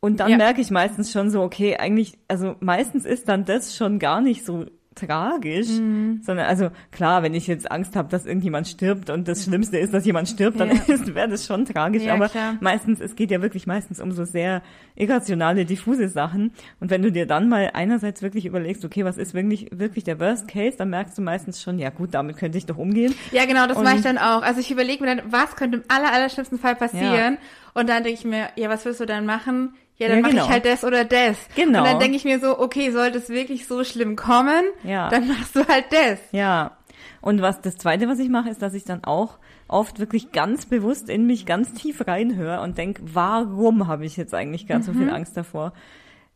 Und 0.00 0.20
dann 0.20 0.30
ja. 0.30 0.36
merke 0.36 0.60
ich 0.60 0.70
meistens 0.70 1.10
schon 1.10 1.30
so, 1.30 1.42
okay, 1.42 1.76
eigentlich, 1.76 2.18
also 2.28 2.56
meistens 2.60 3.04
ist 3.04 3.28
dann 3.28 3.44
das 3.44 3.76
schon 3.76 3.98
gar 3.98 4.20
nicht 4.20 4.44
so 4.44 4.66
tragisch, 4.94 5.68
mhm. 5.68 6.20
sondern 6.22 6.46
also 6.46 6.70
klar, 6.90 7.22
wenn 7.22 7.34
ich 7.34 7.46
jetzt 7.46 7.70
Angst 7.70 7.96
habe, 7.96 8.08
dass 8.08 8.26
irgendjemand 8.26 8.68
stirbt 8.68 9.10
und 9.10 9.28
das 9.28 9.44
Schlimmste 9.44 9.78
ist, 9.78 9.92
dass 9.92 10.04
jemand 10.04 10.28
stirbt, 10.28 10.60
dann 10.60 10.70
ja. 10.70 10.86
wäre 11.14 11.28
das 11.28 11.46
schon 11.46 11.64
tragisch. 11.64 12.04
Ja, 12.04 12.14
aber 12.14 12.28
klar. 12.28 12.56
meistens, 12.60 13.00
es 13.00 13.16
geht 13.16 13.30
ja 13.30 13.42
wirklich 13.42 13.66
meistens 13.66 14.00
um 14.00 14.12
so 14.12 14.24
sehr 14.24 14.62
irrationale, 14.94 15.64
diffuse 15.64 16.08
Sachen. 16.08 16.52
Und 16.80 16.90
wenn 16.90 17.02
du 17.02 17.10
dir 17.10 17.26
dann 17.26 17.48
mal 17.48 17.70
einerseits 17.74 18.22
wirklich 18.22 18.46
überlegst, 18.46 18.84
okay, 18.84 19.04
was 19.04 19.16
ist 19.16 19.34
wirklich 19.34 19.68
wirklich 19.72 20.04
der 20.04 20.20
Worst 20.20 20.48
Case, 20.48 20.76
dann 20.76 20.90
merkst 20.90 21.18
du 21.18 21.22
meistens 21.22 21.62
schon, 21.62 21.78
ja 21.78 21.90
gut, 21.90 22.14
damit 22.14 22.36
könnte 22.36 22.58
ich 22.58 22.66
doch 22.66 22.78
umgehen. 22.78 23.14
Ja, 23.32 23.44
genau, 23.44 23.66
das 23.66 23.78
mache 23.78 23.96
ich 23.96 24.02
dann 24.02 24.18
auch. 24.18 24.42
Also 24.42 24.60
ich 24.60 24.70
überlege 24.70 25.04
mir 25.04 25.16
dann, 25.16 25.32
was 25.32 25.56
könnte 25.56 25.78
im 25.78 25.84
aller, 25.88 26.12
aller 26.12 26.28
schlimmsten 26.28 26.58
Fall 26.58 26.76
passieren? 26.76 27.34
Ja. 27.34 27.38
Und 27.74 27.88
dann 27.88 28.04
denke 28.04 28.20
ich 28.20 28.24
mir, 28.24 28.48
ja, 28.56 28.68
was 28.68 28.84
wirst 28.84 29.00
du 29.00 29.06
dann 29.06 29.26
machen? 29.26 29.74
Ja, 29.96 30.08
dann 30.08 30.18
ja, 30.18 30.22
mache 30.22 30.32
genau. 30.32 30.44
ich 30.44 30.50
halt 30.50 30.64
das 30.64 30.84
oder 30.84 31.04
das. 31.04 31.36
Genau. 31.54 31.80
Und 31.80 31.84
dann 31.86 31.98
denke 32.00 32.16
ich 32.16 32.24
mir 32.24 32.40
so, 32.40 32.58
okay, 32.58 32.90
sollte 32.90 33.18
es 33.18 33.28
wirklich 33.28 33.66
so 33.66 33.84
schlimm 33.84 34.16
kommen, 34.16 34.64
ja. 34.82 35.08
dann 35.08 35.28
machst 35.28 35.54
du 35.54 35.66
halt 35.66 35.86
das. 35.90 36.18
Ja. 36.32 36.76
Und 37.20 37.40
was 37.40 37.60
das 37.60 37.76
zweite, 37.76 38.08
was 38.08 38.18
ich 38.18 38.28
mache, 38.28 38.50
ist, 38.50 38.60
dass 38.60 38.74
ich 38.74 38.84
dann 38.84 39.04
auch 39.04 39.38
oft 39.68 39.98
wirklich 39.98 40.32
ganz 40.32 40.66
bewusst 40.66 41.08
in 41.08 41.26
mich 41.26 41.46
ganz 41.46 41.72
tief 41.72 42.06
reinhöre 42.06 42.60
und 42.60 42.76
denke, 42.76 43.02
warum 43.06 43.86
habe 43.86 44.04
ich 44.04 44.16
jetzt 44.16 44.34
eigentlich 44.34 44.66
ganz 44.66 44.86
mhm. 44.86 44.92
so 44.92 44.98
viel 44.98 45.06
mhm. 45.08 45.14
Angst 45.14 45.36
davor? 45.36 45.72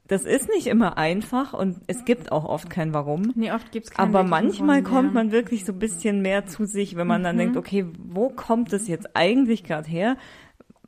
Das 0.06 0.24
ist 0.24 0.48
nicht 0.48 0.66
immer 0.66 0.96
einfach 0.96 1.52
und 1.52 1.82
es 1.86 2.06
gibt 2.06 2.32
auch 2.32 2.46
oft 2.46 2.70
kein 2.70 2.94
Warum. 2.94 3.32
Nee, 3.34 3.52
oft 3.52 3.70
gibt's 3.72 3.90
kein 3.90 4.08
Aber 4.08 4.22
manchmal 4.22 4.82
kommt 4.82 5.12
man 5.12 5.32
wirklich 5.32 5.66
so 5.66 5.72
ein 5.72 5.78
bisschen 5.78 6.22
mehr 6.22 6.46
zu 6.46 6.64
sich, 6.64 6.96
wenn 6.96 7.06
man 7.06 7.20
mhm. 7.20 7.24
dann 7.24 7.36
denkt, 7.36 7.56
okay, 7.58 7.84
wo 7.98 8.30
kommt 8.30 8.72
das 8.72 8.88
jetzt 8.88 9.14
eigentlich 9.14 9.64
gerade 9.64 9.86
her? 9.86 10.16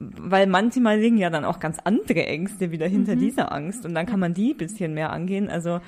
Weil 0.01 0.47
manchmal 0.47 0.99
liegen 0.99 1.19
ja 1.19 1.31
dann 1.31 1.45
auch 1.45 1.61
ganz 1.61 1.79
andere 1.85 2.27
Ängste 2.27 2.71
wieder 2.71 2.89
hinter 2.89 3.15
mhm. 3.15 3.21
dieser 3.21 3.53
Angst 3.53 3.85
und 3.85 3.95
dann 3.95 4.07
kann 4.07 4.19
man 4.19 4.35
die 4.35 4.55
bisschen 4.55 4.95
mehr 4.95 5.13
angehen. 5.13 5.51
Also 5.51 5.81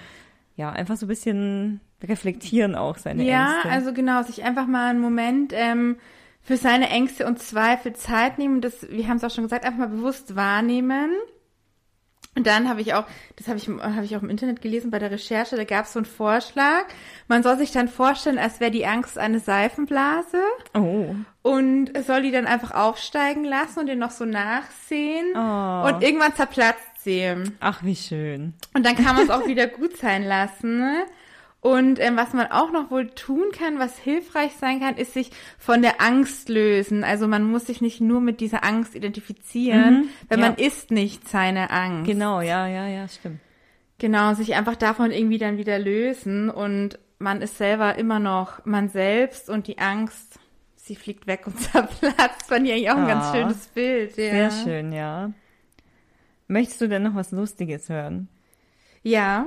ja, 0.54 0.70
einfach 0.70 0.96
so 0.96 1.06
ein 1.06 1.08
bisschen 1.08 1.80
reflektieren 2.02 2.74
auch 2.74 2.98
seine 2.98 3.24
ja, 3.24 3.52
Ängste. 3.52 3.68
Ja, 3.68 3.74
also 3.74 3.92
genau, 3.94 4.22
sich 4.22 4.44
einfach 4.44 4.66
mal 4.66 4.90
einen 4.90 5.00
Moment 5.00 5.52
ähm, 5.56 5.96
für 6.42 6.58
seine 6.58 6.90
Ängste 6.90 7.26
und 7.26 7.38
Zweifel 7.38 7.94
Zeit 7.94 8.38
nehmen. 8.38 8.60
Das, 8.60 8.86
wir 8.90 9.08
haben 9.08 9.16
es 9.16 9.24
auch 9.24 9.30
schon 9.30 9.44
gesagt, 9.44 9.64
einfach 9.64 9.78
mal 9.78 9.88
bewusst 9.88 10.36
wahrnehmen. 10.36 11.10
Und 12.34 12.46
dann 12.46 12.68
habe 12.68 12.80
ich 12.80 12.94
auch, 12.94 13.04
das 13.36 13.48
habe 13.48 13.58
ich, 13.58 13.68
hab 13.68 14.02
ich 14.02 14.16
auch 14.16 14.22
im 14.22 14.30
Internet 14.30 14.62
gelesen 14.62 14.90
bei 14.90 14.98
der 14.98 15.10
Recherche, 15.10 15.56
da 15.56 15.64
gab 15.64 15.84
es 15.84 15.92
so 15.92 15.98
einen 15.98 16.06
Vorschlag. 16.06 16.84
Man 17.28 17.42
soll 17.42 17.58
sich 17.58 17.72
dann 17.72 17.88
vorstellen, 17.88 18.38
als 18.38 18.58
wäre 18.58 18.70
die 18.70 18.86
Angst 18.86 19.18
eine 19.18 19.38
Seifenblase. 19.38 20.42
Oh. 20.74 21.14
Und 21.42 21.90
soll 22.06 22.22
die 22.22 22.30
dann 22.30 22.46
einfach 22.46 22.70
aufsteigen 22.72 23.44
lassen 23.44 23.80
und 23.80 23.86
den 23.86 23.98
noch 23.98 24.12
so 24.12 24.24
nachsehen. 24.24 25.26
Oh. 25.34 25.88
Und 25.88 26.02
irgendwann 26.02 26.34
zerplatzt 26.34 27.02
sie. 27.02 27.34
Ach, 27.58 27.82
wie 27.82 27.96
schön. 27.96 28.54
Und 28.74 28.86
dann 28.86 28.96
kann 28.96 29.16
man 29.16 29.24
es 29.24 29.30
auch 29.30 29.46
wieder 29.46 29.66
gut 29.66 29.96
sein 29.96 30.22
lassen. 30.22 30.78
Ne? 30.78 31.04
Und 31.62 32.00
ähm, 32.00 32.16
was 32.16 32.32
man 32.32 32.50
auch 32.50 32.72
noch 32.72 32.90
wohl 32.90 33.10
tun 33.10 33.52
kann, 33.56 33.78
was 33.78 33.96
hilfreich 33.96 34.52
sein 34.58 34.80
kann, 34.80 34.96
ist 34.96 35.14
sich 35.14 35.30
von 35.58 35.80
der 35.80 36.00
Angst 36.00 36.48
lösen. 36.48 37.04
Also 37.04 37.28
man 37.28 37.44
muss 37.44 37.66
sich 37.66 37.80
nicht 37.80 38.00
nur 38.00 38.20
mit 38.20 38.40
dieser 38.40 38.64
Angst 38.64 38.96
identifizieren, 38.96 39.94
mhm, 39.94 40.08
weil 40.28 40.40
ja. 40.40 40.46
man 40.48 40.56
ist 40.56 40.90
nicht 40.90 41.28
seine 41.28 41.70
Angst. 41.70 42.10
Genau, 42.10 42.40
ja, 42.40 42.66
ja, 42.66 42.88
ja, 42.88 43.06
stimmt. 43.06 43.38
Genau, 43.98 44.34
sich 44.34 44.56
einfach 44.56 44.74
davon 44.74 45.12
irgendwie 45.12 45.38
dann 45.38 45.56
wieder 45.56 45.78
lösen 45.78 46.50
und 46.50 46.98
man 47.20 47.40
ist 47.40 47.56
selber 47.56 47.96
immer 47.96 48.18
noch 48.18 48.64
man 48.66 48.88
selbst 48.88 49.48
und 49.48 49.68
die 49.68 49.78
Angst, 49.78 50.31
sie 50.92 50.96
fliegt 50.96 51.26
weg 51.26 51.46
und 51.46 51.58
zerplatzt. 51.72 52.48
Fand 52.48 52.66
ich 52.66 52.72
eigentlich 52.72 52.90
auch 52.90 52.96
ein 52.96 53.04
ah, 53.04 53.08
ganz 53.08 53.34
schönes 53.34 53.66
Bild. 53.68 54.16
Ja. 54.16 54.50
Sehr 54.50 54.50
schön, 54.50 54.92
ja. 54.92 55.32
Möchtest 56.48 56.80
du 56.82 56.88
denn 56.88 57.02
noch 57.02 57.14
was 57.14 57.30
Lustiges 57.32 57.88
hören? 57.88 58.28
Ja. 59.02 59.46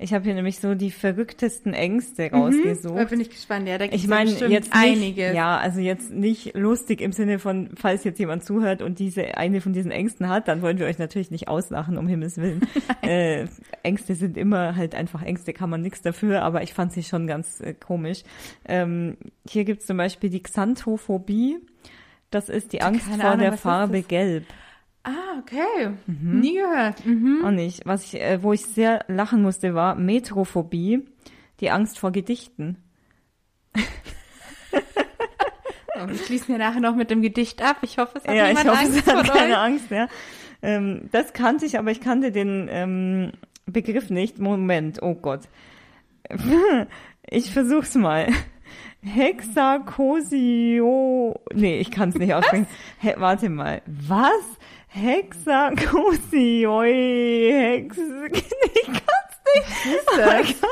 Ich 0.00 0.14
habe 0.14 0.24
hier 0.24 0.34
nämlich 0.34 0.60
so 0.60 0.76
die 0.76 0.92
verrücktesten 0.92 1.74
Ängste 1.74 2.30
mhm, 2.30 2.38
rausgesucht. 2.38 2.98
Da 2.98 3.04
bin 3.04 3.20
ich 3.20 3.30
gespannt. 3.30 3.66
Ja, 3.66 3.78
da 3.78 3.86
ich 3.86 4.06
meine 4.06 4.30
jetzt 4.30 4.48
nicht, 4.50 4.72
einiges. 4.72 5.34
Ja, 5.34 5.58
also 5.58 5.80
jetzt 5.80 6.12
nicht 6.12 6.54
lustig 6.54 7.00
im 7.00 7.10
Sinne 7.10 7.40
von, 7.40 7.70
falls 7.74 8.04
jetzt 8.04 8.20
jemand 8.20 8.44
zuhört 8.44 8.80
und 8.80 9.00
diese 9.00 9.36
eine 9.36 9.60
von 9.60 9.72
diesen 9.72 9.90
Ängsten 9.90 10.28
hat, 10.28 10.46
dann 10.46 10.62
wollen 10.62 10.78
wir 10.78 10.86
euch 10.86 10.98
natürlich 10.98 11.32
nicht 11.32 11.48
auslachen, 11.48 11.98
um 11.98 12.06
Himmels 12.06 12.36
Willen. 12.36 12.60
äh, 13.02 13.46
Ängste 13.82 14.14
sind 14.14 14.36
immer 14.36 14.76
halt 14.76 14.94
einfach 14.94 15.22
Ängste, 15.22 15.52
kann 15.52 15.68
man 15.68 15.80
nichts 15.80 16.00
dafür, 16.00 16.42
aber 16.42 16.62
ich 16.62 16.74
fand 16.74 16.92
sie 16.92 17.02
schon 17.02 17.26
ganz 17.26 17.60
äh, 17.60 17.74
komisch. 17.74 18.22
Ähm, 18.66 19.16
hier 19.48 19.64
gibt's 19.64 19.86
zum 19.86 19.96
Beispiel 19.96 20.30
die 20.30 20.42
Xanthophobie. 20.42 21.58
Das 22.30 22.48
ist 22.48 22.72
die 22.72 22.82
Angst 22.82 23.08
Keine 23.08 23.22
vor 23.22 23.30
Ahnung, 23.30 23.40
der 23.40 23.52
Farbe 23.58 24.02
Gelb. 24.02 24.44
Ah, 25.08 25.38
okay. 25.38 25.94
Mhm. 26.06 26.40
Nie 26.40 26.56
gehört. 26.56 27.06
Mhm. 27.06 27.42
Auch 27.42 27.50
nicht. 27.50 27.86
Was 27.86 28.04
ich, 28.04 28.20
äh, 28.20 28.42
wo 28.42 28.52
ich 28.52 28.66
sehr 28.66 29.06
lachen 29.08 29.40
musste, 29.40 29.74
war 29.74 29.94
Metrophobie, 29.94 31.02
die 31.60 31.70
Angst 31.70 31.98
vor 31.98 32.12
Gedichten. 32.12 32.76
oh, 33.74 33.80
ich 36.12 36.26
schließe 36.26 36.52
mir 36.52 36.58
nachher 36.58 36.80
noch 36.80 36.94
mit 36.94 37.10
dem 37.10 37.22
Gedicht 37.22 37.62
ab. 37.62 37.78
Ich 37.80 37.96
hoffe, 37.96 38.18
es 38.18 38.24
hat 38.24 38.34
ja, 38.34 38.48
niemand 38.48 38.66
ich 38.66 38.70
hoffe, 38.70 38.80
Angst 38.80 38.98
es 38.98 39.06
hat 39.06 39.32
keine 39.32 39.54
euch. 39.54 39.58
Angst, 39.58 39.90
ja. 39.90 40.08
Ähm, 40.60 41.08
das 41.10 41.32
kannte 41.32 41.64
ich, 41.64 41.78
aber 41.78 41.90
ich 41.90 42.02
kannte 42.02 42.30
den 42.30 42.68
ähm, 42.70 43.32
Begriff 43.64 44.10
nicht. 44.10 44.38
Moment, 44.38 45.02
oh 45.02 45.14
Gott. 45.14 45.48
ich 47.30 47.50
versuch's 47.50 47.94
mal. 47.94 48.28
Hexakosio. 49.00 51.40
Nee, 51.54 51.78
ich 51.78 51.90
kann 51.90 52.10
es 52.10 52.16
nicht 52.16 52.34
aussprechen. 52.34 52.66
He 53.00 53.14
warte 53.16 53.48
mal. 53.48 53.80
Was? 53.86 54.58
Hexakosioi, 54.88 57.52
Hex, 57.52 57.96
ich 57.98 58.86
kann's 58.86 59.38
nicht. 59.54 59.54
Was 59.54 59.86
ist 59.86 60.08
das? 60.16 60.50
ist 60.50 60.64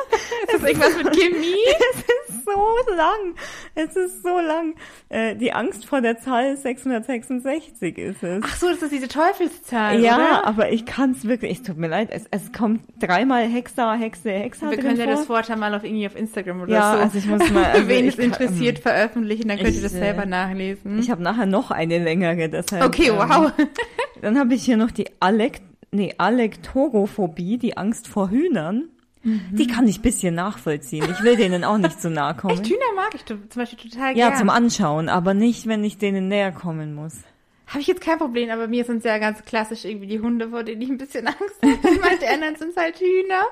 das 0.52 0.62
irgendwas 0.62 0.96
mit 0.96 1.16
Chemie? 1.16 1.56
es 1.94 2.00
ist 2.00 2.44
so 2.44 2.76
lang. 2.94 3.34
Es 3.74 3.96
ist 3.96 4.22
so 4.22 4.38
lang. 4.38 4.74
Äh, 5.08 5.34
die 5.36 5.52
Angst 5.52 5.86
vor 5.86 6.00
der 6.00 6.18
Zahl 6.18 6.56
666 6.56 7.98
ist 7.98 8.22
es. 8.22 8.42
Ach 8.44 8.56
so, 8.56 8.68
das 8.68 8.82
ist 8.82 8.92
diese 8.92 9.08
Teufelszahl, 9.08 10.00
Ja, 10.00 10.16
oder? 10.16 10.46
aber 10.46 10.70
ich 10.72 10.86
kann's 10.86 11.26
wirklich, 11.26 11.58
es 11.58 11.62
tut 11.62 11.76
mir 11.76 11.88
leid, 11.88 12.08
es, 12.10 12.24
es 12.30 12.52
kommt 12.52 12.82
dreimal 13.00 13.46
Hexa, 13.46 13.94
Hexe, 13.94 14.30
Hexa 14.30 14.70
Wir 14.70 14.78
können 14.78 14.98
ja 14.98 15.06
das 15.06 15.28
Wort 15.28 15.54
mal 15.56 15.74
auf 15.74 15.84
irgendwie 15.84 16.06
auf 16.06 16.16
Instagram 16.16 16.62
oder 16.62 16.72
ja, 16.72 16.92
so. 16.92 16.98
also 16.98 17.18
ich 17.18 17.26
muss 17.26 17.50
mal, 17.50 17.64
also 17.72 17.88
wen 17.88 18.08
es 18.08 18.16
interessiert, 18.16 18.82
kann, 18.82 18.94
veröffentlichen, 18.94 19.48
dann 19.48 19.58
könnt 19.58 19.70
ich, 19.70 19.76
ihr 19.76 19.82
das 19.82 19.92
selber 19.92 20.24
äh, 20.24 20.26
nachlesen. 20.26 20.98
Ich 20.98 21.10
habe 21.10 21.22
nachher 21.22 21.46
noch 21.46 21.70
eine 21.70 21.98
längere, 21.98 22.48
deshalb. 22.48 22.84
Okay, 22.84 23.10
wow. 23.12 23.52
Ähm, 23.58 23.68
dann 24.22 24.38
habe 24.38 24.54
ich 24.54 24.64
hier 24.64 24.76
noch 24.76 24.90
die 24.90 25.06
Alek 25.20 25.60
nee, 25.90 26.14
Alektorophobie, 26.18 27.58
die 27.58 27.76
Angst 27.76 28.08
vor 28.08 28.30
Hühnern. 28.30 28.88
Mhm. 29.22 29.40
Die 29.52 29.66
kann 29.66 29.88
ich 29.88 30.02
bisschen 30.02 30.36
nachvollziehen. 30.36 31.04
Ich 31.10 31.22
will 31.22 31.36
denen 31.36 31.64
auch 31.64 31.78
nicht 31.78 32.00
zu 32.00 32.10
nahe 32.10 32.36
kommen. 32.36 32.54
Echt, 32.54 32.66
Hühner 32.66 32.94
mag 32.94 33.12
ich 33.14 33.24
zum 33.24 33.40
Beispiel 33.54 33.90
total 33.90 34.14
gerne. 34.14 34.34
Ja, 34.34 34.38
zum 34.38 34.50
Anschauen, 34.50 35.08
aber 35.08 35.34
nicht, 35.34 35.66
wenn 35.66 35.82
ich 35.82 35.98
denen 35.98 36.28
näher 36.28 36.52
kommen 36.52 36.94
muss. 36.94 37.16
Habe 37.66 37.80
ich 37.80 37.88
jetzt 37.88 38.02
kein 38.02 38.18
Problem, 38.18 38.50
aber 38.50 38.68
mir 38.68 38.84
sind 38.84 38.98
es 38.98 39.04
ja 39.04 39.18
ganz 39.18 39.44
klassisch 39.44 39.84
irgendwie 39.84 40.06
die 40.06 40.20
Hunde, 40.20 40.50
vor 40.50 40.62
denen 40.62 40.80
ich 40.80 40.88
ein 40.88 40.98
bisschen 40.98 41.26
Angst 41.26 41.40
habe. 41.62 41.76
Manche 42.00 42.30
anderen 42.32 42.54
sind 42.54 42.76
halt 42.76 43.00
Hühner. 43.00 43.42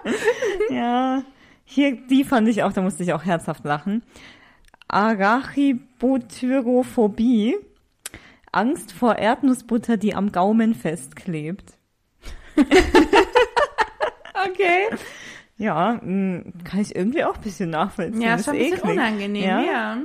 ja, 0.70 1.24
hier, 1.64 1.96
die 1.96 2.22
fand 2.22 2.46
ich 2.48 2.62
auch, 2.62 2.72
da 2.72 2.81
musste 2.81 3.03
ich 3.03 3.12
auch 3.12 3.24
herzhaft 3.24 3.64
lachen. 3.64 4.05
Arachibotyrophobie. 4.87 7.57
Angst 8.54 8.92
vor 8.92 9.16
Erdnussbutter, 9.16 9.96
die 9.96 10.14
am 10.14 10.32
Gaumen 10.32 10.74
festklebt. 10.74 11.78
okay. 14.50 14.88
Ja, 15.56 16.00
hm, 16.00 16.52
kann 16.64 16.80
ich 16.80 16.94
irgendwie 16.94 17.24
auch 17.24 17.36
ein 17.36 17.42
bisschen 17.42 17.70
nachvollziehen. 17.70 18.20
Ja, 18.20 18.34
ist 18.34 18.44
schon 18.44 18.54
ein 18.54 18.60
bisschen 18.60 18.78
eklig. 18.78 18.92
unangenehm, 18.92 19.44
ja. 19.44 19.62
ja. 19.62 19.98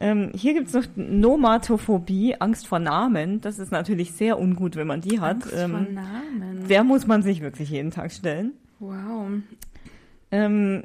Ähm, 0.00 0.30
hier 0.34 0.54
gibt's 0.54 0.72
noch 0.72 0.84
Nomatophobie, 0.94 2.36
Angst 2.38 2.66
vor 2.68 2.78
Namen. 2.78 3.40
Das 3.40 3.58
ist 3.58 3.72
natürlich 3.72 4.12
sehr 4.12 4.38
ungut, 4.38 4.76
wenn 4.76 4.86
man 4.86 5.00
die 5.00 5.20
hat. 5.20 5.42
Angst 5.42 5.52
ähm, 5.56 5.70
vor 5.70 5.80
Namen. 5.80 6.68
Der 6.68 6.84
muss 6.84 7.06
man 7.06 7.22
sich 7.22 7.40
wirklich 7.40 7.70
jeden 7.70 7.90
Tag 7.90 8.12
stellen. 8.12 8.52
Wow. 8.78 9.28
Ähm, 10.30 10.84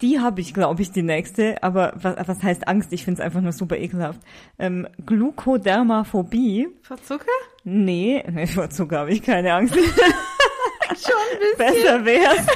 die 0.00 0.20
habe 0.20 0.40
ich, 0.40 0.52
glaube 0.52 0.82
ich, 0.82 0.90
die 0.92 1.02
nächste. 1.02 1.62
Aber 1.62 1.92
was, 1.96 2.16
was 2.26 2.42
heißt 2.42 2.68
Angst? 2.68 2.92
Ich 2.92 3.04
finde 3.04 3.20
es 3.20 3.24
einfach 3.24 3.40
nur 3.40 3.52
super 3.52 3.76
ekelhaft. 3.76 4.20
Ähm, 4.58 4.86
Glucodermaphobie. 5.06 6.68
Vor 6.82 7.02
Zucker? 7.02 7.26
Nee, 7.64 8.24
vor 8.52 8.68
Zucker 8.70 9.00
habe 9.00 9.12
ich 9.12 9.22
keine 9.22 9.54
Angst. 9.54 9.74
Schon 9.74 11.14
ein 11.32 11.56
bisschen. 11.56 11.82
Besser 11.82 12.04
wär's. 12.04 12.46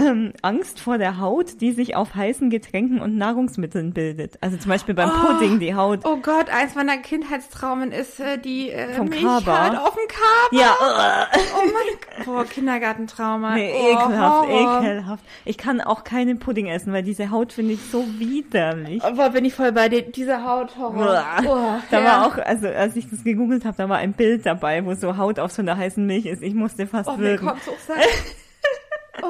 Ähm, 0.00 0.32
Angst 0.42 0.80
vor 0.80 0.98
der 0.98 1.18
Haut, 1.18 1.60
die 1.60 1.72
sich 1.72 1.94
auf 1.94 2.14
heißen 2.14 2.50
Getränken 2.50 3.00
und 3.00 3.16
Nahrungsmitteln 3.16 3.92
bildet. 3.92 4.38
Also 4.40 4.56
zum 4.56 4.70
Beispiel 4.70 4.94
beim 4.94 5.10
oh, 5.10 5.26
Pudding 5.26 5.58
die 5.58 5.74
Haut. 5.74 6.00
Oh 6.04 6.16
Gott, 6.16 6.48
eins 6.48 6.74
meiner 6.74 6.96
Kindheitstraumen 6.98 7.92
ist 7.92 8.18
äh, 8.20 8.38
die 8.38 8.70
äh, 8.70 8.94
Vom 8.94 9.08
Milch 9.08 9.22
Kaba. 9.22 9.58
Halt 9.58 9.78
auf 9.78 9.94
dem 9.94 10.08
Kaba. 10.08 10.62
Ja. 10.62 10.76
oh 11.54 11.62
mein 11.64 12.16
Gott. 12.16 12.26
Boah, 12.26 12.44
Kindergartentrauma. 12.44 13.54
Nee, 13.54 13.72
oh, 13.74 13.92
ekelhaft, 13.92 14.48
Horror. 14.48 14.82
ekelhaft. 14.82 15.24
Ich 15.44 15.58
kann 15.58 15.80
auch 15.80 16.04
keinen 16.04 16.38
Pudding 16.38 16.66
essen, 16.66 16.92
weil 16.92 17.02
diese 17.02 17.30
Haut 17.30 17.52
finde 17.52 17.74
ich 17.74 17.80
so 17.90 18.04
widerlich. 18.18 19.04
Aber 19.04 19.30
bin 19.30 19.44
ich 19.44 19.54
voll 19.54 19.72
bei 19.72 19.88
dir. 19.88 20.02
Diese 20.02 20.44
Haut, 20.44 20.76
Horror. 20.78 21.24
Oh, 21.46 21.80
da 21.90 22.00
ja. 22.00 22.04
war 22.04 22.26
auch, 22.26 22.38
also 22.38 22.68
als 22.68 22.96
ich 22.96 23.08
das 23.10 23.24
gegoogelt 23.24 23.64
habe, 23.64 23.76
da 23.76 23.88
war 23.88 23.98
ein 23.98 24.12
Bild 24.12 24.46
dabei, 24.46 24.84
wo 24.84 24.94
so 24.94 25.16
Haut 25.16 25.38
auf 25.38 25.52
so 25.52 25.62
einer 25.62 25.76
heißen 25.76 26.04
Milch 26.04 26.26
ist. 26.26 26.42
Ich 26.42 26.54
musste 26.54 26.86
fast 26.86 27.08
oh, 27.08 27.18
würgen. 27.18 27.44
Mir 27.44 27.52
kommt's 27.52 27.68
auch 27.68 27.94
Oh, 29.22 29.26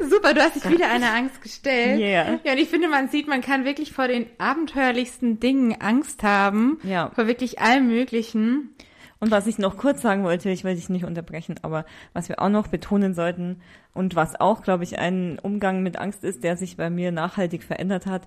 Super, 0.00 0.32
du 0.34 0.42
hast 0.42 0.56
dich 0.56 0.68
wieder 0.70 0.90
einer 0.90 1.12
Angst 1.12 1.42
gestellt. 1.42 1.98
Yeah. 1.98 2.38
Ja, 2.44 2.52
und 2.52 2.58
ich 2.58 2.68
finde, 2.68 2.88
man 2.88 3.08
sieht, 3.08 3.26
man 3.28 3.40
kann 3.40 3.64
wirklich 3.64 3.92
vor 3.92 4.06
den 4.08 4.26
abenteuerlichsten 4.38 5.40
Dingen 5.40 5.80
Angst 5.80 6.22
haben. 6.22 6.78
Ja. 6.82 7.10
Vor 7.14 7.26
wirklich 7.26 7.60
allem 7.60 7.88
Möglichen. 7.88 8.74
Und 9.20 9.30
was 9.30 9.46
ich 9.46 9.58
noch 9.58 9.76
kurz 9.76 10.02
sagen 10.02 10.24
wollte, 10.24 10.50
ich 10.50 10.64
will 10.64 10.74
dich 10.74 10.88
nicht 10.88 11.04
unterbrechen, 11.04 11.54
aber 11.62 11.84
was 12.12 12.28
wir 12.28 12.40
auch 12.40 12.48
noch 12.48 12.66
betonen 12.66 13.14
sollten 13.14 13.60
und 13.92 14.14
was 14.14 14.38
auch, 14.38 14.62
glaube 14.62 14.84
ich, 14.84 14.98
ein 14.98 15.38
Umgang 15.38 15.82
mit 15.82 15.96
Angst 15.96 16.24
ist, 16.24 16.44
der 16.44 16.56
sich 16.56 16.76
bei 16.76 16.90
mir 16.90 17.12
nachhaltig 17.12 17.62
verändert 17.62 18.06
hat, 18.06 18.26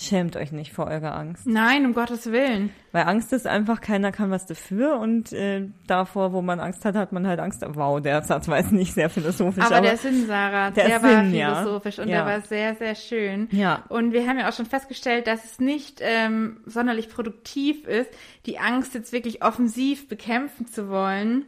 Schämt 0.00 0.36
euch 0.36 0.52
nicht 0.52 0.72
vor 0.72 0.86
eurer 0.86 1.16
Angst. 1.16 1.44
Nein, 1.44 1.84
um 1.84 1.92
Gottes 1.92 2.30
Willen. 2.30 2.70
Weil 2.92 3.06
Angst 3.06 3.32
ist 3.32 3.48
einfach, 3.48 3.80
keiner 3.80 4.12
kann 4.12 4.30
was 4.30 4.46
dafür 4.46 4.96
und 5.00 5.32
äh, 5.32 5.66
davor, 5.88 6.32
wo 6.32 6.40
man 6.40 6.60
Angst 6.60 6.84
hat, 6.84 6.94
hat 6.94 7.10
man 7.10 7.26
halt 7.26 7.40
Angst. 7.40 7.64
Wow, 7.66 8.00
der 8.00 8.22
Satz 8.22 8.46
war 8.46 8.58
jetzt 8.58 8.70
nicht 8.70 8.94
sehr 8.94 9.10
philosophisch. 9.10 9.64
Aber, 9.64 9.78
aber 9.78 9.86
der 9.88 9.96
Sinn, 9.96 10.24
Sarah, 10.28 10.70
der, 10.70 10.86
der 10.86 11.00
Sinn, 11.00 11.10
war 11.10 11.24
philosophisch 11.24 11.96
ja. 11.96 12.02
und 12.04 12.08
ja. 12.10 12.16
der 12.16 12.26
war 12.26 12.40
sehr, 12.42 12.76
sehr 12.76 12.94
schön. 12.94 13.48
Ja. 13.50 13.86
Und 13.88 14.12
wir 14.12 14.24
haben 14.28 14.38
ja 14.38 14.48
auch 14.48 14.52
schon 14.52 14.66
festgestellt, 14.66 15.26
dass 15.26 15.44
es 15.44 15.58
nicht 15.58 15.98
ähm, 16.00 16.60
sonderlich 16.64 17.08
produktiv 17.08 17.84
ist, 17.84 18.10
die 18.46 18.60
Angst 18.60 18.94
jetzt 18.94 19.12
wirklich 19.12 19.42
offensiv 19.42 20.08
bekämpfen 20.08 20.68
zu 20.68 20.90
wollen, 20.90 21.44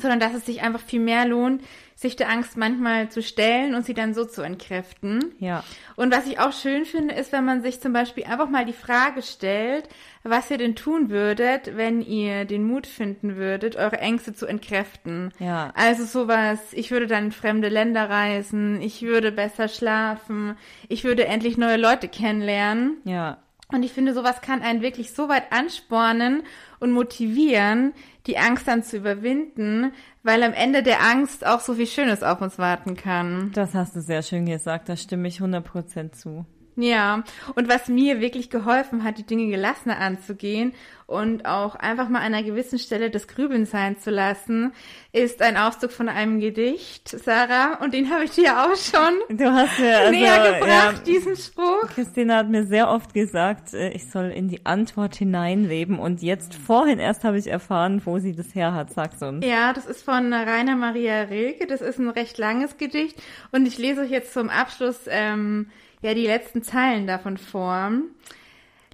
sondern 0.00 0.20
dass 0.20 0.34
es 0.34 0.46
sich 0.46 0.62
einfach 0.62 0.80
viel 0.80 1.00
mehr 1.00 1.26
lohnt, 1.26 1.62
sich 1.96 2.14
der 2.14 2.28
Angst 2.28 2.58
manchmal 2.58 3.08
zu 3.08 3.22
stellen 3.22 3.74
und 3.74 3.86
sie 3.86 3.94
dann 3.94 4.12
so 4.12 4.26
zu 4.26 4.42
entkräften. 4.42 5.34
Ja. 5.38 5.64
Und 5.96 6.12
was 6.12 6.26
ich 6.26 6.38
auch 6.38 6.52
schön 6.52 6.84
finde, 6.84 7.14
ist, 7.14 7.32
wenn 7.32 7.46
man 7.46 7.62
sich 7.62 7.80
zum 7.80 7.94
Beispiel 7.94 8.24
einfach 8.24 8.50
mal 8.50 8.66
die 8.66 8.74
Frage 8.74 9.22
stellt, 9.22 9.88
was 10.22 10.50
ihr 10.50 10.58
denn 10.58 10.76
tun 10.76 11.08
würdet, 11.08 11.74
wenn 11.74 12.02
ihr 12.02 12.44
den 12.44 12.64
Mut 12.64 12.86
finden 12.86 13.36
würdet, 13.36 13.76
eure 13.76 13.98
Ängste 13.98 14.34
zu 14.34 14.44
entkräften. 14.44 15.32
Ja. 15.38 15.72
Also 15.74 16.04
sowas, 16.04 16.60
ich 16.72 16.90
würde 16.90 17.06
dann 17.06 17.26
in 17.26 17.32
fremde 17.32 17.70
Länder 17.70 18.10
reisen, 18.10 18.82
ich 18.82 19.00
würde 19.00 19.32
besser 19.32 19.68
schlafen, 19.68 20.58
ich 20.88 21.02
würde 21.02 21.26
endlich 21.26 21.56
neue 21.56 21.78
Leute 21.78 22.08
kennenlernen. 22.08 22.98
Ja. 23.04 23.38
Und 23.72 23.82
ich 23.82 23.92
finde, 23.92 24.12
sowas 24.12 24.42
kann 24.42 24.62
einen 24.62 24.82
wirklich 24.82 25.12
so 25.12 25.28
weit 25.28 25.50
anspornen 25.50 26.42
und 26.78 26.92
motivieren, 26.92 27.94
die 28.26 28.38
Angst 28.38 28.68
dann 28.68 28.82
zu 28.82 28.96
überwinden, 28.96 29.92
weil 30.26 30.42
am 30.42 30.52
Ende 30.52 30.82
der 30.82 31.02
Angst 31.02 31.46
auch 31.46 31.60
so 31.60 31.74
viel 31.74 31.86
Schönes 31.86 32.22
auf 32.22 32.40
uns 32.40 32.58
warten 32.58 32.96
kann. 32.96 33.52
Das 33.54 33.74
hast 33.74 33.94
du 33.94 34.00
sehr 34.00 34.22
schön 34.22 34.44
gesagt, 34.44 34.88
da 34.88 34.96
stimme 34.96 35.28
ich 35.28 35.40
100% 35.40 36.12
zu. 36.12 36.44
Ja, 36.76 37.24
und 37.54 37.68
was 37.68 37.88
mir 37.88 38.20
wirklich 38.20 38.50
geholfen 38.50 39.02
hat, 39.02 39.16
die 39.16 39.24
Dinge 39.24 39.48
gelassener 39.50 39.98
anzugehen 39.98 40.74
und 41.06 41.46
auch 41.46 41.74
einfach 41.76 42.10
mal 42.10 42.18
an 42.18 42.34
einer 42.34 42.42
gewissen 42.42 42.78
Stelle 42.78 43.10
das 43.10 43.28
Grübeln 43.28 43.64
sein 43.64 43.98
zu 43.98 44.10
lassen, 44.10 44.72
ist 45.12 45.40
ein 45.40 45.56
Auszug 45.56 45.90
von 45.90 46.10
einem 46.10 46.38
Gedicht, 46.38 47.08
Sarah, 47.08 47.78
und 47.82 47.94
den 47.94 48.10
habe 48.10 48.24
ich 48.24 48.32
dir 48.32 48.60
auch 48.60 48.76
schon 48.76 49.14
du 49.38 49.50
hast 49.50 49.78
mir, 49.78 49.98
also, 49.98 50.10
näher 50.10 50.52
gebracht, 50.52 50.98
ja, 50.98 51.04
diesen 51.06 51.36
Spruch. 51.36 51.88
Christina 51.94 52.36
hat 52.36 52.50
mir 52.50 52.66
sehr 52.66 52.90
oft 52.90 53.14
gesagt, 53.14 53.72
äh, 53.72 53.90
ich 53.90 54.10
soll 54.10 54.26
in 54.26 54.48
die 54.48 54.66
Antwort 54.66 55.14
hineinleben 55.14 55.98
und 55.98 56.20
jetzt 56.20 56.54
vorhin 56.54 56.98
erst 56.98 57.24
habe 57.24 57.38
ich 57.38 57.46
erfahren, 57.46 58.02
wo 58.04 58.18
sie 58.18 58.34
das 58.34 58.54
her 58.54 58.74
hat, 58.74 58.92
sag's 58.92 59.22
uns. 59.22 59.46
Ja, 59.46 59.72
das 59.72 59.86
ist 59.86 60.02
von 60.02 60.30
Rainer 60.30 60.76
Maria 60.76 61.22
Rilke, 61.22 61.66
das 61.66 61.80
ist 61.80 61.98
ein 61.98 62.10
recht 62.10 62.36
langes 62.36 62.76
Gedicht 62.76 63.16
und 63.52 63.64
ich 63.64 63.78
lese 63.78 64.02
euch 64.02 64.10
jetzt 64.10 64.34
zum 64.34 64.50
Abschluss 64.50 64.98
ähm, 65.08 65.68
ja 66.06 66.14
die 66.14 66.26
letzten 66.26 66.62
Zeilen 66.62 67.06
davon 67.06 67.36
vor. 67.36 67.90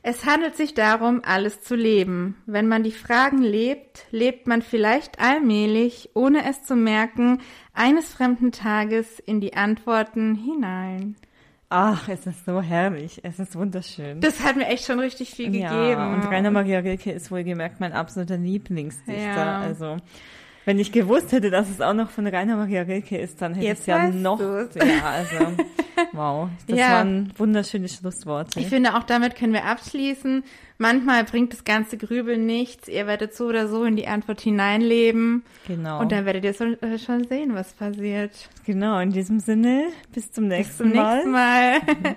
Es 0.03 0.27
handelt 0.27 0.57
sich 0.57 0.75
darum, 0.75 1.23
alles 1.25 1.63
zu 1.63 1.77
leben. 1.77 2.37
Wenn 2.47 2.67
man 2.67 2.83
die 2.83 2.91
Fragen 2.91 3.39
lebt, 3.39 4.07
lebt 4.11 4.49
man 4.49 4.61
vielleicht 4.61 5.21
allmählich, 5.21 6.11
ohne 6.15 6.49
es 6.51 6.65
zu 6.65 6.75
merken, 6.75 7.39
eines 7.73 8.13
fremden 8.13 8.51
Tages 8.51 9.21
in 9.21 9.41
die 9.41 9.55
Antworten 9.55 10.35
hinein. 10.35 11.15
Ach, 11.69 12.09
es 12.09 12.27
ist 12.27 12.45
so 12.45 12.61
herrlich. 12.61 13.21
Es 13.23 13.39
ist 13.39 13.55
wunderschön. 13.55 14.21
Das 14.21 14.43
hat 14.43 14.57
mir 14.57 14.67
echt 14.67 14.85
schon 14.85 14.99
richtig 14.99 15.31
viel 15.31 15.55
ja, 15.55 15.71
gegeben. 15.71 16.15
Und 16.15 16.29
Rainer 16.29 16.51
Maria 16.51 16.81
Rilke 16.81 17.13
ist 17.13 17.31
wohlgemerkt 17.31 17.79
mein 17.79 17.93
absoluter 17.93 18.37
Lieblingsdichter. 18.37 19.23
Ja. 19.23 19.61
Also 19.61 19.99
wenn 20.65 20.79
ich 20.79 20.93
gewusst 20.93 21.33
hätte, 21.33 21.51
dass 21.51 21.69
es 21.69 21.81
auch 21.81 21.95
noch 21.95 22.11
von 22.11 22.27
Rainer 22.27 22.57
Maria 22.57 22.83
Rilke 22.83 23.19
ist, 23.19 23.43
dann 23.43 23.55
hätte 23.55 23.67
ich 23.67 23.73
es 23.73 23.87
ja 23.87 24.09
noch. 24.09 24.39
Du's. 24.39 24.69
Ja, 24.83 25.11
also 25.11 25.57
wow, 26.13 26.49
das 26.67 26.79
ja. 26.79 26.91
waren 26.91 27.33
wunderschöne 27.37 27.89
Schlussworte. 27.89 28.61
Ich 28.61 28.69
finde, 28.69 28.97
auch 28.97 29.03
damit 29.03 29.37
können 29.37 29.53
wir 29.53 29.65
abschließen. 29.65 30.45
Manchmal 30.79 31.25
bringt 31.25 31.53
das 31.53 31.65
ganze 31.65 31.97
Grübeln 31.97 32.47
nichts. 32.47 32.89
Ihr 32.89 33.07
werdet 33.07 33.35
so 33.35 33.47
oder 33.47 33.69
so 33.69 33.85
in 33.85 33.97
die 33.97 34.09
Antwort 34.09 34.41
hineinleben. 34.41 35.45
Genau. 35.67 36.01
Und 36.01 36.13
dann 36.13 36.25
werdet 36.25 36.45
ihr 36.45 36.55
so, 36.55 36.65
äh, 36.65 36.99
schon 36.99 37.25
sehen, 37.25 37.55
was 37.55 37.73
passiert. 37.73 38.33
Genau, 38.65 38.99
in 38.99 39.11
diesem 39.11 39.41
Sinne, 39.41 39.89
bis 40.13 40.33
zum 40.33 40.49
nächsten 40.49 40.91
bis 40.91 40.93
zum 40.93 41.03
Mal. 41.03 41.15
Nächsten 41.15 41.31
Mal. 41.31 42.17